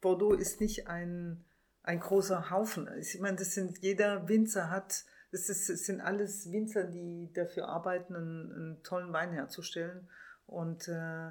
Bordeaux 0.00 0.34
ist 0.34 0.60
nicht 0.60 0.88
ein 0.88 1.44
ein 1.84 2.00
großer 2.00 2.50
Haufen. 2.50 2.88
Ich 2.98 3.20
meine, 3.20 3.36
das 3.36 3.54
sind, 3.54 3.78
jeder 3.78 4.26
Winzer 4.26 4.70
hat, 4.70 5.04
das, 5.30 5.48
ist, 5.48 5.68
das 5.68 5.84
sind 5.84 6.00
alles 6.00 6.50
Winzer, 6.50 6.84
die 6.84 7.30
dafür 7.34 7.68
arbeiten, 7.68 8.16
einen, 8.16 8.52
einen 8.52 8.82
tollen 8.82 9.12
Wein 9.12 9.32
herzustellen. 9.32 10.08
Und 10.46 10.88
äh, 10.88 11.30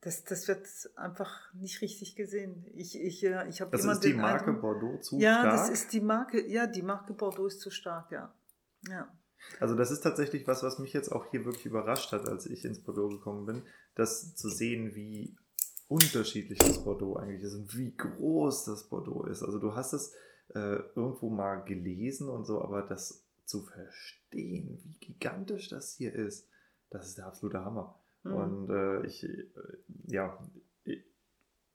das, 0.00 0.22
das 0.24 0.46
wird 0.46 0.68
einfach 0.94 1.52
nicht 1.52 1.82
richtig 1.82 2.14
gesehen. 2.14 2.64
Ich, 2.74 2.98
ich, 2.98 3.24
äh, 3.24 3.48
ich 3.48 3.58
das 3.58 3.84
ist 3.84 4.04
die 4.04 4.14
Marke 4.14 4.46
Eindruck, 4.46 4.60
Bordeaux 4.60 5.00
zu 5.00 5.18
ja, 5.18 5.40
stark? 5.40 5.44
Ja, 5.44 5.50
das 5.50 5.68
ist 5.68 5.92
die 5.92 6.00
Marke, 6.00 6.46
ja, 6.46 6.66
die 6.68 6.82
Marke 6.82 7.12
Bordeaux 7.12 7.46
ist 7.46 7.60
zu 7.60 7.70
stark, 7.70 8.12
ja. 8.12 8.32
ja. 8.88 9.12
Also 9.58 9.74
das 9.74 9.90
ist 9.90 10.02
tatsächlich 10.02 10.46
was, 10.46 10.62
was 10.62 10.78
mich 10.78 10.92
jetzt 10.92 11.10
auch 11.10 11.26
hier 11.26 11.44
wirklich 11.44 11.66
überrascht 11.66 12.12
hat, 12.12 12.28
als 12.28 12.46
ich 12.46 12.64
ins 12.64 12.80
Bordeaux 12.80 13.08
gekommen 13.08 13.46
bin, 13.46 13.62
das 13.96 14.36
zu 14.36 14.48
sehen, 14.48 14.94
wie 14.94 15.36
unterschiedlich 15.88 16.58
das 16.58 16.82
Bordeaux 16.82 17.16
eigentlich 17.16 17.42
ist 17.42 17.54
und 17.54 17.76
wie 17.76 17.94
groß 17.96 18.64
das 18.64 18.88
Bordeaux 18.88 19.24
ist. 19.24 19.42
Also 19.42 19.58
du 19.58 19.74
hast 19.74 19.92
es 19.92 20.14
äh, 20.54 20.78
irgendwo 20.94 21.30
mal 21.30 21.64
gelesen 21.64 22.28
und 22.28 22.44
so, 22.44 22.62
aber 22.62 22.82
das 22.82 23.24
zu 23.44 23.62
verstehen, 23.62 24.80
wie 24.82 24.98
gigantisch 24.98 25.68
das 25.68 25.94
hier 25.94 26.12
ist, 26.14 26.48
das 26.90 27.08
ist 27.08 27.18
der 27.18 27.26
absolute 27.26 27.64
Hammer. 27.64 28.00
Mhm. 28.24 28.34
Und 28.34 28.70
äh, 28.70 29.06
ich, 29.06 29.24
äh, 29.24 29.46
ja, 30.06 30.38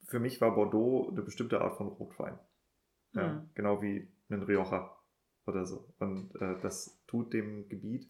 für 0.05 0.19
mich 0.19 0.41
war 0.41 0.55
Bordeaux 0.55 1.09
eine 1.09 1.21
bestimmte 1.21 1.61
Art 1.61 1.77
von 1.77 1.87
Rotwein. 1.87 2.37
Ja, 3.13 3.33
mhm. 3.33 3.49
Genau 3.53 3.81
wie 3.81 4.07
ein 4.29 4.43
Rioja 4.43 4.95
oder 5.45 5.65
so. 5.65 5.93
Und 5.99 6.35
äh, 6.35 6.59
das 6.61 7.01
tut 7.07 7.33
dem 7.33 7.67
Gebiet 7.69 8.09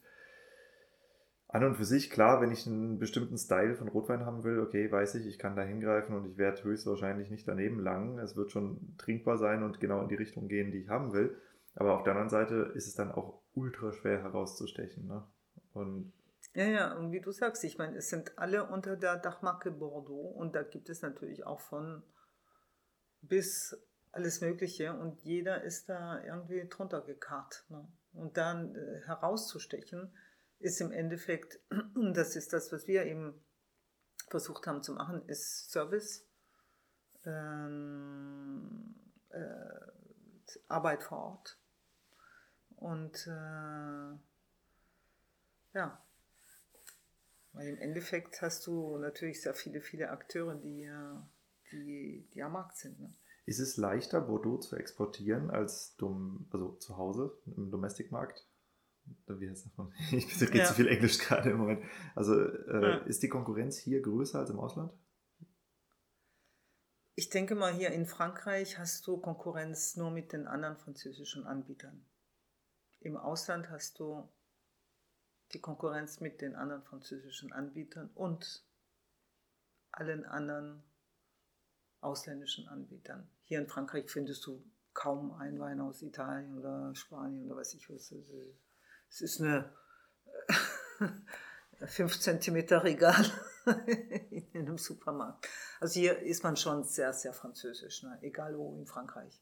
an 1.51 1.65
und 1.65 1.75
für 1.75 1.85
sich, 1.85 2.09
klar, 2.09 2.39
wenn 2.41 2.51
ich 2.51 2.65
einen 2.65 2.97
bestimmten 2.97 3.37
Style 3.37 3.75
von 3.75 3.89
Rotwein 3.89 4.25
haben 4.25 4.43
will, 4.43 4.59
okay, 4.59 4.89
weiß 4.89 5.15
ich, 5.15 5.25
ich 5.25 5.37
kann 5.37 5.55
da 5.55 5.63
hingreifen 5.63 6.15
und 6.15 6.25
ich 6.25 6.37
werde 6.37 6.63
höchstwahrscheinlich 6.63 7.29
nicht 7.29 7.47
daneben 7.47 7.79
langen. 7.79 8.19
Es 8.19 8.37
wird 8.37 8.51
schon 8.51 8.95
trinkbar 8.97 9.37
sein 9.37 9.63
und 9.63 9.81
genau 9.81 10.01
in 10.01 10.07
die 10.07 10.15
Richtung 10.15 10.47
gehen, 10.47 10.71
die 10.71 10.79
ich 10.79 10.89
haben 10.89 11.11
will. 11.11 11.35
Aber 11.75 11.95
auf 11.95 12.03
der 12.03 12.13
anderen 12.13 12.29
Seite 12.29 12.71
ist 12.73 12.87
es 12.87 12.95
dann 12.95 13.11
auch 13.11 13.41
ultra 13.53 13.91
schwer 13.91 14.21
herauszustechen. 14.21 15.07
Ne? 15.07 15.23
Und 15.73 16.13
ja, 16.53 16.65
ja, 16.65 16.93
und 16.97 17.11
wie 17.11 17.21
du 17.21 17.31
sagst, 17.31 17.63
ich 17.63 17.77
meine, 17.77 17.97
es 17.97 18.09
sind 18.09 18.37
alle 18.37 18.65
unter 18.65 18.95
der 18.95 19.17
Dachmarke 19.17 19.71
Bordeaux 19.71 20.33
und 20.35 20.55
da 20.55 20.63
gibt 20.63 20.89
es 20.89 21.01
natürlich 21.01 21.45
auch 21.45 21.61
von 21.61 22.01
bis 23.21 23.77
alles 24.11 24.41
Mögliche 24.41 24.93
und 24.93 25.21
jeder 25.21 25.63
ist 25.63 25.87
da 25.87 26.21
irgendwie 26.23 26.67
drunter 26.67 27.01
gekarrt. 27.01 27.65
Ne? 27.69 27.87
Und 28.13 28.35
dann 28.35 28.75
äh, 28.75 29.01
herauszustechen, 29.05 30.13
ist 30.61 30.81
im 30.81 30.91
Endeffekt, 30.91 31.59
das 32.13 32.35
ist 32.35 32.53
das, 32.53 32.71
was 32.71 32.87
wir 32.87 33.05
eben 33.05 33.33
versucht 34.29 34.67
haben 34.67 34.81
zu 34.81 34.93
machen, 34.93 35.27
ist 35.27 35.71
Service, 35.71 36.25
ähm, 37.25 38.95
äh, 39.29 40.61
Arbeit 40.67 41.03
vor 41.03 41.17
Ort. 41.17 41.57
Und 42.77 43.27
äh, 43.27 44.17
ja, 45.73 46.01
weil 47.53 47.67
im 47.67 47.77
Endeffekt 47.77 48.41
hast 48.41 48.65
du 48.67 48.97
natürlich 48.97 49.41
sehr 49.41 49.53
viele, 49.53 49.81
viele 49.81 50.09
Akteure, 50.09 50.55
die, 50.55 50.89
die, 51.71 52.27
die 52.33 52.43
am 52.43 52.53
Markt 52.53 52.77
sind. 52.77 52.99
Ne? 52.99 53.13
Ist 53.45 53.59
es 53.59 53.77
leichter, 53.77 54.21
Bordeaux 54.21 54.59
zu 54.59 54.75
exportieren 54.77 55.49
als 55.49 55.95
dom, 55.97 56.47
also 56.51 56.73
zu 56.73 56.97
Hause 56.97 57.37
im 57.45 57.69
Domestic-Markt? 57.69 58.47
Wie 59.27 59.49
heißt 59.49 59.65
das? 59.65 59.87
Ich 60.11 60.41
rede 60.41 60.57
ja. 60.57 60.65
zu 60.65 60.73
viel 60.73 60.87
Englisch 60.87 61.17
gerade 61.19 61.49
im 61.51 61.57
Moment. 61.57 61.83
Also 62.15 62.39
äh, 62.39 62.81
ja. 62.81 62.97
ist 63.05 63.23
die 63.23 63.29
Konkurrenz 63.29 63.77
hier 63.77 64.01
größer 64.01 64.39
als 64.39 64.49
im 64.49 64.59
Ausland? 64.59 64.93
Ich 67.15 67.29
denke 67.29 67.55
mal, 67.55 67.73
hier 67.73 67.91
in 67.91 68.05
Frankreich 68.05 68.77
hast 68.77 69.05
du 69.05 69.17
Konkurrenz 69.17 69.95
nur 69.95 70.11
mit 70.11 70.33
den 70.33 70.47
anderen 70.47 70.77
französischen 70.77 71.45
Anbietern. 71.45 72.05
Im 72.99 73.17
Ausland 73.17 73.69
hast 73.69 73.99
du 73.99 74.29
die 75.53 75.59
Konkurrenz 75.59 76.19
mit 76.19 76.41
den 76.41 76.55
anderen 76.55 76.83
französischen 76.83 77.51
Anbietern 77.51 78.09
und 78.15 78.65
allen 79.91 80.25
anderen 80.25 80.83
ausländischen 81.99 82.67
Anbietern. 82.67 83.29
Hier 83.43 83.59
in 83.59 83.67
Frankreich 83.67 84.09
findest 84.09 84.45
du 84.45 84.63
kaum 84.93 85.33
einen 85.33 85.59
Wein 85.59 85.79
aus 85.79 86.01
Italien 86.01 86.57
oder 86.57 86.93
Spanien 86.95 87.45
oder 87.45 87.57
was 87.57 87.73
ich 87.73 87.89
weiß. 87.89 88.13
Es 89.11 89.19
ist 89.19 89.41
eine, 89.41 89.69
5 91.85 92.19
cm 92.19 92.57
Regal 92.79 93.25
in 93.85 94.47
einem 94.53 94.77
Supermarkt. 94.77 95.47
Also 95.81 95.99
hier 95.99 96.19
ist 96.19 96.43
man 96.43 96.55
schon 96.55 96.85
sehr, 96.85 97.11
sehr 97.11 97.33
französisch, 97.33 98.03
ne? 98.03 98.17
egal 98.21 98.57
wo 98.57 98.73
in 98.77 98.85
Frankreich. 98.85 99.41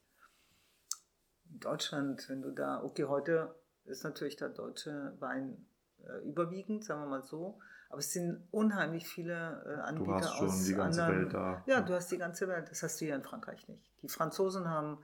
In 1.52 1.60
Deutschland, 1.60 2.28
wenn 2.30 2.42
du 2.42 2.52
da, 2.52 2.84
okay, 2.84 3.06
heute 3.06 3.56
ist 3.86 4.04
natürlich 4.04 4.38
der 4.38 4.50
deutsche 4.50 5.16
Wein 5.20 5.68
äh, 6.04 6.28
überwiegend, 6.28 6.84
sagen 6.84 7.02
wir 7.02 7.08
mal 7.08 7.24
so. 7.24 7.60
Aber 7.90 8.00
es 8.00 8.12
sind 8.12 8.48
unheimlich 8.52 9.08
viele 9.08 9.64
äh, 9.66 9.82
Anbieter 9.82 10.06
du 10.06 10.16
hast 10.16 10.36
schon 10.36 10.48
aus 10.48 10.66
die 10.66 10.74
ganze 10.74 11.04
anderen, 11.04 11.24
Welt 11.24 11.34
da. 11.34 11.64
Ja, 11.68 11.82
du 11.82 11.94
hast 11.94 12.12
die 12.12 12.18
ganze 12.18 12.48
Welt. 12.48 12.70
Das 12.70 12.82
hast 12.82 13.02
du 13.02 13.06
hier 13.06 13.16
in 13.16 13.24
Frankreich 13.24 13.68
nicht. 13.68 13.84
Die 14.02 14.10
Franzosen 14.10 14.68
haben 14.68 15.04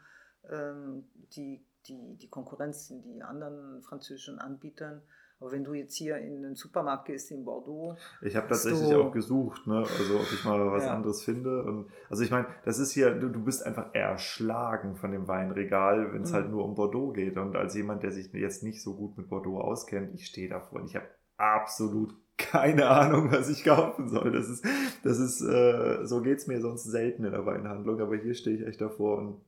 ähm, 0.50 1.08
die, 1.36 1.66
die, 1.88 2.18
die 2.18 2.30
Konkurrenz 2.30 2.90
in 2.90 3.02
die 3.02 3.22
anderen 3.22 3.82
französischen 3.84 4.40
Anbietern. 4.40 5.02
Aber 5.40 5.52
wenn 5.52 5.66
du 5.66 5.74
jetzt 5.74 5.96
hier 5.96 6.18
in 6.18 6.42
den 6.44 6.56
Supermarkt 6.56 7.06
gehst 7.08 7.30
in 7.30 7.44
Bordeaux. 7.44 7.98
Ich 8.22 8.38
habe 8.38 8.48
tatsächlich 8.48 8.94
auch 8.96 9.12
gesucht, 9.12 9.68
ne? 9.68 9.80
also 9.80 10.16
ob 10.16 10.32
ich 10.32 10.46
mal 10.46 10.72
was 10.72 10.86
Ja. 10.86 10.94
anderes 10.96 11.24
finde. 11.24 11.62
Und, 11.64 11.90
also 12.10 12.24
ich 12.24 12.32
meine, 12.32 12.48
das 12.64 12.80
ist 12.80 12.92
hier, 12.92 13.12
du, 13.14 13.28
du 13.30 13.44
bist 13.44 13.66
einfach 13.66 13.94
erschlagen 13.94 14.96
von 14.96 15.12
dem 15.12 15.28
Weinregal, 15.28 16.14
wenn 16.14 16.22
es 16.22 16.32
Mhm. 16.32 16.36
halt 16.36 16.50
nur 16.52 16.64
um 16.64 16.76
Bordeaux 16.76 17.12
geht. 17.12 17.38
Und 17.38 17.56
als 17.58 17.76
jemand, 17.76 18.04
der 18.04 18.12
sich 18.12 18.32
jetzt 18.32 18.64
nicht 18.64 18.82
so 18.82 18.96
gut 18.96 19.18
mit 19.18 19.28
Bordeaux 19.28 19.60
auskennt, 19.60 20.14
ich 20.16 20.26
stehe 20.26 20.48
davor 20.48 20.80
und 20.80 20.88
ich 20.88 20.96
habe 20.96 21.08
absolut 21.38 22.14
keine 22.38 22.88
Ahnung, 22.88 23.32
was 23.32 23.50
ich 23.50 23.64
kaufen 23.64 24.08
soll. 24.10 24.32
Das 24.32 24.50
ist, 24.50 24.66
das 25.04 25.20
ist, 25.20 25.42
äh, 25.42 26.06
so 26.06 26.22
geht's 26.22 26.48
mir 26.48 26.60
sonst 26.62 26.84
selten 26.86 27.24
in 27.26 27.32
der 27.32 27.46
Weinhandlung, 27.46 28.00
aber 28.02 28.16
hier 28.18 28.34
stehe 28.34 28.56
ich 28.58 28.66
echt 28.66 28.82
davor 28.82 29.18
und 29.20 29.42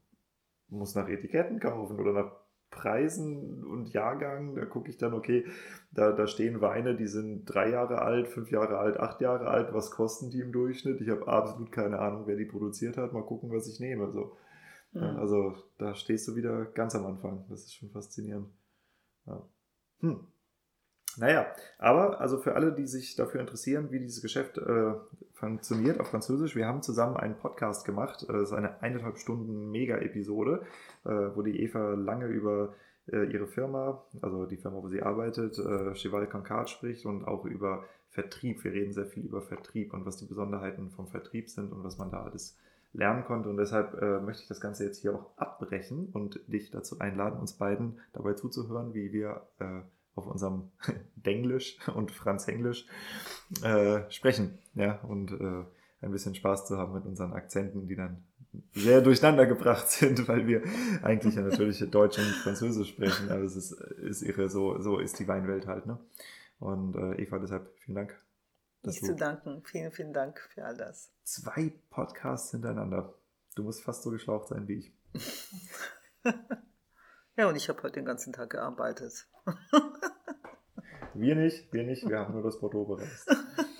muss 0.70 0.95
nach 0.95 1.07
Etiketten 1.09 1.59
kaufen 1.59 1.99
oder 1.99 2.13
nach 2.13 2.32
Preisen 2.70 3.63
und 3.63 3.93
Jahrgang. 3.93 4.55
Da 4.55 4.65
gucke 4.65 4.89
ich 4.89 4.97
dann, 4.97 5.13
okay, 5.13 5.45
da, 5.91 6.11
da 6.11 6.28
stehen 6.28 6.59
Weine, 6.61 6.95
die 6.95 7.07
sind 7.07 7.45
drei 7.45 7.70
Jahre 7.70 8.01
alt, 8.01 8.28
fünf 8.28 8.51
Jahre 8.51 8.78
alt, 8.78 8.97
acht 8.99 9.22
Jahre 9.22 9.47
alt. 9.47 9.74
Was 9.74 9.91
kosten 9.91 10.30
die 10.30 10.41
im 10.41 10.51
Durchschnitt? 10.51 10.99
Ich 11.01 11.09
habe 11.09 11.28
absolut 11.28 11.72
keine 11.72 11.99
Ahnung, 11.99 12.28
wer 12.28 12.36
die 12.36 12.45
produziert 12.45 12.97
hat. 12.97 13.13
Mal 13.13 13.24
gucken, 13.26 13.51
was 13.51 13.68
ich 13.68 13.80
nehme. 13.80 14.11
So. 14.11 14.36
Ja, 14.93 15.11
Mhm. 15.13 15.18
also 15.18 15.55
da 15.78 15.95
stehst 15.95 16.28
du 16.28 16.36
wieder 16.36 16.65
ganz 16.65 16.95
am 16.95 17.05
Anfang. 17.05 17.45
Das 17.49 17.63
ist 17.63 17.74
schon 17.76 17.89
faszinierend. 17.89 18.49
Ja. 19.26 19.47
Hm. 19.99 20.28
Naja, 21.18 21.47
aber 21.80 22.22
also 22.22 22.38
für 22.38 22.55
alle, 22.55 22.72
die 22.72 22.86
sich 22.86 23.15
dafür 23.15 23.41
interessieren, 23.41 23.91
wie 23.91 23.99
dieses 23.99 24.22
Geschäft 24.22 24.59
äh, 24.59 24.93
funktioniert 25.34 25.99
auf 25.99 26.09
Französisch, 26.09 26.55
wir 26.55 26.68
haben 26.68 26.84
zusammen 26.84 27.18
einen 27.18 27.36
Podcast 27.36 27.86
gemacht. 27.86 28.24
Äh, 28.24 28.34
Das 28.34 28.49
ist 28.49 28.53
eine 28.53 28.82
eineinhalb 28.82 29.18
Stunden 29.18 29.72
Mega-Episode, 29.72 30.61
äh, 31.05 31.09
wo 31.09 31.41
die 31.41 31.59
Eva 31.63 31.95
lange 31.95 32.28
über 32.28 32.74
äh, 33.11 33.26
ihre 33.32 33.47
Firma, 33.47 34.03
also 34.22 34.45
die 34.45 34.57
Firma, 34.57 34.82
wo 34.82 34.89
sie 34.89 35.01
arbeitet, 35.01 35.57
äh, 35.57 35.93
Cheval 35.95 36.28
Concard 36.28 36.70
spricht 36.70 37.05
und 37.05 37.26
auch 37.26 37.45
über 37.45 37.84
Vertrieb. 38.09 38.63
Wir 38.63 38.74
reden 38.74 38.93
sehr 38.93 39.05
viel 39.05 39.26
über 39.26 39.41
Vertrieb 39.41 39.93
und 39.93 40.05
was 40.05 40.18
die 40.18 40.26
Besonderheiten 40.26 40.91
vom 40.91 41.07
Vertrieb 41.07 41.49
sind 41.49 41.72
und 41.72 41.84
was 41.84 41.97
man 41.97 42.11
da 42.11 42.24
alles 42.24 42.57
lernen 42.93 43.26
konnte. 43.26 43.49
Und 43.49 43.57
deshalb 43.57 43.99
äh, 44.01 44.20
möchte 44.20 44.43
ich 44.43 44.47
das 44.47 44.61
Ganze 44.61 44.86
jetzt 44.86 45.01
hier 45.01 45.15
auch 45.15 45.38
abbrechen 45.38 46.09
und 46.13 46.41
dich 46.47 46.70
dazu 46.72 46.99
einladen, 46.99 47.39
uns 47.39 47.53
beiden 47.53 47.99
dabei 48.13 48.34
zuzuhören, 48.34 48.93
wie 48.93 49.11
wir 49.11 49.41
äh, 49.59 49.82
auf 50.18 50.28
unserem 50.28 50.72
Denglisch 51.15 51.78
und 51.93 52.11
Franzenglisch 52.11 52.86
äh, 53.63 54.01
sprechen. 54.09 54.57
Ja, 54.76 54.99
und 55.03 55.32
äh, 55.32 55.63
ein 56.01 56.11
bisschen 56.11 56.36
Spaß 56.36 56.68
zu 56.68 56.78
haben 56.78 56.93
mit 56.93 57.05
unseren 57.05 57.34
Akzenten, 57.34 57.88
die 57.88 57.95
dann 57.95 58.24
sehr 58.74 59.01
durcheinander 59.01 59.45
gebracht 59.45 59.89
sind, 59.89 60.28
weil 60.28 60.47
wir 60.47 60.63
eigentlich 61.03 61.36
ja 61.36 61.41
natürlich 61.41 61.80
Deutsch 61.89 62.18
und 62.18 62.26
Französisch 62.26 62.89
sprechen, 62.89 63.30
aber 63.30 63.41
es 63.41 63.55
ist, 63.55 63.72
ist 63.72 64.22
ihre, 64.22 64.49
so, 64.49 64.80
so 64.82 64.99
ist 64.99 65.20
die 65.20 65.28
Weinwelt 65.28 65.68
halt, 65.68 65.86
ne? 65.86 65.99
Und 66.59 66.95
äh, 66.95 67.22
Eva, 67.22 67.38
deshalb 67.38 67.72
vielen 67.80 67.95
Dank. 67.95 68.15
Nicht 68.84 69.05
zu 69.05 69.15
danken. 69.15 69.61
Vielen, 69.63 69.91
vielen 69.91 70.13
Dank 70.13 70.39
für 70.53 70.65
all 70.65 70.78
das. 70.78 71.11
zwei 71.24 71.74
Podcasts 71.89 72.51
hintereinander. 72.51 73.13
Du 73.55 73.63
musst 73.63 73.84
fast 73.84 74.03
so 74.03 74.11
geschlaucht 74.11 74.47
sein 74.47 74.68
wie 74.68 74.74
ich. 74.74 74.91
Ja, 77.38 77.47
und 77.47 77.55
ich 77.55 77.69
habe 77.69 77.83
heute 77.83 77.93
den 77.93 78.05
ganzen 78.05 78.33
Tag 78.33 78.49
gearbeitet. 78.49 79.27
Wir 81.13 81.35
nicht, 81.35 81.71
wir 81.71 81.83
nicht, 81.83 82.07
wir 82.07 82.19
haben 82.19 82.33
nur 82.33 82.43
das 82.43 82.59
Bordeaux 82.59 82.85
bereist. 82.85 83.29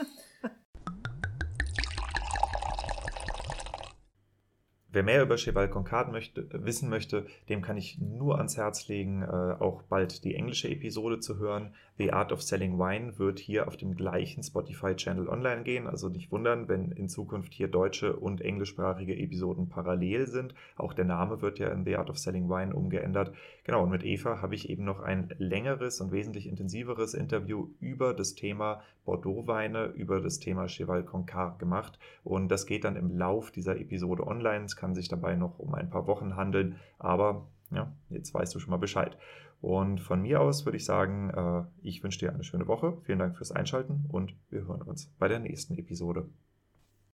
Wer 4.98 5.04
mehr 5.04 5.22
über 5.22 5.38
Cheval 5.38 5.70
Concard 5.70 6.12
möchte, 6.12 6.50
wissen 6.52 6.90
möchte, 6.90 7.28
dem 7.50 7.62
kann 7.62 7.78
ich 7.78 8.00
nur 8.00 8.40
ans 8.40 8.58
Herz 8.58 8.88
legen, 8.88 9.22
äh, 9.22 9.28
auch 9.28 9.84
bald 9.84 10.24
die 10.24 10.34
englische 10.34 10.70
Episode 10.70 11.20
zu 11.20 11.38
hören. 11.38 11.76
The 12.00 12.14
Art 12.14 12.32
of 12.32 12.44
Selling 12.44 12.78
Wine 12.78 13.18
wird 13.18 13.40
hier 13.40 13.68
auf 13.68 13.76
dem 13.76 13.96
gleichen 13.96 14.44
Spotify-Channel 14.44 15.28
online 15.28 15.64
gehen. 15.64 15.88
Also 15.88 16.10
nicht 16.10 16.32
wundern, 16.32 16.68
wenn 16.68 16.92
in 16.92 17.10
Zukunft 17.10 17.54
hier 17.54 17.68
deutsche 17.68 18.16
und 18.16 18.42
englischsprachige 18.42 19.18
Episoden 19.18 19.68
parallel 19.68 20.28
sind. 20.28 20.54
Auch 20.76 20.94
der 20.94 21.06
Name 21.06 21.42
wird 21.42 21.58
ja 21.58 21.70
in 21.70 21.86
The 21.86 21.98
Art 21.98 22.12
of 22.12 22.20
Selling 22.20 22.50
Wine 22.50 22.76
umgeändert. 22.76 23.34
Genau, 23.64 23.84
und 23.84 23.90
mit 23.90 24.04
Eva 24.04 24.42
habe 24.44 24.54
ich 24.54 24.70
eben 24.70 24.84
noch 24.84 25.00
ein 25.00 25.34
längeres 25.40 26.00
und 26.00 26.12
wesentlich 26.12 26.48
intensiveres 26.48 27.16
Interview 27.16 27.70
über 27.80 28.14
das 28.14 28.36
Thema 28.36 28.82
Bordeaux-Weine, 29.06 29.86
über 29.96 30.22
das 30.22 30.38
Thema 30.38 30.68
Cheval 30.68 31.04
Concard 31.04 31.58
gemacht. 31.58 31.98
Und 32.24 32.50
das 32.50 32.68
geht 32.68 32.84
dann 32.84 32.96
im 32.96 33.18
Lauf 33.18 33.50
dieser 33.50 33.80
Episode 33.80 34.28
online. 34.28 34.66
Es 34.66 34.76
kann 34.76 34.87
sich 34.96 35.08
dabei 35.08 35.36
noch 35.36 35.60
um 35.60 35.74
ein 35.74 35.90
paar 35.90 36.08
Wochen 36.08 36.36
handeln, 36.36 36.78
aber 37.00 37.48
ja, 37.72 37.92
jetzt 38.10 38.34
weißt 38.34 38.54
du 38.56 38.60
schon 38.60 38.72
mal 38.72 38.78
Bescheid. 38.78 39.18
Und 39.60 40.00
von 40.00 40.22
mir 40.22 40.42
aus 40.42 40.66
würde 40.66 40.78
ich 40.78 40.86
sagen, 40.86 41.32
äh, 41.32 41.64
ich 41.82 42.04
wünsche 42.04 42.20
dir 42.20 42.34
eine 42.34 42.44
schöne 42.44 42.68
Woche. 42.68 42.98
Vielen 43.04 43.20
Dank 43.20 43.36
fürs 43.36 43.52
Einschalten 43.52 44.06
und 44.10 44.36
wir 44.50 44.68
hören 44.68 44.84
uns 44.84 45.08
bei 45.18 45.28
der 45.28 45.40
nächsten 45.40 45.76
Episode. 45.76 46.30